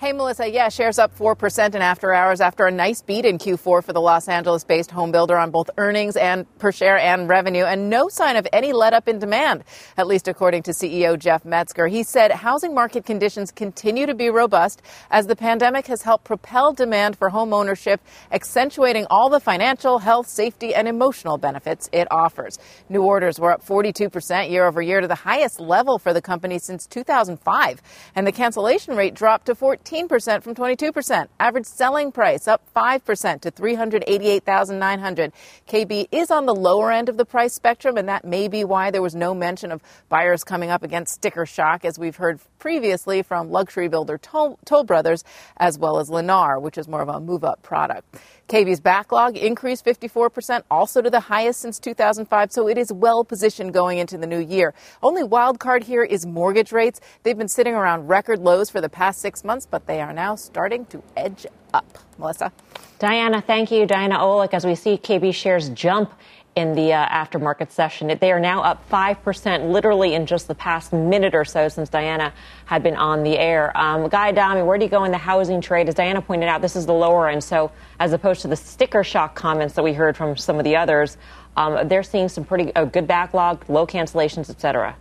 Hey, 0.00 0.12
Melissa. 0.12 0.48
Yeah, 0.48 0.68
shares 0.68 1.00
up 1.00 1.18
4% 1.18 1.74
in 1.74 1.82
after 1.82 2.14
hours 2.14 2.40
after 2.40 2.66
a 2.66 2.70
nice 2.70 3.02
beat 3.02 3.24
in 3.24 3.36
Q4 3.36 3.82
for 3.82 3.92
the 3.92 4.00
Los 4.00 4.28
Angeles 4.28 4.62
based 4.62 4.92
home 4.92 5.10
builder 5.10 5.36
on 5.36 5.50
both 5.50 5.70
earnings 5.76 6.14
and 6.16 6.46
per 6.60 6.70
share 6.70 6.96
and 6.96 7.28
revenue, 7.28 7.64
and 7.64 7.90
no 7.90 8.08
sign 8.08 8.36
of 8.36 8.46
any 8.52 8.72
let 8.72 8.94
up 8.94 9.08
in 9.08 9.18
demand, 9.18 9.64
at 9.96 10.06
least 10.06 10.28
according 10.28 10.62
to 10.62 10.70
CEO 10.70 11.18
Jeff 11.18 11.42
Mezger. 11.42 11.90
He 11.90 12.04
said 12.04 12.30
housing 12.30 12.76
market 12.76 13.06
conditions 13.06 13.50
continue 13.50 14.06
to 14.06 14.14
be 14.14 14.30
robust 14.30 14.82
as 15.10 15.26
the 15.26 15.34
pandemic 15.34 15.88
has 15.88 16.02
helped 16.02 16.22
propel 16.22 16.72
demand 16.72 17.18
for 17.18 17.28
home 17.28 17.52
ownership, 17.52 18.00
accentuating 18.30 19.04
all 19.10 19.28
the 19.28 19.40
financial, 19.40 19.98
health, 19.98 20.28
safety, 20.28 20.76
and 20.76 20.86
emotional 20.86 21.38
benefits 21.38 21.90
it 21.90 22.06
offers. 22.12 22.56
New 22.88 23.02
orders 23.02 23.40
were 23.40 23.50
up 23.50 23.66
42% 23.66 24.48
year 24.48 24.64
over 24.64 24.80
year 24.80 25.00
to 25.00 25.08
the 25.08 25.16
highest 25.16 25.58
level 25.58 25.98
for 25.98 26.12
the 26.12 26.22
company 26.22 26.60
since 26.60 26.86
2005, 26.86 27.82
and 28.14 28.24
the 28.24 28.30
cancellation 28.30 28.94
rate 28.94 29.14
dropped 29.14 29.46
to 29.46 29.56
14 29.56 29.87
18% 29.88 30.42
from 30.42 30.54
22%. 30.54 31.28
Average 31.40 31.66
selling 31.66 32.12
price 32.12 32.46
up 32.46 32.62
5% 32.76 33.40
to 33.40 33.50
388,900. 33.50 35.32
KB 35.66 36.08
is 36.12 36.30
on 36.30 36.46
the 36.46 36.54
lower 36.54 36.92
end 36.92 37.08
of 37.08 37.16
the 37.16 37.24
price 37.24 37.54
spectrum 37.54 37.96
and 37.96 38.08
that 38.08 38.24
may 38.24 38.48
be 38.48 38.64
why 38.64 38.90
there 38.90 39.02
was 39.02 39.14
no 39.14 39.34
mention 39.34 39.72
of 39.72 39.82
buyers 40.08 40.44
coming 40.44 40.70
up 40.70 40.82
against 40.82 41.14
sticker 41.14 41.46
shock 41.46 41.84
as 41.84 41.98
we've 41.98 42.16
heard 42.16 42.40
previously 42.58 43.22
from 43.22 43.50
luxury 43.50 43.88
builder 43.88 44.18
Toll, 44.18 44.58
Toll 44.64 44.84
Brothers 44.84 45.24
as 45.56 45.78
well 45.78 45.98
as 45.98 46.10
Lennar, 46.10 46.60
which 46.60 46.76
is 46.76 46.86
more 46.86 47.02
of 47.02 47.08
a 47.08 47.20
move 47.20 47.44
up 47.44 47.62
product. 47.62 48.16
KB's 48.48 48.80
backlog 48.80 49.36
increased 49.36 49.84
54%, 49.84 50.62
also 50.70 51.02
to 51.02 51.10
the 51.10 51.20
highest 51.20 51.60
since 51.60 51.78
2005, 51.78 52.50
so 52.50 52.66
it 52.66 52.78
is 52.78 52.90
well 52.90 53.22
positioned 53.22 53.74
going 53.74 53.98
into 53.98 54.16
the 54.16 54.26
new 54.26 54.40
year. 54.40 54.72
Only 55.02 55.22
wild 55.22 55.60
card 55.60 55.84
here 55.84 56.02
is 56.02 56.24
mortgage 56.24 56.72
rates. 56.72 56.98
They've 57.24 57.36
been 57.36 57.48
sitting 57.48 57.74
around 57.74 58.08
record 58.08 58.38
lows 58.38 58.70
for 58.70 58.80
the 58.80 58.88
past 58.88 59.20
six 59.20 59.44
months, 59.44 59.66
but 59.70 59.77
they 59.86 60.00
are 60.00 60.12
now 60.12 60.34
starting 60.34 60.84
to 60.86 61.02
edge 61.16 61.46
up. 61.72 61.98
Melissa? 62.18 62.52
Diana, 62.98 63.40
thank 63.40 63.70
you. 63.70 63.86
Diana 63.86 64.18
Olick, 64.18 64.54
as 64.54 64.66
we 64.66 64.74
see 64.74 64.96
KB 64.96 65.32
shares 65.32 65.68
jump 65.70 66.12
in 66.58 66.74
the 66.74 66.92
uh, 66.92 67.06
aftermarket 67.06 67.70
session. 67.70 68.16
They 68.20 68.32
are 68.32 68.40
now 68.40 68.62
up 68.62 68.88
5% 68.90 69.70
literally 69.70 70.14
in 70.14 70.26
just 70.26 70.48
the 70.48 70.56
past 70.56 70.92
minute 70.92 71.32
or 71.32 71.44
so 71.44 71.68
since 71.68 71.88
Diana 71.88 72.32
had 72.64 72.82
been 72.82 72.96
on 72.96 73.22
the 73.22 73.38
air. 73.38 73.70
Um, 73.76 74.08
Guy 74.08 74.30
Adami, 74.30 74.62
where 74.62 74.76
do 74.76 74.84
you 74.84 74.90
go 74.90 75.04
in 75.04 75.12
the 75.12 75.18
housing 75.18 75.60
trade? 75.60 75.88
As 75.88 75.94
Diana 75.94 76.20
pointed 76.20 76.48
out, 76.48 76.60
this 76.60 76.74
is 76.74 76.84
the 76.84 76.92
lower 76.94 77.28
end. 77.28 77.44
So 77.44 77.70
as 78.00 78.12
opposed 78.12 78.42
to 78.42 78.48
the 78.48 78.56
sticker 78.56 79.04
shock 79.04 79.36
comments 79.36 79.74
that 79.74 79.84
we 79.84 79.92
heard 79.92 80.16
from 80.16 80.36
some 80.36 80.58
of 80.58 80.64
the 80.64 80.74
others, 80.74 81.16
um, 81.56 81.86
they're 81.86 82.02
seeing 82.02 82.28
some 82.28 82.44
pretty 82.44 82.74
uh, 82.74 82.86
good 82.86 83.06
backlog, 83.06 83.64
low 83.70 83.86
cancellations, 83.86 84.50
et 84.50 84.60
cetera. 84.60 84.96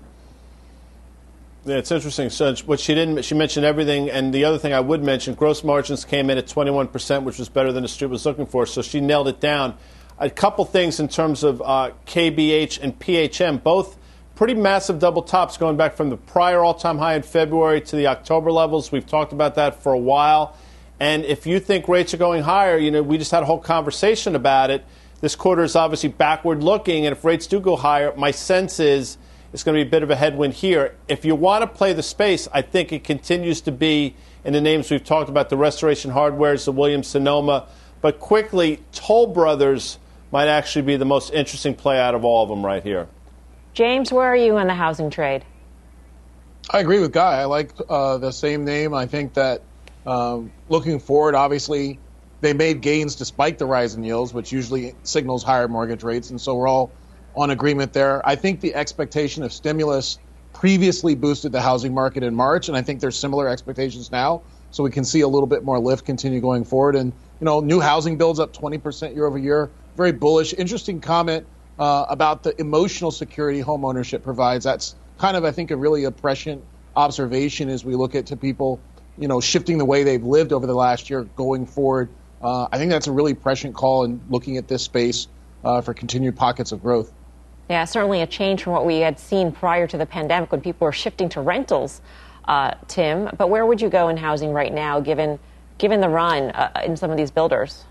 Yeah, 1.68 1.76
it's 1.76 1.92
interesting. 1.92 2.30
So 2.30 2.56
what 2.66 2.80
she 2.80 2.96
didn't, 2.96 3.26
she 3.26 3.36
mentioned 3.36 3.66
everything, 3.66 4.10
and 4.10 4.34
the 4.34 4.46
other 4.46 4.58
thing 4.58 4.74
I 4.74 4.80
would 4.80 5.04
mention, 5.04 5.34
gross 5.34 5.66
margins 5.66 6.06
came 6.06 6.30
in 6.30 6.38
at 6.38 6.48
21%, 6.48 7.24
which 7.24 7.38
was 7.38 7.50
better 7.50 7.74
than 7.74 7.84
the 7.84 7.90
street 7.90 8.10
was 8.10 8.26
looking 8.26 8.46
for. 8.46 8.66
So 8.66 8.82
she 8.82 9.02
nailed 9.02 9.28
it 9.28 9.42
down 9.42 9.76
a 10.18 10.30
couple 10.30 10.64
things 10.64 11.02
in 11.02 11.10
terms 11.10 11.44
of 11.44 11.62
uh, 11.62 11.92
KBH 12.06 12.80
and 12.82 12.98
PHM, 12.98 13.62
both 13.62 13.98
pretty 14.36 14.54
massive 14.54 15.00
double 15.00 15.22
tops 15.22 15.58
going 15.58 15.76
back 15.76 15.98
from 15.98 16.10
the 16.10 16.16
prior 16.16 16.64
all 16.64 16.74
time 16.74 17.00
high 17.00 17.16
in 17.16 17.22
February 17.22 17.82
to 17.82 17.98
the 17.98 18.08
October 18.08 18.50
levels. 18.50 18.90
We've 18.90 19.06
talked 19.06 19.34
about 19.34 19.56
that 19.56 19.84
for 19.84 19.92
a 19.92 20.00
while. 20.00 20.56
And 21.02 21.26
if 21.26 21.46
you 21.46 21.60
think 21.60 21.90
rates 21.90 22.14
are 22.14 22.18
going 22.18 22.44
higher, 22.44 22.78
you 22.78 22.92
know, 22.92 23.04
we 23.04 23.18
just 23.18 23.32
had 23.32 23.44
a 23.44 23.46
whole 23.46 23.60
conversation 23.60 24.38
about 24.38 24.70
it. 24.70 24.86
This 25.20 25.36
quarter 25.36 25.64
is 25.64 25.76
obviously 25.76 26.10
backward 26.10 26.64
looking, 26.64 27.06
and 27.06 27.12
if 27.12 27.26
rates 27.26 27.46
do 27.46 27.60
go 27.60 27.76
higher, 27.76 28.14
my 28.16 28.32
sense 28.32 28.80
is 28.80 29.18
it's 29.54 29.64
going 29.64 29.78
to 29.78 29.84
be 29.84 29.88
a 29.88 29.92
bit 29.92 30.04
of 30.04 30.10
a 30.10 30.16
headwind 30.16 30.54
here. 30.56 30.96
If 31.08 31.26
you 31.26 31.36
want 31.36 31.62
to 31.62 31.68
play 31.68 31.94
the 31.94 32.04
space, 32.04 32.48
I 32.54 32.62
think 32.62 32.92
it 32.92 33.04
continues 33.04 33.62
to 33.62 33.72
be 33.72 34.16
in 34.44 34.54
the 34.54 34.62
names 34.62 34.92
we've 34.92 35.04
talked 35.04 35.30
about 35.30 35.50
the 35.50 35.58
Restoration 35.58 36.12
Hardwares, 36.12 36.66
the 36.66 36.72
Williams 36.72 37.08
Sonoma. 37.08 37.68
But 38.02 38.20
quickly, 38.20 38.84
Toll 38.92 39.28
Brothers 39.28 40.00
might 40.32 40.48
actually 40.48 40.84
be 40.84 40.98
the 40.98 41.06
most 41.06 41.34
interesting 41.34 41.74
play 41.74 42.00
out 42.00 42.16
of 42.16 42.26
all 42.26 42.44
of 42.44 42.50
them 42.50 42.66
right 42.66 42.84
here. 42.84 43.08
James, 43.74 44.12
where 44.12 44.28
are 44.28 44.36
you 44.36 44.58
in 44.58 44.68
the 44.68 44.74
housing 44.74 45.10
trade? 45.10 45.46
I 46.70 46.80
agree 46.80 47.00
with 47.00 47.14
Guy. 47.14 47.40
I 47.40 47.46
like 47.46 47.72
uh, 47.88 48.18
the 48.18 48.32
same 48.32 48.66
name. 48.66 48.94
I 48.94 49.06
think 49.06 49.36
that 49.36 49.62
um, 50.06 50.52
looking 50.68 51.00
forward, 51.00 51.36
obviously, 51.36 52.00
they 52.42 52.54
made 52.54 52.82
gains 52.82 53.16
despite 53.16 53.58
the 53.58 53.66
rise 53.66 53.96
in 53.96 54.04
yields, 54.04 54.34
which 54.34 54.52
usually 54.52 54.94
signals 55.04 55.44
higher 55.44 55.68
mortgage 55.68 56.04
rates, 56.04 56.30
and 56.30 56.40
so 56.40 56.56
we're 56.56 56.68
all 56.68 56.92
on 57.38 57.52
agreement 57.52 57.94
there. 57.94 58.28
I 58.28 58.36
think 58.36 58.60
the 58.62 58.76
expectation 58.76 59.44
of 59.44 59.54
stimulus 59.54 60.20
previously 60.54 61.16
boosted 61.16 61.52
the 61.52 61.62
housing 61.62 61.94
market 61.94 62.24
in 62.24 62.34
March, 62.34 62.68
and 62.68 62.76
I 62.76 62.82
think 62.82 63.00
there's 63.00 63.18
similar 63.18 63.48
expectations 63.48 64.12
now. 64.12 64.42
So 64.72 64.84
we 64.84 64.92
can 64.92 65.06
see 65.06 65.22
a 65.22 65.28
little 65.28 65.48
bit 65.48 65.64
more 65.64 65.80
lift 65.80 66.06
continue 66.06 66.42
going 66.42 66.66
forward. 66.66 66.96
And 66.96 67.14
you 67.40 67.46
know, 67.46 67.60
new 67.60 67.80
housing 67.80 68.18
builds 68.18 68.40
up 68.40 68.54
20% 68.54 69.16
year 69.16 69.26
over 69.26 69.38
year 69.38 69.70
very 69.98 70.12
bullish. 70.12 70.54
Interesting 70.54 71.02
comment 71.02 71.46
uh, 71.80 72.06
about 72.08 72.44
the 72.44 72.60
emotional 72.62 73.12
security 73.12 73.60
home 73.60 73.84
ownership 73.84 74.24
provides. 74.24 74.64
That's 74.64 74.96
kind 75.18 75.36
of, 75.36 75.44
I 75.44 75.52
think, 75.52 75.72
a 75.72 75.76
really 75.76 76.10
prescient 76.12 76.64
observation 76.96 77.68
as 77.68 77.84
we 77.84 77.96
look 77.96 78.16
at 78.16 78.28
to 78.28 78.38
people, 78.38 78.80
you 79.18 79.28
know, 79.28 79.42
shifting 79.42 79.80
the 79.80 79.86
way 79.86 80.04
they've 80.04 80.24
lived 80.24 80.54
over 80.54 80.68
the 80.68 80.76
last 80.76 81.10
year 81.10 81.24
going 81.36 81.66
forward. 81.66 82.10
Uh, 82.42 82.68
I 82.72 82.78
think 82.78 82.92
that's 82.92 83.08
a 83.08 83.12
really 83.12 83.34
prescient 83.34 83.74
call 83.74 84.04
in 84.04 84.22
looking 84.30 84.58
at 84.58 84.68
this 84.68 84.84
space 84.84 85.28
uh, 85.64 85.82
for 85.82 85.94
continued 85.94 86.36
pockets 86.36 86.72
of 86.72 86.82
growth. 86.82 87.12
Yeah, 87.70 87.84
certainly 87.86 88.22
a 88.22 88.28
change 88.28 88.64
from 88.64 88.74
what 88.74 88.86
we 88.86 89.00
had 89.00 89.20
seen 89.20 89.52
prior 89.52 89.88
to 89.88 89.98
the 89.98 90.06
pandemic 90.06 90.52
when 90.52 90.62
people 90.62 90.86
were 90.86 90.94
shifting 90.94 91.28
to 91.30 91.42
rentals, 91.42 92.02
uh, 92.48 92.76
Tim. 92.88 93.30
But 93.38 93.50
where 93.50 93.66
would 93.66 93.82
you 93.82 93.90
go 93.90 94.08
in 94.08 94.18
housing 94.18 94.54
right 94.54 94.74
now, 94.74 95.00
given 95.00 95.40
given 95.78 96.02
the 96.02 96.10
run 96.10 96.52
uh, 96.52 96.82
in 96.86 96.96
some 96.96 97.12
of 97.12 97.18
these 97.18 97.30
builders? 97.30 97.84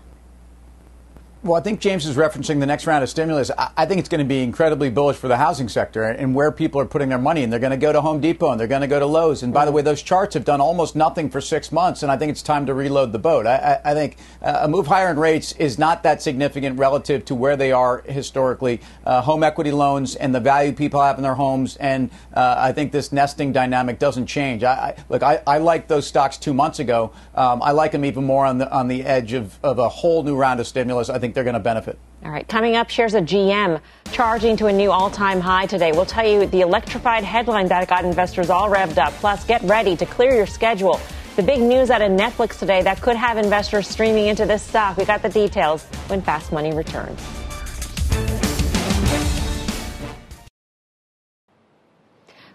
Well, 1.43 1.53
I 1.53 1.61
think 1.61 1.79
James 1.79 2.07
is 2.07 2.15
referencing 2.15 2.59
the 2.59 2.65
next 2.65 2.87
round 2.87 3.03
of 3.03 3.09
stimulus. 3.11 3.51
I 3.77 3.85
think 3.85 3.99
it's 3.99 4.09
going 4.09 4.19
to 4.19 4.27
be 4.27 4.41
incredibly 4.41 4.89
bullish 4.89 5.17
for 5.17 5.27
the 5.27 5.37
housing 5.37 5.69
sector 5.69 6.01
and 6.01 6.33
where 6.33 6.51
people 6.51 6.81
are 6.81 6.85
putting 6.85 7.09
their 7.09 7.19
money. 7.19 7.43
And 7.43 7.53
they're 7.53 7.59
going 7.59 7.71
to 7.71 7.77
go 7.77 7.93
to 7.93 8.01
Home 8.01 8.19
Depot 8.19 8.49
and 8.49 8.59
they're 8.59 8.67
going 8.67 8.81
to 8.81 8.87
go 8.87 8.99
to 8.99 9.05
Lowe's. 9.05 9.43
And 9.43 9.53
by 9.53 9.63
the 9.63 9.71
way, 9.71 9.83
those 9.83 10.01
charts 10.01 10.33
have 10.33 10.45
done 10.45 10.59
almost 10.59 10.95
nothing 10.95 11.29
for 11.29 11.39
six 11.39 11.71
months. 11.71 12.01
And 12.01 12.11
I 12.11 12.17
think 12.17 12.31
it's 12.31 12.41
time 12.41 12.65
to 12.65 12.73
reload 12.73 13.11
the 13.11 13.19
boat. 13.19 13.45
I, 13.45 13.79
I, 13.85 13.91
I 13.91 13.93
think 13.93 14.17
uh, 14.41 14.61
a 14.63 14.67
move 14.67 14.87
higher 14.87 15.11
in 15.11 15.19
rates 15.19 15.51
is 15.53 15.77
not 15.77 16.01
that 16.03 16.23
significant 16.23 16.79
relative 16.79 17.23
to 17.25 17.35
where 17.35 17.55
they 17.55 17.71
are 17.71 18.01
historically. 18.07 18.81
Uh, 19.05 19.21
home 19.21 19.43
equity 19.43 19.71
loans 19.71 20.15
and 20.15 20.33
the 20.33 20.39
value 20.39 20.73
people 20.73 21.01
have 21.01 21.17
in 21.17 21.23
their 21.23 21.35
homes. 21.35 21.77
And 21.77 22.09
uh, 22.33 22.55
I 22.57 22.71
think 22.71 22.91
this 22.91 23.11
nesting 23.11 23.51
dynamic 23.51 23.99
doesn't 23.99 24.25
change. 24.25 24.63
I, 24.63 24.95
look, 25.07 25.21
I, 25.21 25.43
I 25.45 25.59
liked 25.59 25.87
those 25.87 26.07
stocks 26.07 26.37
two 26.37 26.55
months 26.55 26.79
ago. 26.79 27.13
Um, 27.35 27.61
I 27.61 27.71
like 27.71 27.91
them 27.91 28.05
even 28.05 28.23
more 28.23 28.43
on 28.43 28.57
the 28.57 28.67
on 28.71 28.87
the 28.87 29.03
edge 29.03 29.33
of, 29.33 29.59
of 29.63 29.77
a 29.77 29.87
whole 29.87 30.23
new 30.23 30.35
round 30.35 30.59
of 30.59 30.65
stimulus. 30.65 31.09
I 31.09 31.19
think 31.19 31.26
they're 31.33 31.43
going 31.43 31.53
to 31.53 31.59
benefit. 31.59 31.97
All 32.23 32.31
right, 32.31 32.47
coming 32.47 32.75
up, 32.75 32.89
shares 32.89 33.13
of 33.13 33.25
GM 33.25 33.79
charging 34.11 34.57
to 34.57 34.67
a 34.67 34.73
new 34.73 34.91
all 34.91 35.09
time 35.09 35.39
high 35.39 35.65
today. 35.65 35.91
We'll 35.91 36.05
tell 36.05 36.27
you 36.27 36.45
the 36.47 36.61
electrified 36.61 37.23
headline 37.23 37.67
that 37.67 37.87
got 37.87 38.05
investors 38.05 38.49
all 38.49 38.69
revved 38.69 38.97
up. 38.97 39.13
Plus, 39.13 39.43
get 39.45 39.61
ready 39.63 39.95
to 39.95 40.05
clear 40.05 40.33
your 40.33 40.47
schedule. 40.47 40.99
The 41.35 41.43
big 41.43 41.61
news 41.61 41.91
out 41.91 42.01
of 42.01 42.11
Netflix 42.11 42.57
today 42.57 42.81
that 42.81 42.99
could 43.01 43.15
have 43.15 43.37
investors 43.37 43.87
streaming 43.87 44.27
into 44.27 44.45
this 44.45 44.63
stock. 44.63 44.97
We 44.97 45.05
got 45.05 45.21
the 45.21 45.29
details 45.29 45.85
when 46.07 46.21
Fast 46.21 46.51
Money 46.51 46.73
returns. 46.73 47.21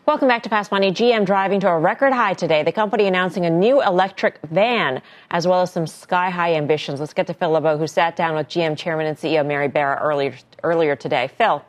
Welcome 0.05 0.27
back 0.27 0.43
to 0.43 0.49
Fast 0.49 0.73
Money. 0.73 0.91
GM 0.91 1.25
driving 1.25 1.61
to 1.61 1.69
a 1.69 1.79
record 1.79 2.12
high 2.12 2.35
today. 2.35 2.65
The 2.65 2.73
company 2.73 3.07
announcing 3.07 3.47
a 3.47 3.51
new 3.51 3.81
electric 3.81 4.41
van, 4.51 5.01
as 5.31 5.47
well 5.47 5.62
as 5.62 5.73
some 5.73 5.87
sky 5.87 6.29
high 6.29 6.55
ambitions. 6.55 6.99
Let's 6.99 7.15
get 7.15 7.29
to 7.29 7.35
Phil 7.35 7.53
LeBeau, 7.53 7.79
who 7.79 7.87
sat 7.87 8.17
down 8.17 8.35
with 8.35 8.49
GM 8.49 8.77
Chairman 8.77 9.07
and 9.07 9.17
CEO 9.17 9.47
Mary 9.47 9.69
Barra 9.69 10.01
earlier, 10.03 10.35
earlier 10.65 10.97
today. 10.97 11.31
Phil. 11.38 11.65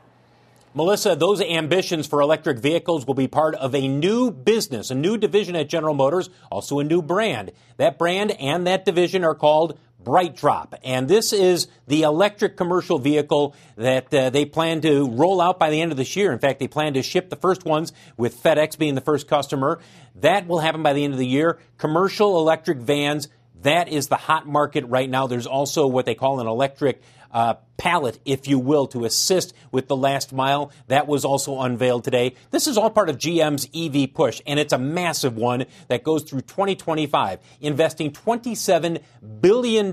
Melissa, 0.73 1.15
those 1.15 1.41
ambitions 1.41 2.07
for 2.07 2.21
electric 2.21 2.57
vehicles 2.57 3.05
will 3.05 3.13
be 3.13 3.27
part 3.27 3.53
of 3.53 3.75
a 3.75 3.87
new 3.87 4.31
business, 4.31 4.89
a 4.89 4.95
new 4.95 5.15
division 5.15 5.55
at 5.55 5.69
General 5.69 5.93
Motors, 5.93 6.31
also 6.51 6.79
a 6.79 6.83
new 6.83 7.03
brand. 7.03 7.51
That 7.77 7.99
brand 7.99 8.31
and 8.39 8.65
that 8.65 8.83
division 8.83 9.23
are 9.23 9.35
called 9.35 9.77
BrightDrop. 10.03 10.73
And 10.83 11.07
this 11.07 11.33
is 11.33 11.67
the 11.87 12.03
electric 12.03 12.57
commercial 12.57 12.99
vehicle 12.99 13.55
that 13.75 14.13
uh, 14.13 14.29
they 14.29 14.45
plan 14.45 14.81
to 14.81 15.09
roll 15.09 15.41
out 15.41 15.59
by 15.59 15.69
the 15.69 15.81
end 15.81 15.91
of 15.91 15.97
this 15.97 16.15
year. 16.15 16.31
In 16.31 16.39
fact, 16.39 16.59
they 16.59 16.67
plan 16.67 16.93
to 16.95 17.01
ship 17.01 17.29
the 17.29 17.35
first 17.35 17.65
ones 17.65 17.93
with 18.17 18.41
FedEx 18.41 18.77
being 18.77 18.95
the 18.95 19.01
first 19.01 19.27
customer. 19.27 19.79
That 20.15 20.47
will 20.47 20.59
happen 20.59 20.83
by 20.83 20.93
the 20.93 21.03
end 21.03 21.13
of 21.13 21.19
the 21.19 21.27
year. 21.27 21.59
Commercial 21.77 22.39
electric 22.39 22.79
vans, 22.79 23.27
that 23.61 23.87
is 23.87 24.07
the 24.07 24.17
hot 24.17 24.47
market 24.47 24.85
right 24.87 25.09
now. 25.09 25.27
There's 25.27 25.47
also 25.47 25.87
what 25.87 26.05
they 26.05 26.15
call 26.15 26.39
an 26.39 26.47
electric 26.47 27.01
uh, 27.33 27.55
pallet, 27.77 28.19
if 28.23 28.47
you 28.47 28.59
will, 28.59 28.87
to 28.87 29.03
assist 29.03 29.53
with 29.71 29.87
the 29.87 29.95
last 29.95 30.31
mile. 30.31 30.71
That 30.87 31.07
was 31.07 31.25
also 31.25 31.59
unveiled 31.59 32.03
today. 32.03 32.35
This 32.51 32.67
is 32.67 32.77
all 32.77 32.89
part 32.89 33.09
of 33.09 33.17
GM's 33.17 33.67
EV 33.73 34.13
push, 34.13 34.41
and 34.47 34.59
it's 34.59 34.71
a 34.71 34.77
massive 34.77 35.35
one 35.35 35.65
that 35.87 36.03
goes 36.03 36.23
through 36.23 36.41
2025, 36.41 37.39
investing 37.59 38.11
$27 38.11 39.01
billion, 39.41 39.91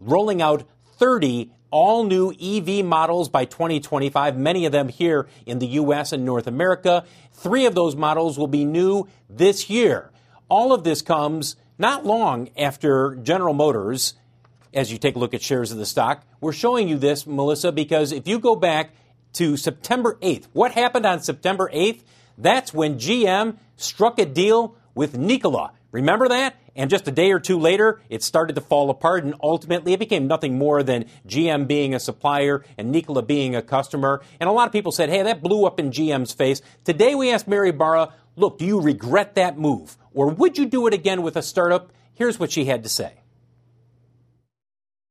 rolling 0.00 0.42
out 0.42 0.68
30 0.98 1.52
all 1.70 2.04
new 2.04 2.32
EV 2.32 2.84
models 2.84 3.28
by 3.28 3.44
2025, 3.44 4.38
many 4.38 4.66
of 4.66 4.72
them 4.72 4.88
here 4.88 5.28
in 5.44 5.58
the 5.58 5.66
U.S. 5.66 6.12
and 6.12 6.24
North 6.24 6.46
America. 6.46 7.04
Three 7.32 7.66
of 7.66 7.74
those 7.74 7.94
models 7.96 8.38
will 8.38 8.46
be 8.46 8.64
new 8.64 9.08
this 9.28 9.68
year. 9.68 10.10
All 10.48 10.72
of 10.72 10.84
this 10.84 11.02
comes 11.02 11.56
not 11.76 12.06
long 12.06 12.48
after 12.56 13.16
General 13.16 13.52
Motors 13.52 14.14
as 14.72 14.92
you 14.92 14.98
take 14.98 15.16
a 15.16 15.18
look 15.18 15.34
at 15.34 15.42
shares 15.42 15.72
of 15.72 15.78
the 15.78 15.86
stock. 15.86 16.24
We're 16.40 16.52
showing 16.52 16.88
you 16.88 16.98
this, 16.98 17.26
Melissa, 17.26 17.72
because 17.72 18.12
if 18.12 18.26
you 18.28 18.38
go 18.38 18.56
back 18.56 18.94
to 19.34 19.56
September 19.56 20.18
8th, 20.22 20.46
what 20.52 20.72
happened 20.72 21.06
on 21.06 21.20
September 21.20 21.70
8th? 21.72 22.02
That's 22.38 22.74
when 22.74 22.98
GM 22.98 23.56
struck 23.76 24.18
a 24.18 24.26
deal 24.26 24.76
with 24.94 25.16
Nikola. 25.16 25.72
Remember 25.92 26.28
that? 26.28 26.56
And 26.74 26.90
just 26.90 27.08
a 27.08 27.10
day 27.10 27.32
or 27.32 27.40
two 27.40 27.58
later, 27.58 28.02
it 28.10 28.22
started 28.22 28.56
to 28.56 28.60
fall 28.60 28.90
apart, 28.90 29.24
and 29.24 29.34
ultimately 29.42 29.94
it 29.94 29.98
became 29.98 30.26
nothing 30.26 30.58
more 30.58 30.82
than 30.82 31.06
GM 31.26 31.66
being 31.66 31.94
a 31.94 32.00
supplier 32.00 32.64
and 32.76 32.92
Nikola 32.92 33.22
being 33.22 33.56
a 33.56 33.62
customer. 33.62 34.20
And 34.38 34.48
a 34.48 34.52
lot 34.52 34.66
of 34.66 34.72
people 34.72 34.92
said, 34.92 35.08
hey, 35.08 35.22
that 35.22 35.42
blew 35.42 35.64
up 35.64 35.80
in 35.80 35.90
GM's 35.90 36.34
face. 36.34 36.60
Today 36.84 37.14
we 37.14 37.30
asked 37.30 37.48
Mary 37.48 37.72
Barra, 37.72 38.12
look, 38.36 38.58
do 38.58 38.66
you 38.66 38.78
regret 38.78 39.36
that 39.36 39.58
move? 39.58 39.96
Or 40.12 40.28
would 40.28 40.58
you 40.58 40.66
do 40.66 40.86
it 40.86 40.92
again 40.92 41.22
with 41.22 41.36
a 41.36 41.42
startup? 41.42 41.92
Here's 42.12 42.38
what 42.38 42.52
she 42.52 42.66
had 42.66 42.82
to 42.82 42.90
say. 42.90 43.14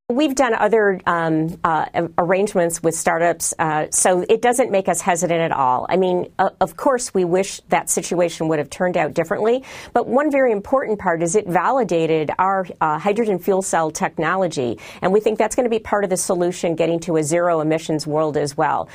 We've 0.07 0.35
done 0.35 0.53
other 0.53 1.01
um, 1.07 1.59
uh, 1.63 1.87
arrangements 2.19 2.83
with 2.83 2.93
startups, 2.93 3.55
uh, 3.57 3.87
so 3.89 4.23
it 4.29 4.39
doesn't 4.39 4.69
make 4.69 4.87
us 4.87 5.01
hesitant 5.01 5.41
at 5.41 5.51
all. 5.51 5.87
I 5.89 5.97
mean, 5.97 6.31
uh, 6.37 6.51
of 6.61 6.77
course, 6.77 7.11
we 7.11 7.25
wish 7.25 7.59
that 7.69 7.89
situation 7.89 8.47
would 8.49 8.59
have 8.59 8.69
turned 8.69 8.97
out 8.97 9.15
differently, 9.15 9.63
but 9.93 10.07
one 10.07 10.29
very 10.29 10.51
important 10.51 10.99
part 10.99 11.23
is 11.23 11.35
it 11.35 11.47
validated 11.47 12.29
our 12.37 12.67
uh, 12.81 12.99
hydrogen 12.99 13.39
fuel 13.39 13.63
cell 13.63 13.89
technology, 13.89 14.77
and 15.01 15.11
we 15.11 15.21
think 15.21 15.39
that's 15.39 15.55
going 15.55 15.63
to 15.63 15.71
be 15.71 15.79
part 15.79 16.03
of 16.03 16.11
the 16.11 16.17
solution 16.17 16.75
getting 16.75 16.99
to 16.99 17.17
a 17.17 17.23
zero 17.23 17.59
emissions 17.59 18.05
world 18.05 18.37
as 18.37 18.55
well. 18.55 18.87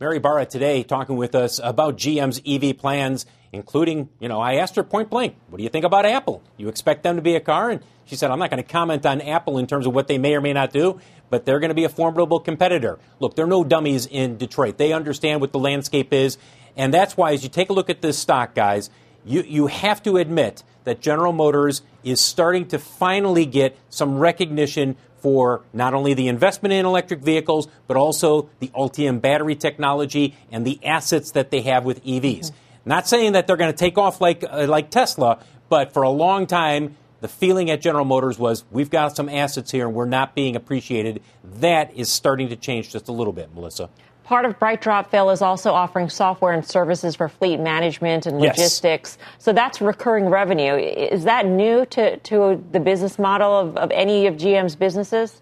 Mary 0.00 0.18
Barra 0.18 0.44
today 0.44 0.82
talking 0.82 1.14
with 1.14 1.36
us 1.36 1.60
about 1.62 1.96
GM's 1.96 2.42
EV 2.44 2.76
plans, 2.76 3.26
including, 3.52 4.08
you 4.18 4.28
know, 4.28 4.40
I 4.40 4.54
asked 4.54 4.76
her 4.76 4.82
point 4.82 5.10
blank, 5.10 5.36
what 5.48 5.58
do 5.58 5.62
you 5.62 5.68
think 5.68 5.84
about 5.84 6.06
Apple? 6.06 6.42
You 6.56 6.68
expect 6.68 7.02
them 7.02 7.16
to 7.16 7.22
be 7.22 7.36
a 7.36 7.40
car? 7.40 7.70
And 7.70 7.82
she 8.06 8.16
said, 8.16 8.30
I'm 8.30 8.38
not 8.38 8.50
going 8.50 8.62
to 8.62 8.68
comment 8.68 9.04
on 9.06 9.20
Apple 9.20 9.58
in 9.58 9.66
terms 9.66 9.86
of 9.86 9.94
what 9.94 10.08
they 10.08 10.18
may 10.18 10.34
or 10.34 10.40
may 10.40 10.52
not 10.52 10.72
do, 10.72 10.98
but 11.30 11.44
they're 11.44 11.60
going 11.60 11.68
to 11.70 11.74
be 11.74 11.84
a 11.84 11.88
formidable 11.90 12.40
competitor. 12.40 12.98
Look, 13.20 13.36
they're 13.36 13.46
no 13.46 13.62
dummies 13.62 14.06
in 14.06 14.38
Detroit. 14.38 14.78
They 14.78 14.92
understand 14.92 15.40
what 15.40 15.52
the 15.52 15.58
landscape 15.58 16.12
is. 16.12 16.38
And 16.76 16.92
that's 16.92 17.16
why, 17.16 17.32
as 17.32 17.42
you 17.42 17.50
take 17.50 17.68
a 17.68 17.72
look 17.74 17.90
at 17.90 18.00
this 18.00 18.18
stock, 18.18 18.54
guys, 18.54 18.90
you, 19.24 19.42
you 19.42 19.66
have 19.66 20.02
to 20.04 20.16
admit 20.16 20.62
that 20.84 21.00
General 21.00 21.32
Motors 21.32 21.82
is 22.02 22.20
starting 22.20 22.66
to 22.68 22.78
finally 22.78 23.46
get 23.46 23.78
some 23.88 24.18
recognition 24.18 24.96
for 25.18 25.62
not 25.72 25.94
only 25.94 26.14
the 26.14 26.26
investment 26.26 26.72
in 26.72 26.84
electric 26.84 27.20
vehicles, 27.20 27.68
but 27.86 27.96
also 27.96 28.50
the 28.58 28.68
Ultium 28.68 29.20
battery 29.20 29.54
technology 29.54 30.34
and 30.50 30.66
the 30.66 30.84
assets 30.84 31.30
that 31.32 31.50
they 31.50 31.60
have 31.60 31.84
with 31.84 32.04
EVs. 32.04 32.38
Mm-hmm. 32.38 32.56
Not 32.84 33.06
saying 33.06 33.32
that 33.32 33.46
they're 33.46 33.56
going 33.56 33.72
to 33.72 33.76
take 33.76 33.98
off 33.98 34.20
like, 34.20 34.44
uh, 34.48 34.66
like 34.68 34.90
Tesla, 34.90 35.38
but 35.68 35.92
for 35.92 36.02
a 36.02 36.10
long 36.10 36.46
time, 36.46 36.96
the 37.20 37.28
feeling 37.28 37.70
at 37.70 37.80
General 37.80 38.04
Motors 38.04 38.38
was 38.38 38.64
we've 38.70 38.90
got 38.90 39.16
some 39.16 39.28
assets 39.28 39.70
here 39.70 39.86
and 39.86 39.94
we're 39.94 40.06
not 40.06 40.34
being 40.34 40.56
appreciated. 40.56 41.22
That 41.60 41.94
is 41.94 42.08
starting 42.08 42.48
to 42.48 42.56
change 42.56 42.90
just 42.90 43.08
a 43.08 43.12
little 43.12 43.32
bit, 43.32 43.54
Melissa. 43.54 43.88
Part 44.24 44.44
of 44.44 44.58
BrightDrop, 44.58 45.10
Phil, 45.10 45.30
is 45.30 45.42
also 45.42 45.72
offering 45.72 46.08
software 46.08 46.52
and 46.52 46.64
services 46.64 47.14
for 47.14 47.28
fleet 47.28 47.60
management 47.60 48.26
and 48.26 48.38
logistics. 48.38 49.18
Yes. 49.18 49.28
So 49.38 49.52
that's 49.52 49.80
recurring 49.80 50.26
revenue. 50.26 50.74
Is 50.74 51.24
that 51.24 51.46
new 51.46 51.84
to, 51.86 52.16
to 52.16 52.64
the 52.72 52.80
business 52.80 53.18
model 53.18 53.52
of, 53.52 53.76
of 53.76 53.90
any 53.90 54.26
of 54.26 54.36
GM's 54.36 54.74
businesses? 54.74 55.41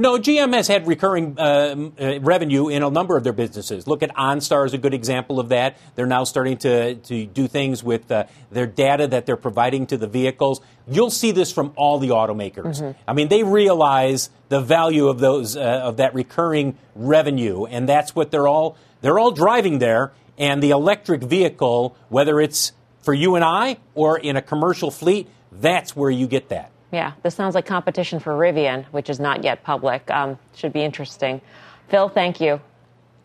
No, 0.00 0.18
GM 0.18 0.54
has 0.54 0.66
had 0.66 0.86
recurring 0.86 1.38
uh, 1.38 1.90
uh, 2.00 2.20
revenue 2.20 2.68
in 2.68 2.82
a 2.82 2.88
number 2.88 3.18
of 3.18 3.22
their 3.22 3.34
businesses. 3.34 3.86
Look 3.86 4.02
at 4.02 4.10
OnStar 4.16 4.64
is 4.64 4.72
a 4.72 4.78
good 4.78 4.94
example 4.94 5.38
of 5.38 5.50
that. 5.50 5.76
They're 5.94 6.06
now 6.06 6.24
starting 6.24 6.56
to, 6.58 6.94
to 6.94 7.26
do 7.26 7.46
things 7.46 7.84
with 7.84 8.10
uh, 8.10 8.24
their 8.50 8.66
data 8.66 9.06
that 9.08 9.26
they're 9.26 9.36
providing 9.36 9.86
to 9.88 9.98
the 9.98 10.06
vehicles. 10.06 10.62
You'll 10.88 11.10
see 11.10 11.32
this 11.32 11.52
from 11.52 11.74
all 11.76 11.98
the 11.98 12.08
automakers. 12.08 12.80
Mm-hmm. 12.80 12.98
I 13.06 13.12
mean, 13.12 13.28
they 13.28 13.42
realize 13.42 14.30
the 14.48 14.62
value 14.62 15.08
of 15.08 15.18
those 15.18 15.54
uh, 15.54 15.60
of 15.60 15.98
that 15.98 16.14
recurring 16.14 16.78
revenue, 16.94 17.66
and 17.66 17.86
that's 17.86 18.14
what 18.14 18.30
they're 18.30 18.48
all 18.48 18.78
they're 19.02 19.18
all 19.18 19.32
driving 19.32 19.80
there. 19.80 20.12
And 20.38 20.62
the 20.62 20.70
electric 20.70 21.22
vehicle, 21.22 21.94
whether 22.08 22.40
it's 22.40 22.72
for 23.02 23.12
you 23.12 23.34
and 23.34 23.44
I 23.44 23.76
or 23.94 24.18
in 24.18 24.36
a 24.36 24.42
commercial 24.42 24.90
fleet, 24.90 25.28
that's 25.52 25.94
where 25.94 26.10
you 26.10 26.26
get 26.26 26.48
that. 26.48 26.70
Yeah, 26.92 27.12
this 27.22 27.34
sounds 27.34 27.54
like 27.54 27.66
competition 27.66 28.18
for 28.18 28.32
Rivian, 28.32 28.84
which 28.86 29.10
is 29.10 29.20
not 29.20 29.44
yet 29.44 29.62
public. 29.62 30.10
Um, 30.10 30.38
should 30.54 30.72
be 30.72 30.82
interesting. 30.82 31.40
Phil, 31.88 32.08
thank 32.08 32.40
you. 32.40 32.60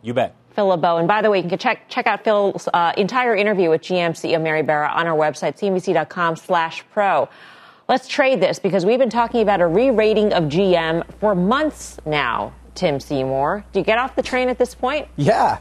You 0.01 0.13
bet. 0.13 0.35
Phil 0.55 0.67
LeBeau. 0.67 0.97
And 0.97 1.07
by 1.07 1.21
the 1.21 1.29
way, 1.29 1.41
you 1.41 1.49
can 1.49 1.57
check, 1.57 1.89
check 1.89 2.07
out 2.07 2.23
Phil's 2.23 2.69
uh, 2.73 2.93
entire 2.95 3.35
interview 3.35 3.69
with 3.69 3.81
GM 3.81 4.11
CEO 4.11 4.41
Mary 4.41 4.61
Barra 4.61 4.89
on 4.89 5.07
our 5.07 5.17
website, 5.17 5.57
cnbc.com 5.59 6.35
slash 6.37 6.83
pro. 6.91 7.27
Let's 7.89 8.07
trade 8.07 8.39
this 8.39 8.57
because 8.57 8.85
we've 8.85 8.99
been 8.99 9.09
talking 9.09 9.41
about 9.41 9.61
a 9.61 9.67
re-rating 9.67 10.33
of 10.33 10.45
GM 10.45 11.05
for 11.19 11.35
months 11.35 11.99
now, 12.05 12.53
Tim 12.73 12.99
Seymour. 12.99 13.65
Do 13.73 13.79
you 13.79 13.85
get 13.85 13.97
off 13.97 14.15
the 14.15 14.23
train 14.23 14.49
at 14.49 14.57
this 14.57 14.73
point? 14.73 15.07
Yeah. 15.17 15.59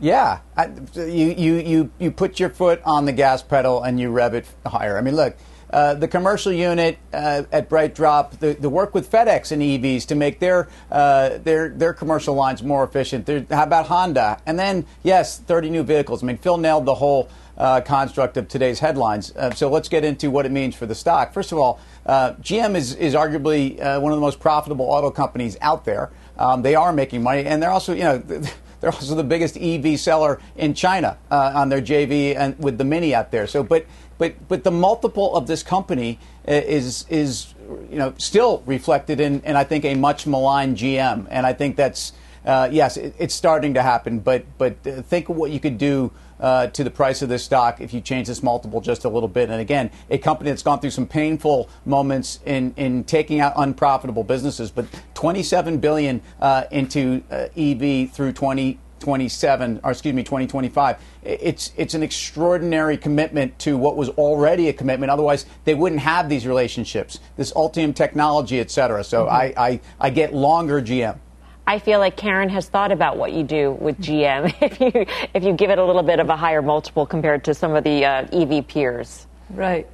Yeah, 0.00 0.40
I, 0.56 0.70
you, 0.94 1.34
you, 1.36 1.54
you, 1.54 1.90
you 1.98 2.10
put 2.12 2.38
your 2.38 2.50
foot 2.50 2.80
on 2.84 3.04
the 3.04 3.12
gas 3.12 3.42
pedal 3.42 3.82
and 3.82 3.98
you 3.98 4.10
rev 4.10 4.32
it 4.32 4.46
higher. 4.64 4.96
I 4.96 5.00
mean, 5.00 5.16
look, 5.16 5.36
uh, 5.70 5.94
the 5.94 6.08
commercial 6.08 6.52
unit 6.52 6.98
uh, 7.12 7.42
at 7.52 7.68
BrightDrop, 7.68 8.38
the, 8.38 8.54
the 8.54 8.68
work 8.68 8.94
with 8.94 9.10
FedEx 9.10 9.52
and 9.52 9.62
EVs 9.62 10.06
to 10.06 10.14
make 10.14 10.38
their 10.40 10.68
uh, 10.90 11.38
their 11.38 11.68
their 11.68 11.92
commercial 11.92 12.34
lines 12.34 12.62
more 12.62 12.84
efficient. 12.84 13.26
There, 13.26 13.44
how 13.50 13.64
about 13.64 13.86
Honda? 13.86 14.40
And 14.46 14.58
then 14.58 14.86
yes, 15.02 15.38
30 15.38 15.70
new 15.70 15.82
vehicles. 15.82 16.22
I 16.22 16.26
mean, 16.26 16.38
Phil 16.38 16.56
nailed 16.56 16.86
the 16.86 16.94
whole 16.94 17.28
uh, 17.56 17.80
construct 17.80 18.36
of 18.36 18.48
today's 18.48 18.78
headlines. 18.78 19.34
Uh, 19.34 19.50
so 19.52 19.68
let's 19.68 19.88
get 19.88 20.04
into 20.04 20.30
what 20.30 20.46
it 20.46 20.52
means 20.52 20.74
for 20.74 20.86
the 20.86 20.94
stock. 20.94 21.32
First 21.32 21.52
of 21.52 21.58
all, 21.58 21.80
GM 22.06 22.74
is, 22.74 22.94
is 22.94 23.14
arguably 23.14 23.76
one 24.00 24.12
of 24.12 24.16
the 24.16 24.22
most 24.22 24.40
profitable 24.40 24.86
auto 24.86 25.10
companies 25.10 25.56
out 25.60 25.84
there. 25.84 26.10
Um, 26.38 26.62
they 26.62 26.74
are 26.74 26.92
making 26.92 27.22
money, 27.22 27.44
and 27.44 27.62
they're 27.62 27.70
also, 27.70 27.92
you 27.92 28.04
know, 28.04 28.18
they're 28.80 28.92
also 28.92 29.14
the 29.14 29.24
biggest 29.24 29.56
EV 29.56 29.98
seller 29.98 30.40
in 30.56 30.74
China 30.74 31.18
uh, 31.30 31.52
on 31.54 31.68
their 31.68 31.82
JV 31.82 32.36
and 32.36 32.58
with 32.58 32.78
the 32.78 32.84
Mini 32.84 33.14
out 33.14 33.30
there. 33.30 33.46
So, 33.46 33.62
but 33.62 33.86
but 34.18 34.48
but 34.48 34.64
the 34.64 34.70
multiple 34.70 35.34
of 35.34 35.46
this 35.46 35.62
company 35.62 36.18
uh, 36.46 36.52
is 36.52 37.06
is 37.08 37.54
you 37.90 37.96
know 37.96 38.12
still 38.18 38.62
reflected 38.66 39.20
in, 39.20 39.40
in 39.42 39.56
I 39.56 39.64
think 39.64 39.84
a 39.84 39.94
much 39.94 40.26
maligned 40.26 40.76
GM, 40.76 41.26
and 41.30 41.46
I 41.46 41.52
think 41.52 41.76
that's 41.76 42.12
uh, 42.44 42.68
yes, 42.70 42.96
it, 42.96 43.14
it's 43.18 43.34
starting 43.34 43.74
to 43.74 43.82
happen. 43.82 44.18
But 44.18 44.44
but 44.58 44.86
uh, 44.86 45.02
think 45.02 45.28
of 45.28 45.36
what 45.36 45.50
you 45.50 45.60
could 45.60 45.78
do. 45.78 46.12
Uh, 46.40 46.68
to 46.68 46.84
the 46.84 46.90
price 46.90 47.20
of 47.20 47.28
this 47.28 47.42
stock, 47.42 47.80
if 47.80 47.92
you 47.92 48.00
change 48.00 48.28
this 48.28 48.44
multiple 48.44 48.80
just 48.80 49.04
a 49.04 49.08
little 49.08 49.28
bit, 49.28 49.50
and 49.50 49.60
again, 49.60 49.90
a 50.08 50.16
company 50.16 50.48
that's 50.50 50.62
gone 50.62 50.78
through 50.78 50.92
some 50.92 51.04
painful 51.04 51.68
moments 51.84 52.38
in, 52.46 52.72
in 52.76 53.02
taking 53.02 53.40
out 53.40 53.52
unprofitable 53.56 54.22
businesses, 54.22 54.70
but 54.70 54.86
27 55.14 55.78
billion 55.78 56.22
uh, 56.40 56.62
into 56.70 57.24
uh, 57.32 57.48
EV 57.56 58.12
through 58.12 58.32
20 58.32 58.78
27 59.00 59.80
or 59.84 59.90
excuse 59.90 60.14
me 60.14 60.22
2025 60.22 60.96
it's 61.22 61.72
it's 61.76 61.94
an 61.94 62.02
extraordinary 62.02 62.96
commitment 62.96 63.58
to 63.58 63.76
what 63.76 63.96
was 63.96 64.08
already 64.10 64.68
a 64.68 64.72
commitment 64.72 65.10
otherwise 65.10 65.46
they 65.64 65.74
wouldn't 65.74 66.00
have 66.00 66.28
these 66.28 66.46
relationships 66.46 67.20
this 67.36 67.52
ultium 67.52 67.94
technology 67.94 68.60
et 68.60 68.70
cetera 68.70 69.02
so 69.02 69.24
mm-hmm. 69.24 69.58
I, 69.58 69.68
I 69.68 69.80
i 70.00 70.10
get 70.10 70.34
longer 70.34 70.80
gm 70.80 71.18
I 71.66 71.78
feel 71.78 71.98
like 71.98 72.16
Karen 72.16 72.48
has 72.48 72.66
thought 72.66 72.92
about 72.92 73.18
what 73.18 73.34
you 73.34 73.42
do 73.42 73.72
with 73.72 73.98
GM 73.98 74.54
if 74.62 74.80
you 74.80 75.04
if 75.34 75.44
you 75.44 75.52
give 75.52 75.68
it 75.68 75.78
a 75.78 75.84
little 75.84 76.02
bit 76.02 76.18
of 76.18 76.30
a 76.30 76.36
higher 76.36 76.62
multiple 76.62 77.04
compared 77.04 77.44
to 77.44 77.52
some 77.52 77.74
of 77.74 77.84
the 77.84 78.06
uh, 78.06 78.26
EV 78.32 78.66
peers. 78.66 79.26
Right. 79.50 79.86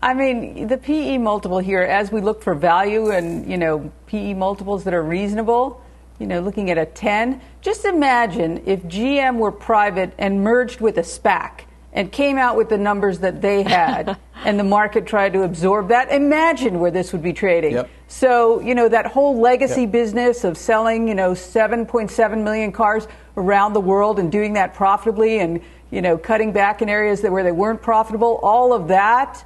I 0.00 0.14
mean, 0.14 0.68
the 0.68 0.78
PE 0.78 1.18
multiple 1.18 1.58
here, 1.58 1.82
as 1.82 2.12
we 2.12 2.20
look 2.20 2.40
for 2.40 2.54
value 2.54 3.10
and 3.10 3.50
you 3.50 3.58
know 3.58 3.90
PE 4.06 4.34
multiples 4.34 4.84
that 4.84 4.94
are 4.94 5.02
reasonable, 5.02 5.82
you 6.18 6.26
know, 6.26 6.40
looking 6.40 6.70
at 6.70 6.78
a 6.78 6.86
10. 6.86 7.40
Just 7.60 7.84
imagine 7.84 8.62
if 8.66 8.82
GM 8.84 9.36
were 9.36 9.52
private 9.52 10.12
and 10.18 10.42
merged 10.42 10.80
with 10.80 10.98
a 10.98 11.02
SPAC 11.02 11.60
and 11.92 12.12
came 12.12 12.36
out 12.38 12.56
with 12.56 12.68
the 12.68 12.78
numbers 12.78 13.20
that 13.20 13.40
they 13.40 13.62
had 13.62 14.18
and 14.44 14.58
the 14.58 14.64
market 14.64 15.06
tried 15.06 15.32
to 15.32 15.42
absorb 15.42 15.88
that. 15.88 16.10
Imagine 16.12 16.80
where 16.80 16.90
this 16.90 17.12
would 17.12 17.22
be 17.22 17.32
trading. 17.32 17.72
Yep. 17.72 17.90
So, 18.08 18.60
you 18.60 18.74
know, 18.74 18.88
that 18.88 19.06
whole 19.06 19.38
legacy 19.38 19.82
yep. 19.82 19.92
business 19.92 20.44
of 20.44 20.56
selling, 20.56 21.08
you 21.08 21.14
know, 21.14 21.32
7.7 21.32 22.42
million 22.42 22.72
cars 22.72 23.06
around 23.36 23.72
the 23.72 23.80
world 23.80 24.18
and 24.18 24.30
doing 24.30 24.54
that 24.54 24.74
profitably 24.74 25.38
and, 25.38 25.60
you 25.90 26.02
know, 26.02 26.18
cutting 26.18 26.52
back 26.52 26.82
in 26.82 26.88
areas 26.88 27.20
that 27.22 27.32
where 27.32 27.42
they 27.42 27.52
weren't 27.52 27.82
profitable, 27.82 28.40
all 28.42 28.72
of 28.72 28.88
that, 28.88 29.44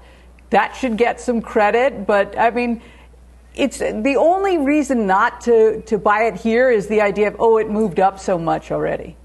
that 0.51 0.75
should 0.75 0.97
get 0.97 1.21
some 1.21 1.41
credit. 1.41 2.07
But, 2.07 2.39
I 2.39 2.51
mean, 2.51 2.83
it's 3.55 3.79
the 3.79 4.17
only 4.19 4.59
reason 4.59 5.07
not 5.07 5.43
to, 5.43 5.83
to 5.83 5.99
buy 5.99 6.25
it 6.25 6.37
here 6.37 6.71
is 6.71 6.87
the 6.87 7.03
idea 7.03 7.29
of, 7.29 7.37
oh, 7.39 7.59
it 7.59 7.69
moved 7.69 8.01
up 8.01 8.19
so 8.19 8.39
much 8.39 8.71
already, 8.71 9.17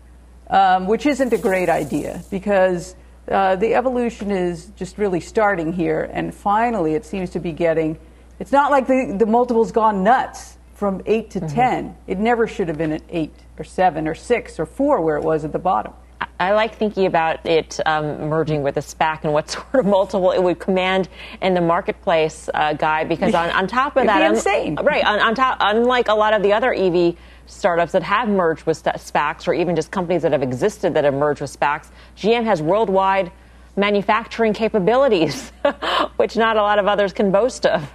um, 0.50 0.88
which 0.88 1.06
isn't 1.06 1.32
a 1.32 1.38
great 1.38 1.70
idea 1.70 2.22
because 2.30 2.96
uh, 3.30 3.56
the 3.56 3.74
evolution 3.76 4.32
is 4.32 4.68
just 4.76 4.98
really 4.98 5.22
starting 5.22 5.72
here. 5.72 6.10
And 6.12 6.34
finally, 6.34 6.94
it 6.94 7.06
seems 7.06 7.30
to 7.32 7.40
be 7.40 7.54
getting, 7.54 7.98
it's 8.40 8.52
not 8.52 8.70
like 8.70 8.88
the, 8.88 9.16
the 9.18 9.26
multiple's 9.26 9.72
gone 9.72 10.04
nuts 10.04 10.58
from 10.74 11.02
8 11.06 11.30
to 11.32 11.40
mm-hmm. 11.40 11.56
10. 11.56 11.98
It 12.08 12.20
never 12.20 12.48
should 12.48 12.68
have 12.68 12.78
been 12.78 12.92
at 12.92 13.04
8 13.10 13.34
or 13.58 13.64
7 13.64 14.08
or 14.08 14.16
6 14.16 14.60
or 14.60 14.66
4 14.66 15.02
where 15.02 15.18
it 15.18 15.24
was 15.24 15.46
at 15.46 15.54
the 15.54 15.60
bottom. 15.60 15.94
I 16.40 16.52
like 16.52 16.76
thinking 16.76 17.06
about 17.06 17.46
it 17.46 17.80
um, 17.86 18.30
merging 18.30 18.62
with 18.62 18.78
a 18.78 18.82
SPAC 18.82 19.24
and 19.24 19.34
what 19.34 19.50
sort 19.52 19.74
of 19.74 19.86
multiple 19.86 20.32
it 20.32 20.42
would 20.42 20.60
command 20.60 21.10
in 21.42 21.54
the 21.54 21.62
marketplace, 21.62 22.50
uh, 22.54 22.74
Guy. 22.74 23.04
Because 23.04 23.34
on, 23.34 23.50
on 23.52 23.68
top 23.68 23.98
of 23.98 24.06
that, 24.06 24.22
insane. 24.22 24.76
right? 24.76 25.04
On, 25.04 25.20
on, 25.20 25.36
top, 25.36 25.58
unlike 25.60 26.08
a 26.08 26.14
lot 26.14 26.34
of 26.34 26.44
the 26.44 26.54
other 26.54 26.74
EV 26.74 27.16
startups 27.48 27.92
that 27.94 28.04
have 28.04 28.30
merged 28.30 28.66
with 28.66 28.84
SPACs, 28.84 29.48
or 29.48 29.54
even 29.54 29.76
just 29.76 29.90
companies 29.90 30.22
that 30.22 30.32
have 30.32 30.44
existed 30.44 30.94
that 30.94 31.04
have 31.04 31.14
merged 31.14 31.42
with 31.42 31.58
SPACs, 31.58 31.90
GM 32.18 32.44
has 32.44 32.62
worldwide 32.62 33.32
manufacturing 33.76 34.54
capabilities, 34.54 35.52
which 36.18 36.36
not 36.36 36.58
a 36.58 36.62
lot 36.62 36.80
of 36.80 36.88
others 36.88 37.14
can 37.14 37.32
boast 37.32 37.66
of. 37.66 37.90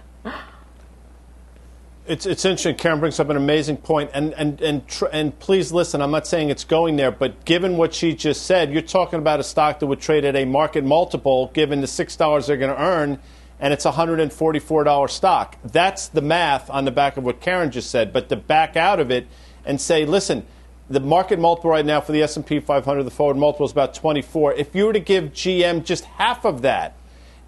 It's, 2.04 2.26
it's 2.26 2.44
interesting. 2.44 2.74
Karen 2.74 2.98
brings 2.98 3.20
up 3.20 3.28
an 3.28 3.36
amazing 3.36 3.76
point, 3.76 4.10
and 4.12 4.32
and 4.34 4.60
and 4.60 4.86
tr- 4.88 5.06
and 5.12 5.38
please 5.38 5.70
listen. 5.70 6.02
I'm 6.02 6.10
not 6.10 6.26
saying 6.26 6.50
it's 6.50 6.64
going 6.64 6.96
there, 6.96 7.12
but 7.12 7.44
given 7.44 7.76
what 7.76 7.94
she 7.94 8.12
just 8.12 8.44
said, 8.44 8.72
you're 8.72 8.82
talking 8.82 9.20
about 9.20 9.38
a 9.38 9.44
stock 9.44 9.78
that 9.78 9.86
would 9.86 10.00
trade 10.00 10.24
at 10.24 10.34
a 10.34 10.44
market 10.44 10.82
multiple, 10.82 11.52
given 11.54 11.80
the 11.80 11.86
six 11.86 12.16
dollars 12.16 12.48
they're 12.48 12.56
going 12.56 12.74
to 12.74 12.82
earn, 12.82 13.20
and 13.60 13.72
it's 13.72 13.84
a 13.84 13.92
hundred 13.92 14.18
and 14.18 14.32
forty-four 14.32 14.82
dollar 14.82 15.06
stock. 15.06 15.56
That's 15.62 16.08
the 16.08 16.22
math 16.22 16.68
on 16.70 16.86
the 16.86 16.90
back 16.90 17.16
of 17.16 17.22
what 17.22 17.40
Karen 17.40 17.70
just 17.70 17.88
said. 17.88 18.12
But 18.12 18.28
to 18.30 18.36
back 18.36 18.76
out 18.76 18.98
of 18.98 19.12
it 19.12 19.28
and 19.64 19.80
say, 19.80 20.04
listen, 20.04 20.44
the 20.90 20.98
market 20.98 21.38
multiple 21.38 21.70
right 21.70 21.86
now 21.86 22.00
for 22.00 22.10
the 22.10 22.22
S&P 22.22 22.58
500, 22.58 23.04
the 23.04 23.10
forward 23.12 23.36
multiple 23.36 23.64
is 23.64 23.72
about 23.72 23.94
24. 23.94 24.54
If 24.54 24.74
you 24.74 24.86
were 24.86 24.92
to 24.92 25.00
give 25.00 25.26
GM 25.26 25.84
just 25.84 26.04
half 26.04 26.44
of 26.44 26.62
that, 26.62 26.96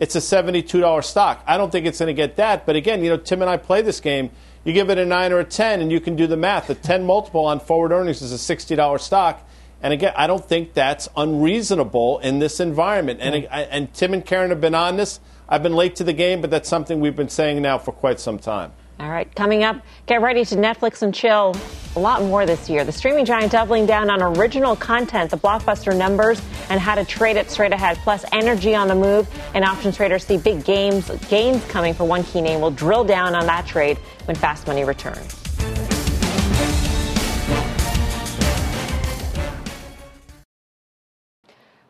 it's 0.01 0.17
a 0.17 0.21
$72 0.21 1.05
stock. 1.05 1.43
I 1.47 1.57
don't 1.57 1.71
think 1.71 1.87
it's 1.87 1.99
going 1.99 2.09
to 2.09 2.15
get 2.15 2.37
that. 2.37 2.67
But 2.67 2.77
again, 2.77 3.03
you 3.03 3.11
know, 3.11 3.17
Tim 3.17 3.43
and 3.43 3.51
I 3.51 3.57
play 3.57 3.83
this 3.83 4.01
game. 4.01 4.31
You 4.65 4.73
give 4.73 4.91
it 4.91 4.99
a 4.99 5.05
9 5.05 5.33
or 5.33 5.41
a 5.41 5.45
10, 5.45 5.81
and 5.81 5.93
you 5.93 6.01
can 6.01 6.17
do 6.17 6.27
the 6.27 6.37
math. 6.37 6.69
The 6.69 6.75
10 6.75 7.05
multiple 7.05 7.45
on 7.45 7.61
forward 7.61 7.93
earnings 7.93 8.23
is 8.23 8.33
a 8.33 8.57
$60 8.57 9.01
stock. 9.01 9.47
And 9.83 9.93
again, 9.93 10.15
I 10.17 10.27
don't 10.27 10.45
think 10.45 10.73
that's 10.73 11.09
unreasonable 11.17 12.19
in 12.21 12.39
this 12.39 12.61
environment. 12.61 13.21
And, 13.21 13.35
mm-hmm. 13.35 13.69
and 13.71 13.93
Tim 13.93 14.15
and 14.15 14.25
Karen 14.25 14.49
have 14.49 14.61
been 14.61 14.75
on 14.75 14.97
this. 14.97 15.21
I've 15.47 15.63
been 15.63 15.75
late 15.75 15.97
to 15.97 16.05
the 16.05 16.15
game, 16.15 16.41
but 16.41 16.51
that's 16.51 16.69
something 16.69 17.01
we've 17.01 17.15
been 17.15 17.29
saying 17.29 17.61
now 17.61 17.77
for 17.77 17.93
quite 17.93 18.19
some 18.19 18.39
time. 18.39 18.73
All 18.99 19.11
right, 19.11 19.33
coming 19.35 19.63
up, 19.65 19.83
get 20.07 20.23
ready 20.23 20.45
to 20.47 20.57
Netflix 20.57 21.03
and 21.03 21.13
chill. 21.15 21.55
A 21.97 22.01
lot 22.01 22.23
more 22.23 22.45
this 22.45 22.69
year. 22.69 22.85
The 22.85 22.91
streaming 22.91 23.25
giant 23.25 23.53
doubling 23.53 23.87
down 23.87 24.11
on 24.11 24.21
original 24.21 24.75
content, 24.75 25.31
the 25.31 25.37
blockbuster 25.37 25.97
numbers, 25.97 26.43
and 26.69 26.81
how 26.81 26.97
to 26.97 27.05
trade 27.05 27.37
it 27.37 27.49
straight 27.49 27.73
ahead. 27.73 27.99
Plus, 27.99 28.25
energy 28.33 28.75
on 28.75 28.89
the 28.89 28.97
move, 28.97 29.29
and 29.55 29.65
options 29.65 29.97
traders 29.97 30.25
see 30.25 30.37
big 30.37 30.65
games 30.65 31.09
gains 31.29 31.65
coming 31.67 31.95
for 31.95 32.03
one 32.03 32.25
key 32.25 32.41
name. 32.41 32.61
We'll 32.61 32.73
drill 32.73 33.05
down 33.05 33.37
on 33.37 33.47
that 33.47 33.65
trade 33.65 33.99
when 34.25 34.35
Fast 34.35 34.67
Money 34.67 34.83
returns. 34.83 35.41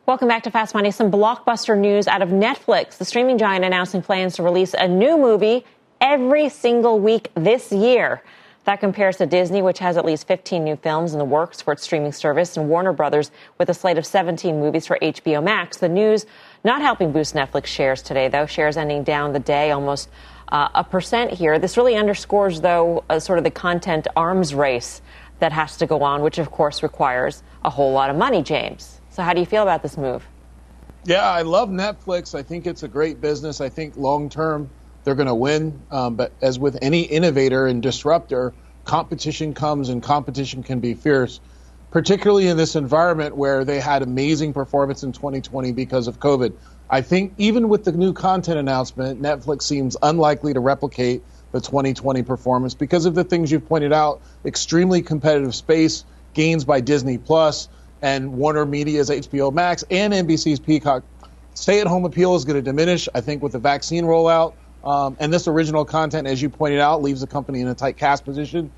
Welcome 0.05 0.27
back 0.27 0.43
to 0.43 0.51
Fast 0.51 0.75
Money. 0.75 0.91
Some 0.91 1.09
blockbuster 1.09 1.75
news 1.75 2.07
out 2.07 2.21
of 2.21 2.29
Netflix. 2.29 2.99
The 2.99 3.05
streaming 3.05 3.39
giant 3.39 3.65
announcing 3.65 4.03
plans 4.03 4.35
to 4.35 4.43
release 4.43 4.75
a 4.75 4.87
new 4.87 5.17
movie 5.17 5.65
every 5.99 6.49
single 6.49 6.99
week 6.99 7.31
this 7.33 7.71
year. 7.71 8.21
That 8.65 8.79
compares 8.79 9.17
to 9.17 9.27
Disney, 9.27 9.61
which 9.61 9.77
has 9.77 9.95
at 9.95 10.05
least 10.05 10.27
15 10.27 10.63
new 10.63 10.75
films 10.75 11.13
in 11.13 11.19
the 11.19 11.25
works 11.25 11.61
for 11.61 11.73
its 11.73 11.83
streaming 11.83 12.11
service, 12.11 12.57
and 12.57 12.67
Warner 12.67 12.93
Brothers 12.93 13.29
with 13.59 13.69
a 13.69 13.75
slate 13.75 13.99
of 13.99 14.07
17 14.07 14.59
movies 14.59 14.87
for 14.87 14.97
HBO 14.99 15.43
Max. 15.43 15.77
The 15.77 15.87
news 15.87 16.25
not 16.63 16.81
helping 16.81 17.11
boost 17.11 17.35
Netflix 17.35 17.67
shares 17.67 18.01
today, 18.01 18.27
though. 18.27 18.47
Shares 18.47 18.75
ending 18.75 19.03
down 19.03 19.33
the 19.33 19.39
day 19.39 19.69
almost 19.69 20.09
uh, 20.49 20.69
a 20.73 20.83
percent 20.83 21.31
here. 21.31 21.59
This 21.59 21.77
really 21.77 21.95
underscores, 21.95 22.59
though, 22.59 23.03
uh, 23.07 23.19
sort 23.19 23.37
of 23.37 23.43
the 23.43 23.51
content 23.51 24.07
arms 24.15 24.55
race 24.55 25.03
that 25.39 25.51
has 25.51 25.77
to 25.77 25.85
go 25.85 26.01
on, 26.01 26.23
which 26.23 26.39
of 26.39 26.49
course 26.49 26.81
requires 26.81 27.43
a 27.63 27.69
whole 27.69 27.91
lot 27.91 28.09
of 28.09 28.15
money, 28.15 28.41
James. 28.41 28.99
So, 29.11 29.21
how 29.21 29.33
do 29.33 29.39
you 29.39 29.45
feel 29.45 29.61
about 29.61 29.83
this 29.83 29.95
move? 29.95 30.27
Yeah, 31.03 31.29
I 31.29 31.43
love 31.43 31.69
Netflix. 31.69 32.33
I 32.33 32.41
think 32.41 32.65
it's 32.65 32.81
a 32.81 32.87
great 32.87 33.21
business. 33.21 33.61
I 33.61 33.69
think 33.69 33.95
long 33.95 34.27
term, 34.27 34.71
they're 35.05 35.15
going 35.15 35.27
to 35.27 35.35
win. 35.35 35.81
Um, 35.91 36.15
but 36.15 36.33
as 36.41 36.59
with 36.59 36.77
any 36.81 37.03
innovator 37.03 37.65
and 37.67 37.81
disruptor, 37.81 38.53
competition 38.83 39.53
comes 39.53 39.89
and 39.89 40.03
competition 40.03 40.63
can 40.63 40.79
be 40.79 40.93
fierce, 40.93 41.39
particularly 41.91 42.47
in 42.47 42.57
this 42.57 42.75
environment 42.75 43.37
where 43.37 43.63
they 43.63 43.79
had 43.79 44.01
amazing 44.01 44.53
performance 44.53 45.03
in 45.03 45.13
2020 45.13 45.71
because 45.71 46.07
of 46.07 46.19
COVID. 46.19 46.53
I 46.89 47.01
think 47.01 47.33
even 47.37 47.69
with 47.69 47.83
the 47.83 47.91
new 47.93 48.13
content 48.13 48.59
announcement, 48.59 49.21
Netflix 49.21 49.63
seems 49.63 49.95
unlikely 50.01 50.53
to 50.53 50.59
replicate 50.59 51.23
the 51.51 51.61
2020 51.61 52.21
performance 52.23 52.73
because 52.73 53.05
of 53.05 53.15
the 53.15 53.23
things 53.23 53.51
you've 53.51 53.67
pointed 53.67 53.93
out 53.93 54.21
extremely 54.43 55.01
competitive 55.01 55.55
space, 55.55 56.03
gains 56.33 56.65
by 56.65 56.81
Disney 56.81 57.17
Plus 57.17 57.69
and 58.01 58.33
Warner 58.33 58.65
Media's 58.65 59.09
HBO 59.09 59.53
Max 59.53 59.83
and 59.89 60.13
NBC's 60.13 60.59
Peacock. 60.59 61.03
Stay 61.53 61.79
at 61.79 61.87
home 61.87 62.03
appeal 62.05 62.35
is 62.35 62.43
going 62.43 62.57
to 62.57 62.61
diminish, 62.61 63.07
I 63.15 63.21
think, 63.21 63.41
with 63.41 63.53
the 63.53 63.59
vaccine 63.59 64.03
rollout. 64.03 64.53
Um, 64.85 65.17
and 65.19 65.33
this 65.33 65.47
original 65.47 65.83
content, 65.83 66.27
as 66.27 66.41
you 66.41 66.49
pointed 66.49 66.79
out, 66.79 67.01
leaves 67.01 67.21
the 67.21 67.27
company 67.27 67.61
in 67.61 67.67
a 67.67 67.75
tight 67.75 67.97
cash 67.97 68.21
position. 68.21 68.71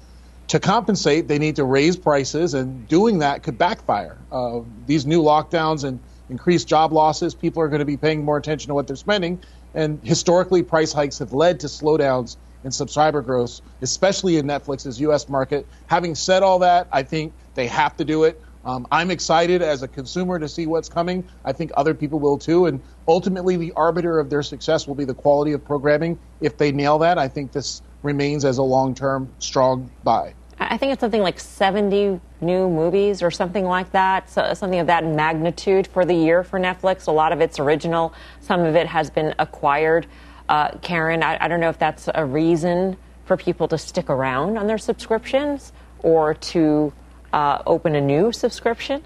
To 0.48 0.60
compensate, 0.60 1.28
they 1.28 1.38
need 1.38 1.58
to 1.58 1.66
raise 1.66 1.98
prices, 1.98 2.54
and 2.54 2.88
doing 2.88 3.20
that 3.20 3.44
could 3.44 3.58
backfire. 3.58 4.18
Uh, 4.32 4.62
these 4.86 5.06
new 5.06 5.22
lockdowns 5.22 5.84
and 5.84 6.00
increased 6.30 6.68
job 6.68 6.94
losses, 6.94 7.36
people 7.36 7.62
are 7.62 7.68
going 7.68 7.80
to 7.80 7.86
be 7.86 7.98
paying 7.98 8.24
more 8.24 8.38
attention 8.38 8.70
to 8.70 8.74
what 8.74 8.88
they're 8.88 8.96
spending. 8.96 9.44
And 9.74 10.00
historically, 10.04 10.64
price 10.64 10.94
hikes 10.94 11.20
have 11.20 11.34
led 11.34 11.60
to 11.60 11.68
slowdowns 11.68 12.38
in 12.64 12.72
subscriber 12.72 13.22
growth, 13.22 13.60
especially 13.82 14.38
in 14.38 14.46
Netflix's 14.46 15.00
U.S. 15.02 15.28
market. 15.28 15.68
Having 15.88 16.16
said 16.16 16.44
all 16.44 16.60
that, 16.60 16.88
I 16.92 17.04
think 17.04 17.34
they 17.56 17.68
have 17.68 17.98
to 17.98 18.06
do 18.06 18.24
it. 18.24 18.42
Um, 18.68 18.86
I'm 18.92 19.12
excited 19.12 19.62
as 19.62 19.82
a 19.82 19.88
consumer 19.88 20.38
to 20.40 20.48
see 20.50 20.68
what's 20.68 20.90
coming. 20.90 21.24
I 21.46 21.54
think 21.54 21.72
other 21.78 21.94
people 21.94 22.20
will 22.20 22.38
too. 22.38 22.66
And 22.66 22.82
ultimately, 23.08 23.56
the 23.56 23.72
arbiter 23.78 24.20
of 24.20 24.30
their 24.30 24.44
success 24.44 24.86
will 24.86 24.96
be 24.96 25.06
the 25.06 25.14
quality 25.14 25.54
of 25.54 25.64
programming. 25.64 26.20
If 26.42 26.58
they 26.58 26.74
nail 26.74 27.00
that, 27.00 27.18
I 27.18 27.30
think 27.30 27.54
this 27.54 27.82
remains 28.04 28.44
as 28.44 28.58
a 28.58 28.64
long 28.64 28.94
term 28.94 29.32
strong 29.40 29.90
buy. 30.04 30.34
I 30.60 30.76
think 30.76 30.92
it's 30.92 31.00
something 31.00 31.22
like 31.22 31.40
70 31.40 32.20
new 32.42 32.70
movies 32.70 33.22
or 33.22 33.32
something 33.32 33.64
like 33.64 33.92
that, 33.92 34.30
so 34.30 34.54
something 34.54 34.80
of 34.80 34.88
that 34.88 35.06
magnitude 35.06 35.88
for 35.88 36.04
the 36.04 36.16
year 36.16 36.44
for 36.44 36.60
Netflix. 36.60 37.08
A 37.08 37.12
lot 37.12 37.32
of 37.32 37.40
it's 37.42 37.60
original, 37.60 38.14
some 38.42 38.62
of 38.62 38.76
it 38.76 38.88
has 38.88 39.10
been 39.10 39.34
acquired. 39.40 40.08
Uh, 40.50 40.72
Karen, 40.82 41.24
I, 41.24 41.38
I 41.40 41.48
don't 41.48 41.60
know 41.60 41.70
if 41.70 41.78
that's 41.78 42.10
a 42.14 42.26
reason 42.26 42.98
for 43.26 43.38
people 43.38 43.68
to 43.68 43.78
stick 43.78 44.10
around 44.10 44.58
on 44.58 44.68
their 44.68 44.80
subscriptions 44.80 45.74
or 46.00 46.34
to 46.34 46.92
uh, 47.34 47.62
open 47.66 47.96
a 47.96 48.02
new 48.02 48.32
subscription? 48.32 49.04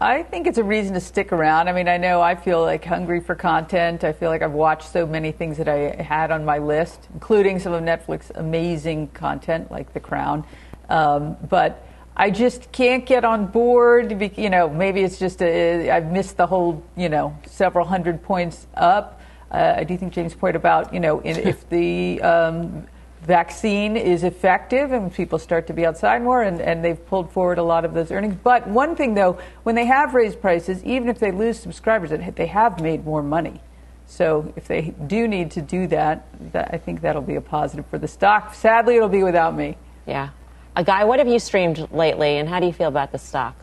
I 0.00 0.24
think 0.24 0.48
it's 0.48 0.58
a 0.58 0.64
reason 0.64 0.94
to 0.94 1.00
stick 1.00 1.30
around. 1.30 1.68
I 1.68 1.72
mean, 1.72 1.88
I 1.88 1.96
know 1.96 2.20
I 2.20 2.34
feel 2.34 2.60
like 2.60 2.84
hungry 2.84 3.20
for 3.20 3.36
content. 3.36 4.02
I 4.02 4.12
feel 4.12 4.30
like 4.30 4.42
I've 4.42 4.50
watched 4.50 4.90
so 4.90 5.06
many 5.06 5.30
things 5.30 5.58
that 5.58 5.68
I 5.68 6.02
had 6.02 6.32
on 6.32 6.44
my 6.44 6.58
list, 6.58 7.06
including 7.14 7.60
some 7.60 7.72
of 7.72 7.84
Netflix 7.84 8.32
amazing 8.34 9.08
content 9.08 9.70
like 9.70 9.92
The 9.92 10.00
Crown. 10.00 10.44
Um, 10.88 11.36
but 11.48 11.86
I 12.16 12.30
just 12.30 12.72
can't 12.72 13.06
get 13.06 13.24
on 13.24 13.46
board. 13.46 14.20
You 14.36 14.50
know, 14.50 14.68
maybe 14.68 15.02
it's 15.02 15.20
just 15.20 15.40
a, 15.40 15.88
I've 15.88 16.10
missed 16.10 16.36
the 16.36 16.48
whole, 16.48 16.82
you 16.96 17.08
know, 17.08 17.38
several 17.46 17.86
hundred 17.86 18.24
points 18.24 18.66
up. 18.74 19.20
Uh, 19.52 19.74
I 19.76 19.84
do 19.84 19.96
think 19.96 20.12
James 20.12 20.34
point 20.34 20.56
about, 20.56 20.92
you 20.92 20.98
know, 20.98 21.20
if 21.24 21.68
the 21.68 22.20
um, 22.22 22.88
vaccine 23.22 23.96
is 23.96 24.24
effective 24.24 24.92
and 24.92 25.12
people 25.12 25.38
start 25.38 25.66
to 25.68 25.72
be 25.72 25.86
outside 25.86 26.22
more 26.22 26.42
and, 26.42 26.60
and 26.60 26.84
they've 26.84 27.06
pulled 27.06 27.30
forward 27.30 27.58
a 27.58 27.62
lot 27.62 27.84
of 27.84 27.94
those 27.94 28.10
earnings. 28.10 28.36
But 28.42 28.66
one 28.66 28.96
thing 28.96 29.14
though, 29.14 29.38
when 29.62 29.74
they 29.74 29.86
have 29.86 30.14
raised 30.14 30.40
prices, 30.40 30.82
even 30.84 31.08
if 31.08 31.18
they 31.18 31.30
lose 31.30 31.58
subscribers, 31.58 32.10
they 32.10 32.46
have 32.46 32.80
made 32.80 33.04
more 33.04 33.22
money. 33.22 33.60
So 34.06 34.52
if 34.56 34.66
they 34.66 34.94
do 35.06 35.28
need 35.28 35.52
to 35.52 35.62
do 35.62 35.86
that, 35.86 36.26
that 36.52 36.70
I 36.72 36.78
think 36.78 37.00
that'll 37.00 37.22
be 37.22 37.36
a 37.36 37.40
positive 37.40 37.86
for 37.86 37.98
the 37.98 38.08
stock. 38.08 38.54
Sadly, 38.54 38.96
it'll 38.96 39.08
be 39.08 39.22
without 39.22 39.56
me. 39.56 39.76
Yeah. 40.06 40.30
A 40.74 40.82
guy, 40.82 41.04
what 41.04 41.18
have 41.18 41.28
you 41.28 41.38
streamed 41.38 41.88
lately 41.92 42.38
and 42.38 42.48
how 42.48 42.60
do 42.60 42.66
you 42.66 42.72
feel 42.72 42.88
about 42.88 43.12
the 43.12 43.18
stock? 43.18 43.61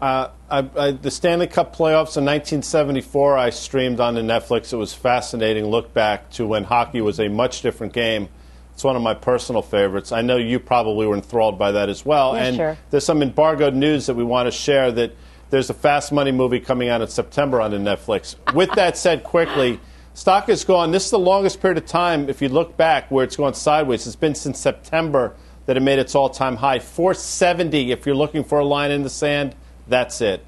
Uh, 0.00 0.30
I, 0.50 0.68
I, 0.76 0.90
the 0.92 1.10
Stanley 1.10 1.46
Cup 1.46 1.76
playoffs 1.76 2.16
in 2.16 2.24
1974, 2.24 3.36
I 3.36 3.50
streamed 3.50 4.00
on 4.00 4.14
the 4.14 4.22
Netflix. 4.22 4.72
It 4.72 4.76
was 4.76 4.94
fascinating. 4.94 5.66
Look 5.66 5.92
back 5.92 6.30
to 6.32 6.46
when 6.46 6.64
hockey 6.64 7.02
was 7.02 7.20
a 7.20 7.28
much 7.28 7.60
different 7.60 7.92
game. 7.92 8.28
It's 8.72 8.82
one 8.82 8.96
of 8.96 9.02
my 9.02 9.12
personal 9.12 9.60
favorites. 9.60 10.10
I 10.10 10.22
know 10.22 10.38
you 10.38 10.58
probably 10.58 11.06
were 11.06 11.14
enthralled 11.14 11.58
by 11.58 11.72
that 11.72 11.90
as 11.90 12.06
well. 12.06 12.34
Yeah, 12.34 12.44
and 12.44 12.56
sure. 12.56 12.78
there's 12.88 13.04
some 13.04 13.20
embargoed 13.22 13.74
news 13.74 14.06
that 14.06 14.14
we 14.14 14.24
want 14.24 14.46
to 14.46 14.50
share 14.50 14.90
that 14.92 15.14
there's 15.50 15.68
a 15.68 15.74
Fast 15.74 16.12
Money 16.12 16.32
movie 16.32 16.60
coming 16.60 16.88
out 16.88 17.02
in 17.02 17.08
September 17.08 17.60
on 17.60 17.72
the 17.72 17.76
Netflix. 17.76 18.36
With 18.54 18.72
that 18.72 18.96
said, 18.96 19.22
quickly, 19.22 19.80
stock 20.14 20.46
has 20.46 20.64
gone. 20.64 20.92
This 20.92 21.04
is 21.04 21.10
the 21.10 21.18
longest 21.18 21.60
period 21.60 21.76
of 21.76 21.84
time, 21.84 22.30
if 22.30 22.40
you 22.40 22.48
look 22.48 22.78
back, 22.78 23.10
where 23.10 23.24
it's 23.24 23.36
gone 23.36 23.52
sideways. 23.52 24.06
It's 24.06 24.16
been 24.16 24.34
since 24.34 24.58
September 24.58 25.34
that 25.66 25.76
it 25.76 25.80
made 25.80 25.98
its 25.98 26.14
all-time 26.14 26.56
high. 26.56 26.78
470. 26.78 27.92
If 27.92 28.06
you're 28.06 28.14
looking 28.14 28.44
for 28.44 28.60
a 28.60 28.64
line 28.64 28.90
in 28.90 29.02
the 29.02 29.10
sand 29.10 29.54
that's 29.90 30.20
it. 30.20 30.44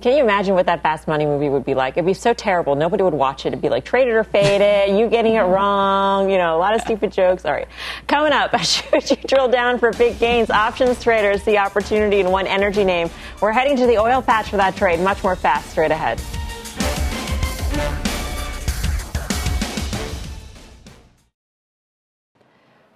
Can 0.00 0.16
you 0.16 0.24
imagine 0.24 0.54
what 0.54 0.64
that 0.64 0.82
Fast 0.82 1.06
Money 1.06 1.26
movie 1.26 1.50
would 1.50 1.64
be 1.64 1.74
like? 1.74 1.94
It'd 1.94 2.06
be 2.06 2.14
so 2.14 2.32
terrible. 2.32 2.74
Nobody 2.74 3.02
would 3.02 3.12
watch 3.12 3.44
it. 3.44 3.48
It'd 3.48 3.60
be 3.60 3.68
like 3.68 3.84
traded 3.84 4.14
or 4.14 4.24
faded, 4.24 4.98
you 4.98 5.10
getting 5.10 5.34
it 5.34 5.42
wrong, 5.42 6.30
you 6.30 6.38
know, 6.38 6.56
a 6.56 6.58
lot 6.58 6.74
of 6.74 6.80
stupid 6.80 7.12
jokes. 7.12 7.44
All 7.44 7.52
right. 7.52 7.68
Coming 8.06 8.32
up, 8.32 8.58
should 8.64 9.10
you 9.10 9.16
drill 9.28 9.48
down 9.48 9.78
for 9.78 9.92
big 9.92 10.18
gains? 10.18 10.48
Options 10.48 11.02
traders 11.02 11.42
see 11.42 11.58
opportunity 11.58 12.20
in 12.20 12.30
one 12.30 12.46
energy 12.46 12.82
name. 12.82 13.10
We're 13.42 13.52
heading 13.52 13.76
to 13.76 13.86
the 13.86 13.98
oil 13.98 14.22
patch 14.22 14.48
for 14.48 14.56
that 14.56 14.74
trade. 14.74 15.00
Much 15.00 15.22
more 15.22 15.36
fast 15.36 15.70
straight 15.70 15.90
ahead. 15.90 16.18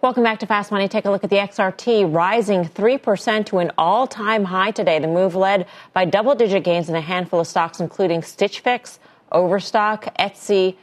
Welcome 0.04 0.22
back 0.22 0.38
to 0.40 0.46
Fast 0.46 0.70
Money. 0.70 0.86
Take 0.86 1.06
a 1.06 1.10
look 1.10 1.24
at 1.24 1.30
the 1.30 1.36
XRT 1.36 2.14
rising 2.14 2.66
3% 2.66 3.46
to 3.46 3.56
an 3.56 3.72
all 3.78 4.06
time 4.06 4.44
high 4.44 4.70
today. 4.70 4.98
The 4.98 5.08
move 5.08 5.34
led 5.34 5.66
by 5.94 6.04
double 6.04 6.34
digit 6.34 6.62
gains 6.62 6.90
in 6.90 6.94
a 6.94 7.00
handful 7.00 7.40
of 7.40 7.46
stocks, 7.46 7.80
including 7.80 8.22
Stitch 8.22 8.60
Fix, 8.60 8.98
Overstock, 9.32 10.14
Etsy, 10.18 10.76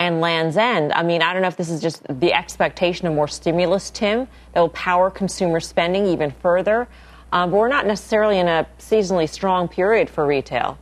and 0.00 0.20
Land's 0.20 0.56
End. 0.56 0.92
I 0.92 1.04
mean, 1.04 1.22
I 1.22 1.32
don't 1.32 1.42
know 1.42 1.46
if 1.46 1.56
this 1.56 1.70
is 1.70 1.80
just 1.80 2.02
the 2.18 2.32
expectation 2.32 3.06
of 3.06 3.14
more 3.14 3.28
stimulus, 3.28 3.90
Tim, 3.90 4.26
that 4.54 4.60
will 4.60 4.70
power 4.70 5.08
consumer 5.08 5.60
spending 5.60 6.04
even 6.06 6.32
further. 6.32 6.88
Um, 7.30 7.52
but 7.52 7.58
we're 7.58 7.68
not 7.68 7.86
necessarily 7.86 8.40
in 8.40 8.48
a 8.48 8.66
seasonally 8.80 9.28
strong 9.28 9.68
period 9.68 10.10
for 10.10 10.26
retail. 10.26 10.78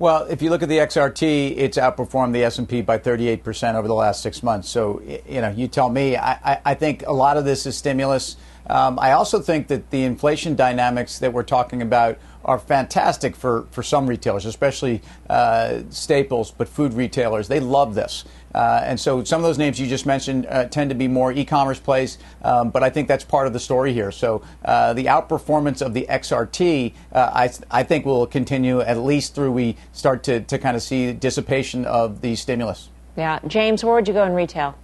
Well, 0.00 0.26
if 0.26 0.42
you 0.42 0.50
look 0.50 0.62
at 0.62 0.68
the 0.68 0.78
XRT, 0.78 1.56
it's 1.56 1.76
outperformed 1.76 2.32
the 2.32 2.44
S&P 2.44 2.82
by 2.82 2.98
38% 2.98 3.74
over 3.74 3.88
the 3.88 3.94
last 3.94 4.22
six 4.22 4.44
months. 4.44 4.68
So, 4.68 5.02
you 5.28 5.40
know, 5.40 5.50
you 5.50 5.66
tell 5.66 5.90
me. 5.90 6.16
I, 6.16 6.60
I 6.64 6.74
think 6.74 7.02
a 7.04 7.12
lot 7.12 7.36
of 7.36 7.44
this 7.44 7.66
is 7.66 7.76
stimulus. 7.76 8.36
Um, 8.70 9.00
I 9.00 9.12
also 9.12 9.40
think 9.40 9.66
that 9.68 9.90
the 9.90 10.04
inflation 10.04 10.54
dynamics 10.54 11.18
that 11.18 11.32
we're 11.32 11.42
talking 11.42 11.82
about 11.82 12.16
are 12.44 12.60
fantastic 12.60 13.34
for, 13.34 13.66
for 13.72 13.82
some 13.82 14.06
retailers, 14.06 14.46
especially 14.46 15.02
uh, 15.28 15.80
staples, 15.90 16.52
but 16.52 16.68
food 16.68 16.94
retailers. 16.94 17.48
They 17.48 17.58
love 17.58 17.96
this. 17.96 18.24
Uh, 18.54 18.80
and 18.84 18.98
so 18.98 19.22
some 19.24 19.40
of 19.40 19.44
those 19.44 19.58
names 19.58 19.78
you 19.78 19.86
just 19.86 20.06
mentioned 20.06 20.46
uh, 20.46 20.64
tend 20.66 20.90
to 20.90 20.94
be 20.94 21.06
more 21.06 21.32
e-commerce 21.32 21.78
plays, 21.78 22.18
um, 22.42 22.70
but 22.70 22.82
I 22.82 22.90
think 22.90 23.08
that's 23.08 23.24
part 23.24 23.46
of 23.46 23.52
the 23.52 23.60
story 23.60 23.92
here. 23.92 24.10
So 24.10 24.42
uh, 24.64 24.94
the 24.94 25.06
outperformance 25.06 25.84
of 25.84 25.94
the 25.94 26.06
XRT, 26.08 26.94
uh, 27.12 27.30
I, 27.32 27.50
I 27.70 27.82
think 27.82 28.06
will 28.06 28.26
continue 28.26 28.80
at 28.80 28.98
least 28.98 29.34
through 29.34 29.52
we 29.52 29.76
start 29.92 30.22
to, 30.24 30.40
to 30.40 30.58
kind 30.58 30.76
of 30.76 30.82
see 30.82 31.12
dissipation 31.12 31.84
of 31.84 32.20
the 32.20 32.36
stimulus. 32.36 32.88
Yeah. 33.16 33.40
James, 33.46 33.84
where 33.84 33.94
would 33.94 34.08
you 34.08 34.14
go 34.14 34.24
in 34.24 34.32
retail? 34.32 34.76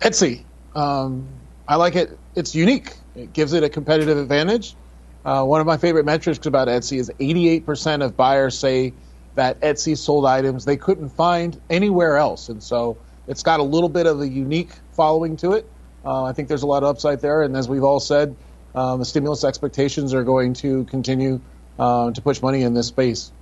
Etsy. 0.00 0.44
Um, 0.74 1.26
I 1.66 1.76
like 1.76 1.96
it. 1.96 2.18
It's 2.34 2.54
unique. 2.54 2.92
It 3.14 3.32
gives 3.32 3.52
it 3.54 3.62
a 3.62 3.68
competitive 3.68 4.18
advantage. 4.18 4.76
Uh, 5.24 5.42
one 5.42 5.60
of 5.60 5.66
my 5.66 5.76
favorite 5.76 6.04
metrics 6.04 6.46
about 6.46 6.68
Etsy 6.68 6.98
is 6.98 7.10
88% 7.18 8.04
of 8.04 8.16
buyers 8.16 8.56
say 8.56 8.92
that 9.36 9.60
Etsy 9.60 9.96
sold 9.96 10.26
items 10.26 10.64
they 10.64 10.76
couldn't 10.76 11.10
find 11.10 11.60
anywhere 11.70 12.16
else. 12.16 12.48
And 12.48 12.62
so 12.62 12.98
it's 13.26 13.42
got 13.42 13.60
a 13.60 13.62
little 13.62 13.88
bit 13.88 14.06
of 14.06 14.20
a 14.20 14.28
unique 14.28 14.70
following 14.92 15.36
to 15.38 15.52
it. 15.52 15.70
Uh, 16.04 16.24
I 16.24 16.32
think 16.32 16.48
there's 16.48 16.62
a 16.62 16.66
lot 16.66 16.82
of 16.82 16.88
upside 16.88 17.20
there. 17.20 17.42
And 17.42 17.56
as 17.56 17.68
we've 17.68 17.84
all 17.84 18.00
said, 18.00 18.36
um, 18.74 18.98
the 18.98 19.04
stimulus 19.04 19.44
expectations 19.44 20.12
are 20.12 20.24
going 20.24 20.54
to 20.54 20.84
continue 20.84 21.40
uh, 21.78 22.10
to 22.10 22.20
push 22.20 22.42
money 22.42 22.62
in 22.62 22.74
this 22.74 22.88
space. 22.88 23.32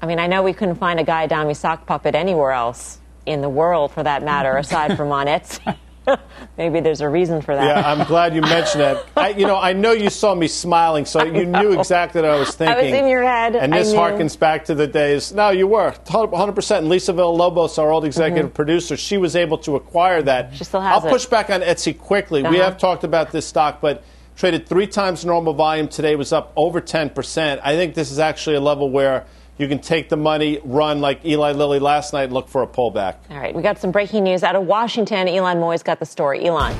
I 0.00 0.06
mean, 0.06 0.18
I 0.18 0.26
know 0.26 0.42
we 0.42 0.52
couldn't 0.52 0.76
find 0.76 1.00
a 1.00 1.04
Guy 1.04 1.24
Adami 1.24 1.54
sock 1.54 1.86
puppet 1.86 2.14
anywhere 2.14 2.52
else 2.52 3.00
in 3.26 3.40
the 3.40 3.48
world, 3.48 3.92
for 3.92 4.02
that 4.02 4.22
matter, 4.22 4.56
aside 4.56 4.96
from 4.96 5.10
on 5.10 5.26
Etsy. 5.26 5.76
Maybe 6.58 6.80
there's 6.80 7.00
a 7.00 7.08
reason 7.08 7.42
for 7.42 7.54
that. 7.54 7.64
Yeah, 7.64 7.90
I'm 7.90 8.06
glad 8.06 8.34
you 8.34 8.40
mentioned 8.40 8.80
that. 8.80 9.06
I, 9.16 9.30
you 9.30 9.46
know, 9.46 9.56
I 9.56 9.72
know 9.72 9.92
you 9.92 10.10
saw 10.10 10.34
me 10.34 10.48
smiling, 10.48 11.04
so 11.04 11.24
you 11.24 11.46
knew 11.46 11.78
exactly 11.78 12.20
what 12.20 12.30
I 12.30 12.38
was 12.38 12.54
thinking. 12.54 12.76
I 12.76 12.82
was 12.82 12.92
in 12.92 13.08
your 13.08 13.22
head. 13.22 13.56
And 13.56 13.72
this 13.72 13.92
harkens 13.92 14.38
back 14.38 14.64
to 14.66 14.74
the 14.74 14.86
days. 14.86 15.32
No, 15.32 15.50
you 15.50 15.66
were 15.66 15.92
100%. 15.92 16.78
And 16.78 16.88
Lisa 16.88 17.12
Villalobos, 17.12 17.78
our 17.78 17.90
old 17.90 18.04
executive 18.04 18.46
mm-hmm. 18.46 18.54
producer, 18.54 18.96
she 18.96 19.18
was 19.18 19.36
able 19.36 19.58
to 19.58 19.76
acquire 19.76 20.22
that. 20.22 20.54
She 20.54 20.64
still 20.64 20.80
has 20.80 21.02
I'll 21.02 21.08
it. 21.08 21.10
push 21.10 21.26
back 21.26 21.50
on 21.50 21.60
Etsy 21.60 21.96
quickly. 21.96 22.42
Uh-huh. 22.42 22.52
We 22.52 22.58
have 22.58 22.78
talked 22.78 23.04
about 23.04 23.30
this 23.30 23.46
stock, 23.46 23.80
but 23.80 24.04
traded 24.36 24.68
three 24.68 24.86
times 24.86 25.24
normal 25.24 25.52
volume 25.52 25.88
today 25.88 26.14
was 26.16 26.32
up 26.32 26.52
over 26.56 26.80
10%. 26.80 27.60
I 27.62 27.74
think 27.74 27.94
this 27.94 28.10
is 28.10 28.18
actually 28.18 28.56
a 28.56 28.60
level 28.60 28.90
where 28.90 29.26
you 29.58 29.66
can 29.66 29.80
take 29.80 30.08
the 30.08 30.16
money, 30.16 30.60
run 30.64 31.00
like 31.00 31.24
Eli 31.24 31.52
Lilly 31.52 31.80
last 31.80 32.12
night, 32.12 32.30
look 32.30 32.48
for 32.48 32.62
a 32.62 32.66
pullback. 32.66 33.16
All 33.28 33.38
right, 33.38 33.54
we 33.54 33.60
got 33.60 33.78
some 33.78 33.90
breaking 33.90 34.24
news 34.24 34.42
out 34.42 34.54
of 34.54 34.64
Washington. 34.64 35.26
Ylan 35.26 35.56
Mui's 35.56 35.82
got 35.82 35.98
the 35.98 36.06
story. 36.06 36.44
Ylan. 36.44 36.74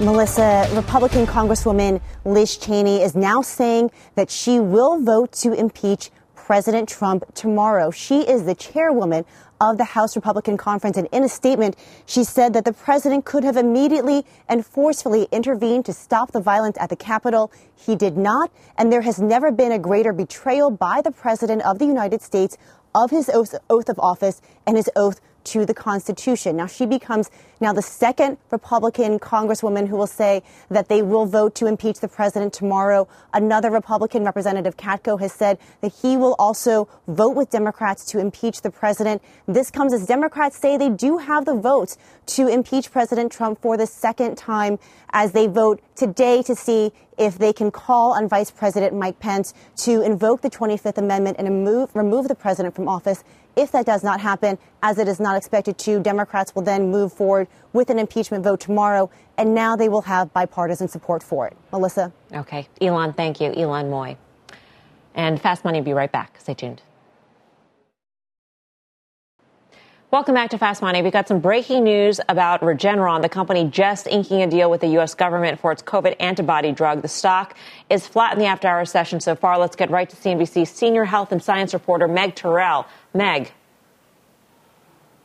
Melissa, 0.00 0.68
Republican 0.74 1.26
Congresswoman 1.26 2.00
Liz 2.24 2.56
Cheney 2.56 3.02
is 3.02 3.16
now 3.16 3.42
saying 3.42 3.90
that 4.14 4.30
she 4.30 4.60
will 4.60 5.02
vote 5.02 5.32
to 5.32 5.52
impeach 5.54 6.10
President 6.36 6.88
Trump 6.88 7.24
tomorrow. 7.34 7.90
She 7.90 8.20
is 8.20 8.44
the 8.44 8.54
chairwoman 8.54 9.24
of 9.60 9.78
the 9.78 9.84
House 9.84 10.16
Republican 10.16 10.56
Conference. 10.56 10.96
And 10.96 11.08
in 11.12 11.24
a 11.24 11.28
statement, 11.28 11.76
she 12.06 12.24
said 12.24 12.52
that 12.54 12.64
the 12.64 12.72
president 12.72 13.24
could 13.24 13.44
have 13.44 13.56
immediately 13.56 14.24
and 14.48 14.64
forcefully 14.64 15.28
intervened 15.32 15.84
to 15.86 15.92
stop 15.92 16.32
the 16.32 16.40
violence 16.40 16.76
at 16.80 16.90
the 16.90 16.96
Capitol. 16.96 17.50
He 17.74 17.96
did 17.96 18.16
not. 18.16 18.50
And 18.76 18.92
there 18.92 19.02
has 19.02 19.18
never 19.20 19.50
been 19.50 19.72
a 19.72 19.78
greater 19.78 20.12
betrayal 20.12 20.70
by 20.70 21.00
the 21.02 21.10
president 21.10 21.62
of 21.62 21.78
the 21.78 21.86
United 21.86 22.22
States 22.22 22.56
of 22.94 23.10
his 23.10 23.30
oath 23.30 23.88
of 23.88 23.98
office 23.98 24.40
and 24.66 24.76
his 24.76 24.90
oath 24.96 25.20
to 25.44 25.64
the 25.64 25.74
Constitution. 25.74 26.56
Now, 26.56 26.66
she 26.66 26.86
becomes 26.86 27.30
now 27.60 27.72
the 27.72 27.82
second 27.82 28.38
Republican 28.50 29.18
Congresswoman 29.18 29.88
who 29.88 29.96
will 29.96 30.06
say 30.06 30.42
that 30.70 30.88
they 30.88 31.02
will 31.02 31.26
vote 31.26 31.54
to 31.56 31.66
impeach 31.66 32.00
the 32.00 32.08
president 32.08 32.52
tomorrow. 32.52 33.08
Another 33.32 33.70
Republican, 33.70 34.24
Representative 34.24 34.76
Katko, 34.76 35.18
has 35.20 35.32
said 35.32 35.58
that 35.80 35.92
he 36.02 36.16
will 36.16 36.36
also 36.38 36.88
vote 37.06 37.34
with 37.34 37.50
Democrats 37.50 38.04
to 38.06 38.18
impeach 38.18 38.62
the 38.62 38.70
president. 38.70 39.22
This 39.46 39.70
comes 39.70 39.92
as 39.92 40.06
Democrats 40.06 40.58
say 40.58 40.76
they 40.76 40.90
do 40.90 41.18
have 41.18 41.44
the 41.44 41.54
votes 41.54 41.96
to 42.26 42.48
impeach 42.48 42.90
President 42.92 43.32
Trump 43.32 43.60
for 43.60 43.76
the 43.76 43.86
second 43.86 44.36
time 44.36 44.78
as 45.10 45.32
they 45.32 45.46
vote 45.46 45.80
today 45.96 46.42
to 46.42 46.54
see 46.54 46.92
if 47.18 47.38
they 47.38 47.52
can 47.52 47.70
call 47.70 48.14
on 48.14 48.28
Vice 48.28 48.50
President 48.50 48.94
Mike 48.94 49.18
Pence 49.18 49.52
to 49.84 50.02
invoke 50.02 50.40
the 50.40 50.50
25th 50.50 50.98
Amendment 50.98 51.36
and 51.38 51.48
remove, 51.48 51.94
remove 51.94 52.28
the 52.28 52.34
president 52.34 52.74
from 52.74 52.88
office. 52.88 53.24
If 53.56 53.72
that 53.72 53.86
does 53.86 54.04
not 54.04 54.20
happen, 54.20 54.56
as 54.82 54.98
it 54.98 55.08
is 55.08 55.18
not 55.18 55.36
expected 55.36 55.78
to, 55.78 56.00
Democrats 56.00 56.54
will 56.54 56.62
then 56.62 56.90
move 56.90 57.12
forward 57.12 57.48
with 57.72 57.90
an 57.90 57.98
impeachment 57.98 58.44
vote 58.44 58.60
tomorrow, 58.60 59.10
and 59.36 59.54
now 59.54 59.74
they 59.74 59.88
will 59.88 60.02
have 60.02 60.32
bipartisan 60.32 60.88
support 60.88 61.22
for 61.22 61.48
it. 61.48 61.56
Melissa? 61.72 62.12
Okay. 62.32 62.68
Ylan, 62.80 63.16
thank 63.16 63.40
you. 63.40 63.50
Ylan 63.50 63.90
Mui. 63.90 64.16
And 65.14 65.40
Fast 65.40 65.64
Money 65.64 65.80
will 65.80 65.86
be 65.86 65.92
right 65.92 66.12
back. 66.12 66.38
Stay 66.38 66.54
tuned. 66.54 66.82
Welcome 70.10 70.34
back 70.34 70.48
to 70.50 70.58
Fast 70.58 70.80
Money. 70.80 71.02
We've 71.02 71.12
got 71.12 71.28
some 71.28 71.38
breaking 71.38 71.84
news 71.84 72.18
about 72.30 72.62
Regeneron, 72.62 73.20
the 73.20 73.28
company 73.28 73.64
just 73.66 74.06
inking 74.06 74.40
a 74.40 74.46
deal 74.46 74.70
with 74.70 74.80
the 74.80 74.86
U.S. 74.92 75.14
government 75.14 75.60
for 75.60 75.70
its 75.70 75.82
COVID 75.82 76.16
antibody 76.18 76.72
drug. 76.72 77.02
The 77.02 77.08
stock 77.08 77.54
is 77.90 78.06
flat 78.06 78.32
in 78.32 78.38
the 78.38 78.46
after 78.46 78.68
hours 78.68 78.90
session 78.90 79.20
so 79.20 79.36
far. 79.36 79.58
Let's 79.58 79.76
get 79.76 79.90
right 79.90 80.08
to 80.08 80.16
CNBC 80.16 80.66
senior 80.66 81.04
health 81.04 81.30
and 81.30 81.42
science 81.42 81.74
reporter 81.74 82.08
Meg 82.08 82.34
Terrell. 82.34 82.86
Meg. 83.12 83.52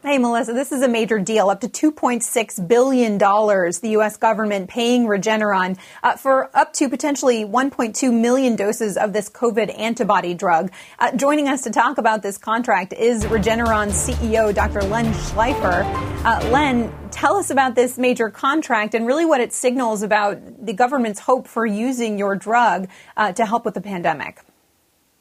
Hey, 0.05 0.17
Melissa, 0.17 0.51
this 0.51 0.73
is 0.73 0.81
a 0.81 0.89
major 0.89 1.17
deal. 1.17 1.49
Up 1.49 1.61
to 1.61 1.69
$2.6 1.69 2.67
billion, 2.67 3.17
the 3.17 3.89
U.S. 3.91 4.17
government 4.17 4.69
paying 4.69 5.05
Regeneron 5.05 5.77
uh, 6.03 6.17
for 6.17 6.49
up 6.53 6.73
to 6.73 6.89
potentially 6.89 7.45
1.2 7.45 8.11
million 8.11 8.57
doses 8.57 8.97
of 8.97 9.13
this 9.13 9.29
COVID 9.29 9.79
antibody 9.79 10.33
drug. 10.33 10.73
Uh, 10.99 11.15
joining 11.15 11.47
us 11.47 11.61
to 11.61 11.69
talk 11.69 11.99
about 11.99 12.21
this 12.21 12.37
contract 12.37 12.91
is 12.91 13.23
Regeneron's 13.23 13.93
CEO, 13.93 14.53
Dr. 14.53 14.81
Len 14.81 15.05
Schleifer. 15.13 15.85
Uh, 16.25 16.49
Len, 16.49 16.93
tell 17.09 17.37
us 17.37 17.49
about 17.49 17.75
this 17.75 17.97
major 17.97 18.29
contract 18.29 18.95
and 18.95 19.07
really 19.07 19.23
what 19.23 19.39
it 19.39 19.53
signals 19.53 20.01
about 20.01 20.65
the 20.65 20.73
government's 20.73 21.21
hope 21.21 21.47
for 21.47 21.65
using 21.65 22.17
your 22.19 22.35
drug 22.35 22.89
uh, 23.15 23.31
to 23.31 23.45
help 23.45 23.63
with 23.63 23.73
the 23.73 23.81
pandemic. 23.81 24.41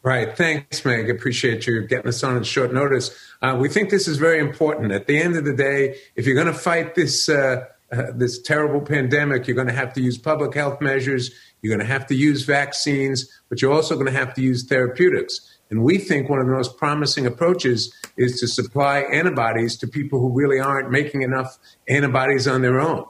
Right. 0.04 0.36
Thanks, 0.36 0.84
Meg. 0.84 1.08
Appreciate 1.08 1.66
you 1.66 1.86
getting 1.86 2.08
us 2.08 2.24
on 2.24 2.36
at 2.36 2.44
short 2.44 2.72
notice. 2.72 3.16
Uh, 3.40 3.56
we 3.58 3.68
think 3.68 3.90
this 3.90 4.08
is 4.08 4.16
very 4.16 4.40
important. 4.40 4.90
At 4.90 5.06
the 5.06 5.16
end 5.16 5.36
of 5.36 5.44
the 5.44 5.54
day, 5.54 5.96
if 6.16 6.26
you're 6.26 6.34
going 6.34 6.48
to 6.48 6.54
fight 6.54 6.96
this 6.96 7.28
uh, 7.28 7.66
uh, 7.92 8.10
this 8.14 8.40
terrible 8.40 8.80
pandemic, 8.80 9.46
you're 9.46 9.54
going 9.54 9.68
to 9.68 9.74
have 9.74 9.92
to 9.92 10.00
use 10.00 10.18
public 10.18 10.54
health 10.54 10.80
measures. 10.80 11.30
You're 11.60 11.76
going 11.76 11.86
to 11.86 11.92
have 11.92 12.06
to 12.06 12.16
use 12.16 12.42
vaccines, 12.42 13.30
but 13.48 13.62
you're 13.62 13.72
also 13.72 13.94
going 13.94 14.06
to 14.06 14.12
have 14.12 14.34
to 14.34 14.42
use 14.42 14.64
therapeutics. 14.64 15.58
And 15.70 15.84
we 15.84 15.98
think 15.98 16.28
one 16.28 16.40
of 16.40 16.46
the 16.46 16.52
most 16.52 16.76
promising 16.76 17.26
approaches 17.26 17.94
is 18.16 18.40
to 18.40 18.48
supply 18.48 19.00
antibodies 19.00 19.76
to 19.76 19.86
people 19.86 20.20
who 20.20 20.30
really 20.30 20.58
aren't 20.58 20.90
making 20.90 21.22
enough 21.22 21.58
antibodies 21.88 22.48
on 22.48 22.62
their 22.62 22.80
own. 22.80 23.04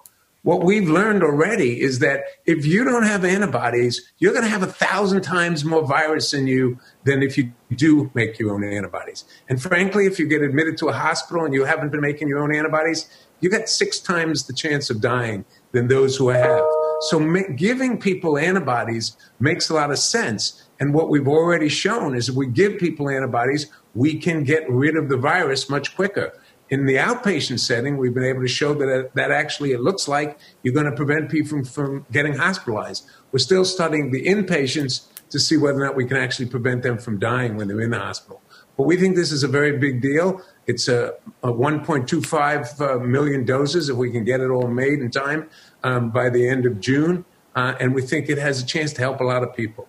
What 0.44 0.64
we've 0.64 0.88
learned 0.88 1.22
already 1.22 1.80
is 1.80 2.00
that 2.00 2.24
if 2.46 2.66
you 2.66 2.82
don't 2.82 3.04
have 3.04 3.24
antibodies, 3.24 4.12
you're 4.18 4.32
going 4.32 4.44
to 4.44 4.50
have 4.50 4.64
a 4.64 4.66
thousand 4.66 5.22
times 5.22 5.64
more 5.64 5.86
virus 5.86 6.34
in 6.34 6.48
you 6.48 6.80
than 7.04 7.22
if 7.22 7.38
you 7.38 7.52
do 7.76 8.10
make 8.14 8.40
your 8.40 8.52
own 8.52 8.64
antibodies. 8.64 9.24
And 9.48 9.62
frankly, 9.62 10.06
if 10.06 10.18
you 10.18 10.26
get 10.26 10.42
admitted 10.42 10.76
to 10.78 10.88
a 10.88 10.92
hospital 10.92 11.44
and 11.44 11.54
you 11.54 11.64
haven't 11.64 11.90
been 11.92 12.00
making 12.00 12.26
your 12.26 12.40
own 12.40 12.52
antibodies, 12.52 13.08
you 13.40 13.50
got 13.50 13.68
six 13.68 14.00
times 14.00 14.48
the 14.48 14.52
chance 14.52 14.90
of 14.90 15.00
dying 15.00 15.44
than 15.70 15.86
those 15.86 16.16
who 16.16 16.30
have. 16.30 16.64
So 17.02 17.20
giving 17.54 18.00
people 18.00 18.36
antibodies 18.36 19.16
makes 19.38 19.70
a 19.70 19.74
lot 19.74 19.92
of 19.92 19.98
sense. 19.98 20.68
And 20.80 20.92
what 20.92 21.08
we've 21.08 21.28
already 21.28 21.68
shown 21.68 22.16
is 22.16 22.28
if 22.28 22.34
we 22.34 22.48
give 22.48 22.78
people 22.78 23.08
antibodies, 23.08 23.66
we 23.94 24.18
can 24.18 24.42
get 24.42 24.68
rid 24.68 24.96
of 24.96 25.08
the 25.08 25.16
virus 25.16 25.68
much 25.68 25.94
quicker. 25.94 26.32
In 26.72 26.86
the 26.86 26.94
outpatient 26.94 27.60
setting, 27.60 27.98
we've 27.98 28.14
been 28.14 28.24
able 28.24 28.40
to 28.40 28.48
show 28.48 28.72
that 28.72 29.10
that 29.14 29.30
actually 29.30 29.72
it 29.72 29.80
looks 29.82 30.08
like 30.08 30.38
you're 30.62 30.72
going 30.72 30.86
to 30.86 30.96
prevent 30.96 31.30
people 31.30 31.50
from, 31.50 31.64
from 31.66 32.06
getting 32.10 32.34
hospitalized. 32.34 33.04
We're 33.30 33.40
still 33.40 33.66
studying 33.66 34.10
the 34.10 34.24
inpatients 34.24 35.04
to 35.28 35.38
see 35.38 35.58
whether 35.58 35.82
or 35.82 35.84
not 35.84 35.96
we 35.96 36.06
can 36.06 36.16
actually 36.16 36.46
prevent 36.46 36.82
them 36.82 36.96
from 36.96 37.18
dying 37.18 37.56
when 37.56 37.68
they're 37.68 37.82
in 37.82 37.90
the 37.90 37.98
hospital. 37.98 38.40
But 38.78 38.84
we 38.84 38.96
think 38.96 39.16
this 39.16 39.32
is 39.32 39.42
a 39.42 39.48
very 39.48 39.76
big 39.76 40.00
deal. 40.00 40.40
It's 40.66 40.88
a, 40.88 41.12
a 41.42 41.52
1.25 41.52 42.80
uh, 42.80 43.44
doses 43.44 43.90
if 43.90 43.96
we 43.96 44.10
can 44.10 44.24
get 44.24 44.40
it 44.40 44.48
all 44.48 44.68
made 44.68 45.00
in 45.00 45.10
time 45.10 45.50
um, 45.84 46.08
by 46.08 46.30
the 46.30 46.48
end 46.48 46.64
of 46.64 46.80
June. 46.80 47.26
Uh, 47.54 47.74
and 47.80 47.94
we 47.94 48.00
think 48.00 48.30
it 48.30 48.38
has 48.38 48.62
a 48.62 48.64
chance 48.64 48.94
to 48.94 49.02
help 49.02 49.20
a 49.20 49.24
lot 49.24 49.42
of 49.42 49.54
people. 49.54 49.88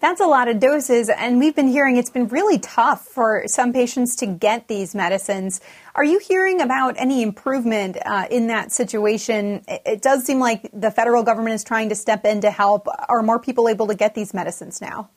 That's 0.00 0.22
a 0.22 0.26
lot 0.26 0.48
of 0.48 0.60
doses, 0.60 1.10
and 1.10 1.38
we've 1.38 1.54
been 1.54 1.68
hearing 1.68 1.98
it's 1.98 2.08
been 2.08 2.28
really 2.28 2.58
tough 2.58 3.04
for 3.04 3.42
some 3.46 3.70
patients 3.74 4.16
to 4.16 4.26
get 4.26 4.66
these 4.66 4.94
medicines. 4.94 5.60
Are 5.94 6.04
you 6.04 6.18
hearing 6.18 6.62
about 6.62 6.94
any 6.96 7.20
improvement 7.22 7.98
uh, 8.06 8.26
in 8.30 8.46
that 8.46 8.72
situation? 8.72 9.62
It, 9.68 9.82
it 9.84 10.02
does 10.02 10.24
seem 10.24 10.38
like 10.38 10.70
the 10.72 10.90
federal 10.90 11.22
government 11.22 11.54
is 11.54 11.64
trying 11.64 11.90
to 11.90 11.94
step 11.94 12.24
in 12.24 12.40
to 12.40 12.50
help. 12.50 12.88
Are 13.10 13.22
more 13.22 13.38
people 13.38 13.68
able 13.68 13.88
to 13.88 13.94
get 13.94 14.14
these 14.14 14.32
medicines 14.32 14.80
now? 14.80 15.10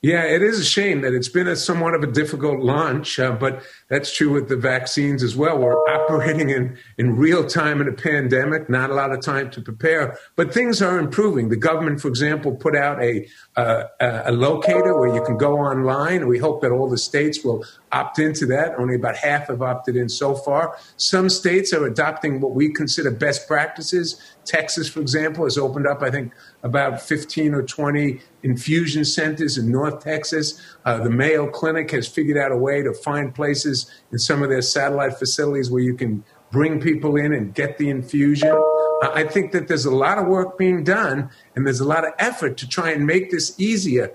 Yeah, 0.00 0.22
it 0.22 0.42
is 0.42 0.60
a 0.60 0.64
shame 0.64 1.00
that 1.00 1.12
it's 1.12 1.28
been 1.28 1.48
a 1.48 1.56
somewhat 1.56 1.92
of 1.92 2.04
a 2.04 2.06
difficult 2.06 2.60
launch, 2.60 3.18
uh, 3.18 3.32
but 3.32 3.64
that's 3.88 4.14
true 4.14 4.32
with 4.32 4.48
the 4.48 4.56
vaccines 4.56 5.24
as 5.24 5.34
well. 5.34 5.58
We're 5.58 5.74
operating 5.88 6.50
in, 6.50 6.78
in 6.98 7.16
real 7.16 7.44
time 7.44 7.80
in 7.80 7.88
a 7.88 7.92
pandemic, 7.92 8.70
not 8.70 8.90
a 8.90 8.94
lot 8.94 9.10
of 9.10 9.20
time 9.20 9.50
to 9.50 9.60
prepare, 9.60 10.16
but 10.36 10.54
things 10.54 10.80
are 10.80 11.00
improving. 11.00 11.48
The 11.48 11.56
government, 11.56 12.00
for 12.00 12.06
example, 12.06 12.54
put 12.54 12.76
out 12.76 13.02
a, 13.02 13.26
uh, 13.56 13.84
a 14.00 14.30
locator 14.30 14.96
where 14.96 15.12
you 15.12 15.24
can 15.24 15.36
go 15.36 15.58
online. 15.58 16.28
We 16.28 16.38
hope 16.38 16.60
that 16.62 16.70
all 16.70 16.88
the 16.88 16.98
states 16.98 17.44
will 17.44 17.64
opt 17.90 18.20
into 18.20 18.46
that. 18.46 18.78
Only 18.78 18.94
about 18.94 19.16
half 19.16 19.48
have 19.48 19.62
opted 19.62 19.96
in 19.96 20.08
so 20.08 20.36
far. 20.36 20.78
Some 20.96 21.28
states 21.28 21.72
are 21.72 21.84
adopting 21.84 22.40
what 22.40 22.54
we 22.54 22.72
consider 22.72 23.10
best 23.10 23.48
practices. 23.48 24.22
Texas, 24.44 24.88
for 24.88 25.00
example, 25.00 25.42
has 25.44 25.58
opened 25.58 25.88
up, 25.88 26.02
I 26.02 26.10
think, 26.10 26.32
about 26.62 27.00
15 27.00 27.54
or 27.54 27.62
20 27.62 28.20
infusion 28.42 29.04
centers 29.04 29.56
in 29.56 29.70
North 29.70 30.02
Texas. 30.02 30.60
Uh, 30.84 30.98
the 30.98 31.10
Mayo 31.10 31.48
Clinic 31.48 31.90
has 31.92 32.08
figured 32.08 32.36
out 32.36 32.52
a 32.52 32.56
way 32.56 32.82
to 32.82 32.92
find 32.92 33.34
places 33.34 33.90
in 34.12 34.18
some 34.18 34.42
of 34.42 34.48
their 34.48 34.62
satellite 34.62 35.18
facilities 35.18 35.70
where 35.70 35.82
you 35.82 35.94
can 35.94 36.24
bring 36.50 36.80
people 36.80 37.16
in 37.16 37.32
and 37.32 37.54
get 37.54 37.78
the 37.78 37.90
infusion. 37.90 38.56
I 39.00 39.24
think 39.24 39.52
that 39.52 39.68
there's 39.68 39.84
a 39.84 39.94
lot 39.94 40.18
of 40.18 40.26
work 40.26 40.58
being 40.58 40.82
done 40.82 41.30
and 41.54 41.64
there's 41.64 41.78
a 41.78 41.86
lot 41.86 42.04
of 42.04 42.14
effort 42.18 42.56
to 42.58 42.68
try 42.68 42.90
and 42.90 43.06
make 43.06 43.30
this 43.30 43.58
easier. 43.60 44.12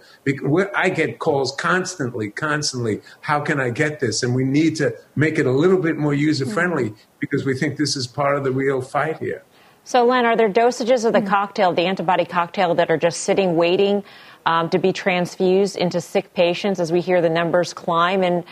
I 0.76 0.90
get 0.90 1.20
calls 1.20 1.56
constantly, 1.56 2.32
constantly. 2.32 3.02
How 3.22 3.40
can 3.40 3.62
I 3.62 3.70
get 3.70 4.02
this? 4.02 4.24
And 4.24 4.36
we 4.36 4.44
need 4.44 4.76
to 4.78 4.94
make 5.16 5.40
it 5.40 5.46
a 5.46 5.52
little 5.52 5.80
bit 5.80 5.98
more 5.98 6.14
user 6.14 6.46
friendly 6.46 6.90
mm-hmm. 6.90 7.20
because 7.20 7.46
we 7.46 7.58
think 7.58 7.78
this 7.78 7.96
is 7.96 8.08
part 8.08 8.36
of 8.36 8.44
the 8.44 8.52
real 8.52 8.82
fight 8.82 9.20
here. 9.20 9.44
So, 9.86 10.06
Len, 10.06 10.26
are 10.26 10.36
there 10.36 10.50
dosages 10.50 11.06
of 11.06 11.14
the 11.14 11.20
mm-hmm. 11.20 11.28
cocktail, 11.28 11.74
the 11.74 11.84
antibody 11.84 12.26
cocktail, 12.26 12.76
that 12.76 12.90
are 12.90 12.98
just 12.98 13.22
sitting 13.22 13.56
waiting 13.56 14.04
um, 14.46 14.70
to 14.70 14.80
be 14.80 14.94
transfused 14.94 15.76
into 15.76 16.00
sick 16.00 16.34
patients 16.34 16.80
as 16.80 16.92
we 16.92 17.02
hear 17.02 17.22
the 17.22 17.30
numbers 17.30 17.74
climb? 17.74 18.24
And 18.24 18.46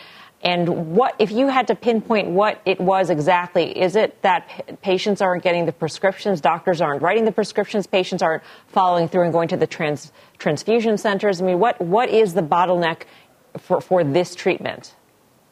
and 0.43 0.95
what, 0.95 1.15
if 1.19 1.31
you 1.31 1.47
had 1.47 1.67
to 1.67 1.75
pinpoint 1.75 2.29
what 2.29 2.61
it 2.65 2.79
was 2.79 3.11
exactly, 3.11 3.77
is 3.77 3.95
it 3.95 4.19
that 4.23 4.81
patients 4.81 5.21
aren't 5.21 5.43
getting 5.43 5.67
the 5.67 5.71
prescriptions, 5.71 6.41
doctors 6.41 6.81
aren't 6.81 7.03
writing 7.03 7.25
the 7.25 7.31
prescriptions, 7.31 7.85
patients 7.85 8.23
aren't 8.23 8.41
following 8.67 9.07
through 9.07 9.23
and 9.23 9.33
going 9.33 9.49
to 9.49 9.57
the 9.57 9.67
trans, 9.67 10.11
transfusion 10.39 10.97
centers? 10.97 11.41
I 11.41 11.45
mean, 11.45 11.59
what, 11.59 11.79
what 11.79 12.09
is 12.09 12.33
the 12.33 12.41
bottleneck 12.41 13.03
for, 13.59 13.81
for 13.81 14.03
this 14.03 14.33
treatment? 14.33 14.95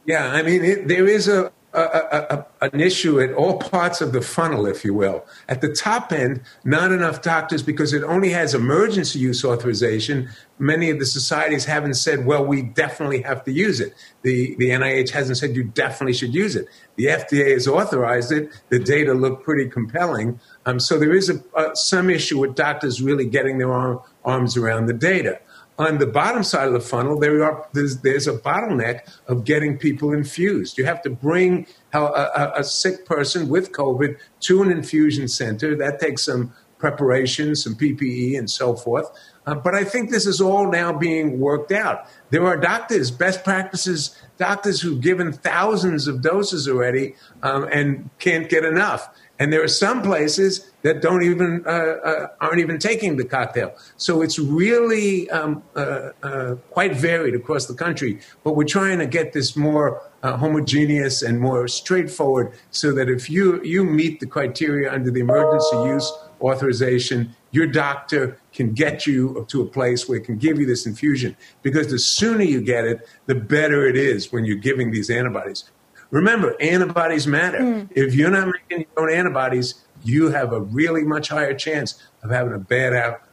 Yeah, 0.05 0.27
I 0.27 0.41
mean, 0.41 0.65
it, 0.65 0.87
there 0.87 1.07
is 1.07 1.27
a, 1.27 1.51
a, 1.73 2.45
a, 2.61 2.65
an 2.65 2.79
issue 2.79 3.19
at 3.19 3.31
all 3.33 3.57
parts 3.59 4.01
of 4.01 4.11
the 4.11 4.21
funnel, 4.21 4.65
if 4.65 4.83
you 4.83 4.93
will. 4.93 5.25
At 5.47 5.61
the 5.61 5.71
top 5.71 6.11
end, 6.11 6.41
not 6.63 6.91
enough 6.91 7.21
doctors 7.21 7.61
because 7.61 7.93
it 7.93 8.03
only 8.03 8.29
has 8.29 8.55
emergency 8.55 9.19
use 9.19 9.45
authorization. 9.45 10.29
Many 10.57 10.89
of 10.89 10.99
the 10.99 11.05
societies 11.05 11.65
haven't 11.65 11.93
said, 11.93 12.25
well, 12.25 12.43
we 12.43 12.63
definitely 12.63 13.21
have 13.21 13.43
to 13.43 13.51
use 13.51 13.79
it. 13.79 13.93
The, 14.23 14.55
the 14.57 14.69
NIH 14.69 15.11
hasn't 15.11 15.37
said 15.37 15.55
you 15.55 15.63
definitely 15.63 16.13
should 16.13 16.33
use 16.33 16.55
it. 16.55 16.67
The 16.95 17.05
FDA 17.05 17.53
has 17.53 17.67
authorized 17.67 18.31
it. 18.31 18.49
The 18.69 18.79
data 18.79 19.13
look 19.13 19.43
pretty 19.43 19.69
compelling. 19.69 20.39
Um, 20.65 20.79
so 20.79 20.97
there 20.97 21.13
is 21.13 21.29
a, 21.29 21.75
some 21.75 22.09
issue 22.09 22.39
with 22.39 22.55
doctors 22.55 23.01
really 23.01 23.25
getting 23.25 23.59
their 23.59 23.71
arm, 23.71 23.99
arms 24.25 24.57
around 24.57 24.87
the 24.87 24.93
data 24.93 25.39
on 25.79 25.97
the 25.97 26.05
bottom 26.05 26.43
side 26.43 26.67
of 26.67 26.73
the 26.73 26.81
funnel, 26.81 27.17
there 27.17 27.41
are, 27.43 27.67
there's, 27.71 28.01
there's 28.01 28.27
a 28.27 28.37
bottleneck 28.37 29.09
of 29.27 29.45
getting 29.45 29.77
people 29.77 30.11
infused. 30.11 30.77
You 30.77 30.85
have 30.85 31.01
to 31.03 31.09
bring 31.09 31.67
a, 31.93 32.01
a, 32.03 32.53
a, 32.57 32.63
sick 32.65 33.05
person 33.05 33.47
with 33.47 33.71
COVID 33.71 34.17
to 34.41 34.61
an 34.61 34.71
infusion 34.71 35.29
center. 35.29 35.75
That 35.75 36.01
takes 36.01 36.23
some 36.23 36.53
preparation, 36.79 37.55
some 37.55 37.75
PPE, 37.75 38.37
and 38.37 38.51
so 38.51 38.75
forth. 38.75 39.09
Uh, 39.45 39.55
but 39.55 39.73
I 39.73 39.83
think 39.83 40.09
this 40.09 40.25
is 40.25 40.41
all 40.41 40.69
now 40.69 40.93
being 40.93 41.39
worked 41.39 41.71
out. 41.71 42.07
There 42.29 42.45
are 42.45 42.57
doctors, 42.57 43.09
best 43.09 43.43
practices 43.43 44.15
doctors 44.39 44.81
who've 44.81 45.01
given 45.01 45.31
thousands 45.31 46.07
of 46.07 46.21
doses 46.23 46.67
already 46.67 47.13
um, 47.43 47.67
and 47.71 48.09
can't 48.17 48.49
get 48.49 48.65
enough. 48.65 49.09
And 49.37 49.53
there 49.53 49.63
are 49.63 49.69
some 49.69 50.01
places 50.01 50.69
that 50.81 51.01
don't 51.01 51.23
even 51.23 51.63
uh, 51.65 51.69
uh, 51.69 52.27
aren't 52.41 52.59
even 52.59 52.77
taking 52.77 53.15
the 53.15 53.23
cocktail. 53.23 53.73
So 53.95 54.21
it's 54.21 54.37
really 54.37 55.29
um, 55.29 55.63
uh, 55.75 56.11
uh 56.23 56.55
quite 56.71 56.95
varied 56.95 57.35
across 57.35 57.65
the 57.67 57.73
country. 57.73 58.19
But 58.43 58.57
we're 58.57 58.65
trying 58.65 58.99
to 58.99 59.05
get 59.05 59.31
this 59.31 59.55
more 59.55 60.01
uh, 60.23 60.35
homogeneous 60.35 61.21
and 61.21 61.39
more 61.39 61.69
straightforward, 61.69 62.51
so 62.71 62.91
that 62.91 63.07
if 63.09 63.29
you 63.29 63.63
you 63.63 63.85
meet 63.85 64.19
the 64.19 64.25
criteria 64.25 64.91
under 64.91 65.09
the 65.09 65.21
emergency 65.21 65.77
use 65.85 66.11
authorization, 66.41 67.35
your 67.51 67.67
doctor 67.67 68.39
can 68.53 68.73
get 68.73 69.07
you 69.07 69.45
to 69.49 69.61
a 69.61 69.65
place 69.65 70.07
where 70.07 70.17
it 70.17 70.25
can 70.25 70.37
give 70.37 70.59
you 70.59 70.65
this 70.65 70.85
infusion. 70.85 71.35
Because 71.61 71.89
the 71.89 71.99
sooner 71.99 72.43
you 72.43 72.61
get 72.61 72.85
it, 72.85 73.07
the 73.25 73.35
better 73.35 73.87
it 73.87 73.95
is 73.95 74.31
when 74.31 74.45
you're 74.45 74.57
giving 74.57 74.91
these 74.91 75.09
antibodies. 75.09 75.65
Remember, 76.11 76.55
antibodies 76.59 77.27
matter. 77.27 77.59
Mm. 77.59 77.89
If 77.91 78.15
you're 78.15 78.31
not 78.31 78.47
making 78.47 78.85
your 78.95 79.09
own 79.09 79.13
antibodies, 79.13 79.85
you 80.03 80.29
have 80.29 80.53
a 80.53 80.61
really 80.61 81.03
much 81.03 81.29
higher 81.29 81.53
chance 81.53 82.01
of 82.23 82.31
having 82.31 82.53
a 82.53 82.59
bad 82.59 82.93
outcome 82.93 83.28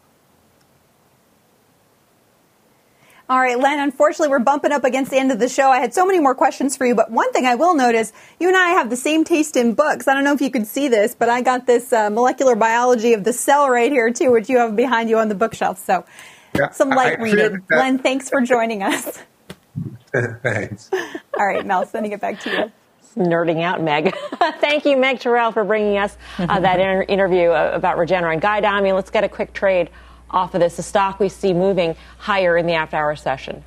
All 3.28 3.40
right, 3.40 3.58
Len, 3.58 3.80
unfortunately, 3.80 4.28
we're 4.28 4.38
bumping 4.38 4.70
up 4.70 4.84
against 4.84 5.10
the 5.10 5.18
end 5.18 5.32
of 5.32 5.40
the 5.40 5.48
show. 5.48 5.68
I 5.68 5.80
had 5.80 5.92
so 5.92 6.06
many 6.06 6.20
more 6.20 6.34
questions 6.34 6.76
for 6.76 6.86
you, 6.86 6.94
but 6.94 7.10
one 7.10 7.32
thing 7.32 7.44
I 7.44 7.56
will 7.56 7.74
note 7.74 7.96
is 7.96 8.12
you 8.38 8.46
and 8.46 8.56
I 8.56 8.68
have 8.68 8.88
the 8.88 8.96
same 8.96 9.24
taste 9.24 9.56
in 9.56 9.74
books. 9.74 10.06
I 10.06 10.14
don't 10.14 10.22
know 10.22 10.32
if 10.32 10.40
you 10.40 10.50
could 10.50 10.66
see 10.66 10.86
this, 10.86 11.16
but 11.16 11.28
I 11.28 11.42
got 11.42 11.66
this 11.66 11.92
uh, 11.92 12.08
molecular 12.08 12.54
biology 12.54 13.14
of 13.14 13.24
the 13.24 13.32
cell 13.32 13.68
right 13.68 13.90
here, 13.90 14.12
too, 14.12 14.30
which 14.30 14.48
you 14.48 14.58
have 14.58 14.76
behind 14.76 15.10
you 15.10 15.18
on 15.18 15.28
the 15.28 15.34
bookshelf. 15.34 15.84
So 15.84 16.04
yeah, 16.54 16.70
some 16.70 16.90
light 16.90 17.18
I, 17.18 17.22
reading. 17.22 17.64
Len, 17.68 17.98
thanks 17.98 18.30
for 18.30 18.42
joining 18.42 18.84
us. 18.84 19.18
thanks. 20.42 20.88
All 21.36 21.46
right, 21.46 21.66
Mel, 21.66 21.84
sending 21.84 22.12
it 22.12 22.20
back 22.20 22.38
to 22.40 22.50
you 22.50 22.72
nerding 23.16 23.62
out, 23.62 23.82
Meg. 23.82 24.14
Thank 24.60 24.84
you, 24.84 24.96
Meg 24.96 25.20
Terrell, 25.20 25.52
for 25.52 25.64
bringing 25.64 25.98
us 25.98 26.16
uh, 26.38 26.60
that 26.60 26.78
inter- 26.80 27.02
interview 27.02 27.48
uh, 27.48 27.72
about 27.72 27.96
Regeneron. 27.96 28.40
Guy 28.40 28.58
Adami, 28.58 28.92
let's 28.92 29.10
get 29.10 29.24
a 29.24 29.28
quick 29.28 29.52
trade 29.52 29.90
off 30.30 30.54
of 30.54 30.60
this. 30.60 30.76
The 30.76 30.82
stock 30.82 31.20
we 31.20 31.28
see 31.28 31.52
moving 31.52 31.96
higher 32.18 32.56
in 32.56 32.66
the 32.66 32.74
after 32.74 32.96
hour 32.96 33.16
session. 33.16 33.64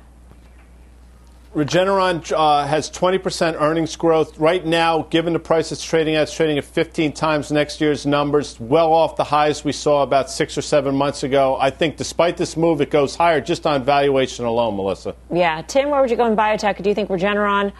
Regeneron 1.54 2.32
uh, 2.32 2.64
has 2.64 2.88
20% 2.92 3.60
earnings 3.60 3.96
growth. 3.96 4.38
Right 4.38 4.64
now, 4.64 5.02
given 5.10 5.32
the 5.32 5.40
price 5.40 5.72
it's 5.72 5.84
trading 5.84 6.14
at, 6.14 6.22
it's 6.22 6.32
trading 6.32 6.58
at 6.58 6.64
15 6.64 7.12
times 7.12 7.50
next 7.50 7.80
year's 7.80 8.06
numbers, 8.06 8.60
well 8.60 8.92
off 8.92 9.16
the 9.16 9.24
highs 9.24 9.64
we 9.64 9.72
saw 9.72 10.04
about 10.04 10.30
six 10.30 10.56
or 10.56 10.62
seven 10.62 10.94
months 10.94 11.24
ago. 11.24 11.56
I 11.58 11.70
think 11.70 11.96
despite 11.96 12.36
this 12.36 12.56
move, 12.56 12.80
it 12.80 12.90
goes 12.90 13.16
higher 13.16 13.40
just 13.40 13.66
on 13.66 13.82
valuation 13.82 14.44
alone, 14.44 14.76
Melissa. 14.76 15.16
Yeah. 15.34 15.60
Tim, 15.62 15.90
where 15.90 16.00
would 16.00 16.10
you 16.10 16.16
go 16.16 16.26
in 16.26 16.36
biotech? 16.36 16.80
Do 16.80 16.88
you 16.88 16.94
think 16.94 17.08
Regeneron 17.08 17.72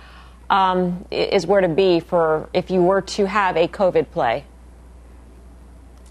um, 0.50 1.04
is 1.12 1.46
where 1.46 1.60
to 1.60 1.68
be 1.68 2.00
for 2.00 2.48
if 2.52 2.72
you 2.72 2.82
were 2.82 3.02
to 3.02 3.24
have 3.26 3.56
a 3.56 3.68
COVID 3.68 4.10
play? 4.10 4.44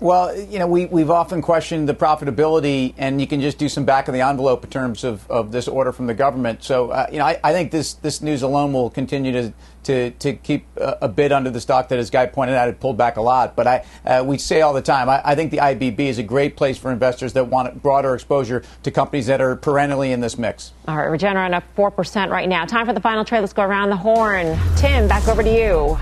Well, 0.01 0.33
you 0.37 0.59
know, 0.59 0.67
we, 0.67 0.85
we've 0.85 1.09
often 1.09 1.41
questioned 1.41 1.89
the 1.89 1.93
profitability, 1.93 2.93
and 2.97 3.19
you 3.19 3.27
can 3.27 3.41
just 3.41 3.57
do 3.57 3.67
some 3.67 3.83
back 3.83 4.07
of 4.07 4.13
the 4.13 4.21
envelope 4.21 4.63
in 4.63 4.69
terms 4.69 5.03
of, 5.03 5.29
of 5.29 5.51
this 5.51 5.67
order 5.67 5.91
from 5.91 6.07
the 6.07 6.13
government. 6.13 6.63
So, 6.63 6.91
uh, 6.91 7.07
you 7.11 7.17
know, 7.17 7.25
I, 7.25 7.37
I 7.43 7.51
think 7.51 7.71
this, 7.71 7.95
this 7.95 8.21
news 8.21 8.41
alone 8.41 8.71
will 8.71 8.89
continue 8.89 9.33
to, 9.33 9.53
to, 9.83 10.11
to 10.11 10.33
keep 10.35 10.65
a, 10.77 10.99
a 11.01 11.07
bid 11.09 11.33
under 11.33 11.49
the 11.49 11.59
stock 11.59 11.89
that, 11.89 11.99
as 11.99 12.09
Guy 12.09 12.27
pointed 12.27 12.55
out, 12.55 12.69
it 12.69 12.79
pulled 12.79 12.95
back 12.95 13.17
a 13.17 13.21
lot. 13.21 13.57
But 13.57 13.67
I, 13.67 13.85
uh, 14.05 14.23
we 14.25 14.37
say 14.37 14.61
all 14.61 14.71
the 14.71 14.81
time, 14.81 15.09
I, 15.09 15.21
I 15.25 15.35
think 15.35 15.51
the 15.51 15.57
IBB 15.57 15.99
is 15.99 16.17
a 16.17 16.23
great 16.23 16.55
place 16.55 16.77
for 16.77 16.93
investors 16.93 17.33
that 17.33 17.47
want 17.47 17.81
broader 17.81 18.15
exposure 18.15 18.63
to 18.83 18.91
companies 18.91 19.27
that 19.27 19.41
are 19.41 19.57
perennially 19.57 20.13
in 20.13 20.21
this 20.21 20.37
mix. 20.37 20.71
All 20.87 20.95
right, 20.95 21.09
Regeneron 21.09 21.53
up 21.53 21.65
4% 21.75 22.29
right 22.29 22.47
now. 22.47 22.63
Time 22.63 22.85
for 22.85 22.93
the 22.93 23.01
final 23.01 23.25
trade. 23.25 23.41
Let's 23.41 23.51
go 23.51 23.63
around 23.63 23.89
the 23.89 23.97
horn. 23.97 24.57
Tim, 24.77 25.09
back 25.09 25.27
over 25.27 25.43
to 25.43 25.53
you. 25.53 25.97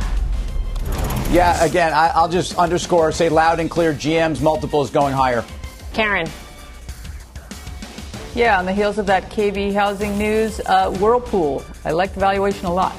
Yeah, 1.31 1.61
again, 1.61 1.91
I, 1.93 2.21
will 2.21 2.29
just 2.29 2.57
underscore, 2.57 3.11
say 3.11 3.27
loud 3.27 3.59
and 3.59 3.69
clear 3.69 3.93
GM's 3.93 4.39
multiple 4.39 4.81
is 4.81 4.89
going 4.89 5.13
higher. 5.13 5.43
Karen. 5.93 6.29
Yeah, 8.33 8.59
on 8.59 8.65
the 8.65 8.71
heels 8.71 8.97
of 8.97 9.07
that 9.07 9.29
KB 9.29 9.73
housing 9.73 10.17
news, 10.17 10.61
uh, 10.65 10.89
Whirlpool. 10.99 11.65
I 11.83 11.91
like 11.91 12.13
the 12.13 12.21
valuation 12.21 12.65
a 12.65 12.73
lot. 12.73 12.95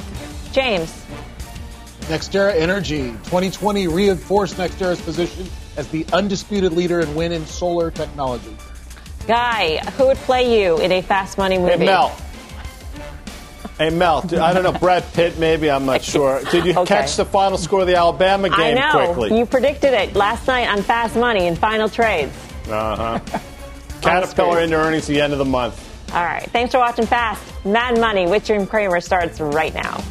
James. 0.53 0.93
NextEra 2.01 2.55
Energy 2.55 3.13
2020 3.25 3.87
reinforced 3.87 4.57
NextEra's 4.57 5.01
position 5.01 5.47
as 5.79 5.89
the 5.89 6.05
undisputed 6.13 6.73
leader 6.73 7.01
in 7.01 7.15
wind 7.15 7.33
and 7.33 7.47
solar 7.47 7.91
technology. 7.91 8.57
Guy, 9.27 9.79
who 9.93 10.07
would 10.07 10.17
play 10.19 10.63
you 10.63 10.79
in 10.79 10.93
a 10.93 11.01
fast 11.01 11.39
money 11.39 11.57
movie? 11.57 11.79
Hey, 11.79 11.87
Mel. 11.87 12.17
Hey, 13.79 13.91
Mel, 13.91 14.25
I 14.41 14.53
don't 14.53 14.65
know, 14.65 14.73
Brad 14.73 15.05
Pitt, 15.13 15.39
maybe, 15.39 15.71
I'm 15.71 15.87
not 15.87 16.03
sure. 16.03 16.43
Did 16.51 16.65
you 16.67 16.73
okay. 16.73 16.85
catch 16.85 17.15
the 17.15 17.25
final 17.25 17.57
score 17.57 17.83
of 17.83 17.87
the 17.87 17.95
Alabama 17.95 18.49
game 18.49 18.59
I 18.59 18.73
know. 18.75 19.15
quickly? 19.15 19.39
You 19.39 19.47
predicted 19.47 19.95
it 19.95 20.17
last 20.17 20.49
night 20.49 20.69
on 20.69 20.83
Fast 20.83 21.15
Money 21.15 21.47
in 21.47 21.57
final 21.57 21.89
trades. 21.89 22.33
Uh 22.69 23.19
huh. 23.19 23.39
Caterpillar 24.03 24.61
into 24.61 24.77
earnings 24.77 25.07
the 25.07 25.23
end 25.23 25.33
of 25.33 25.39
the 25.39 25.45
month. 25.47 25.89
All 26.13 26.23
right. 26.23 26.47
Thanks 26.51 26.73
for 26.73 26.79
watching 26.79 27.07
Fast. 27.07 27.43
Mad 27.65 27.99
Money 27.99 28.27
with 28.27 28.45
Jim 28.45 28.67
Cramer 28.67 29.01
starts 29.01 29.41
right 29.41 29.73
now. 29.73 30.05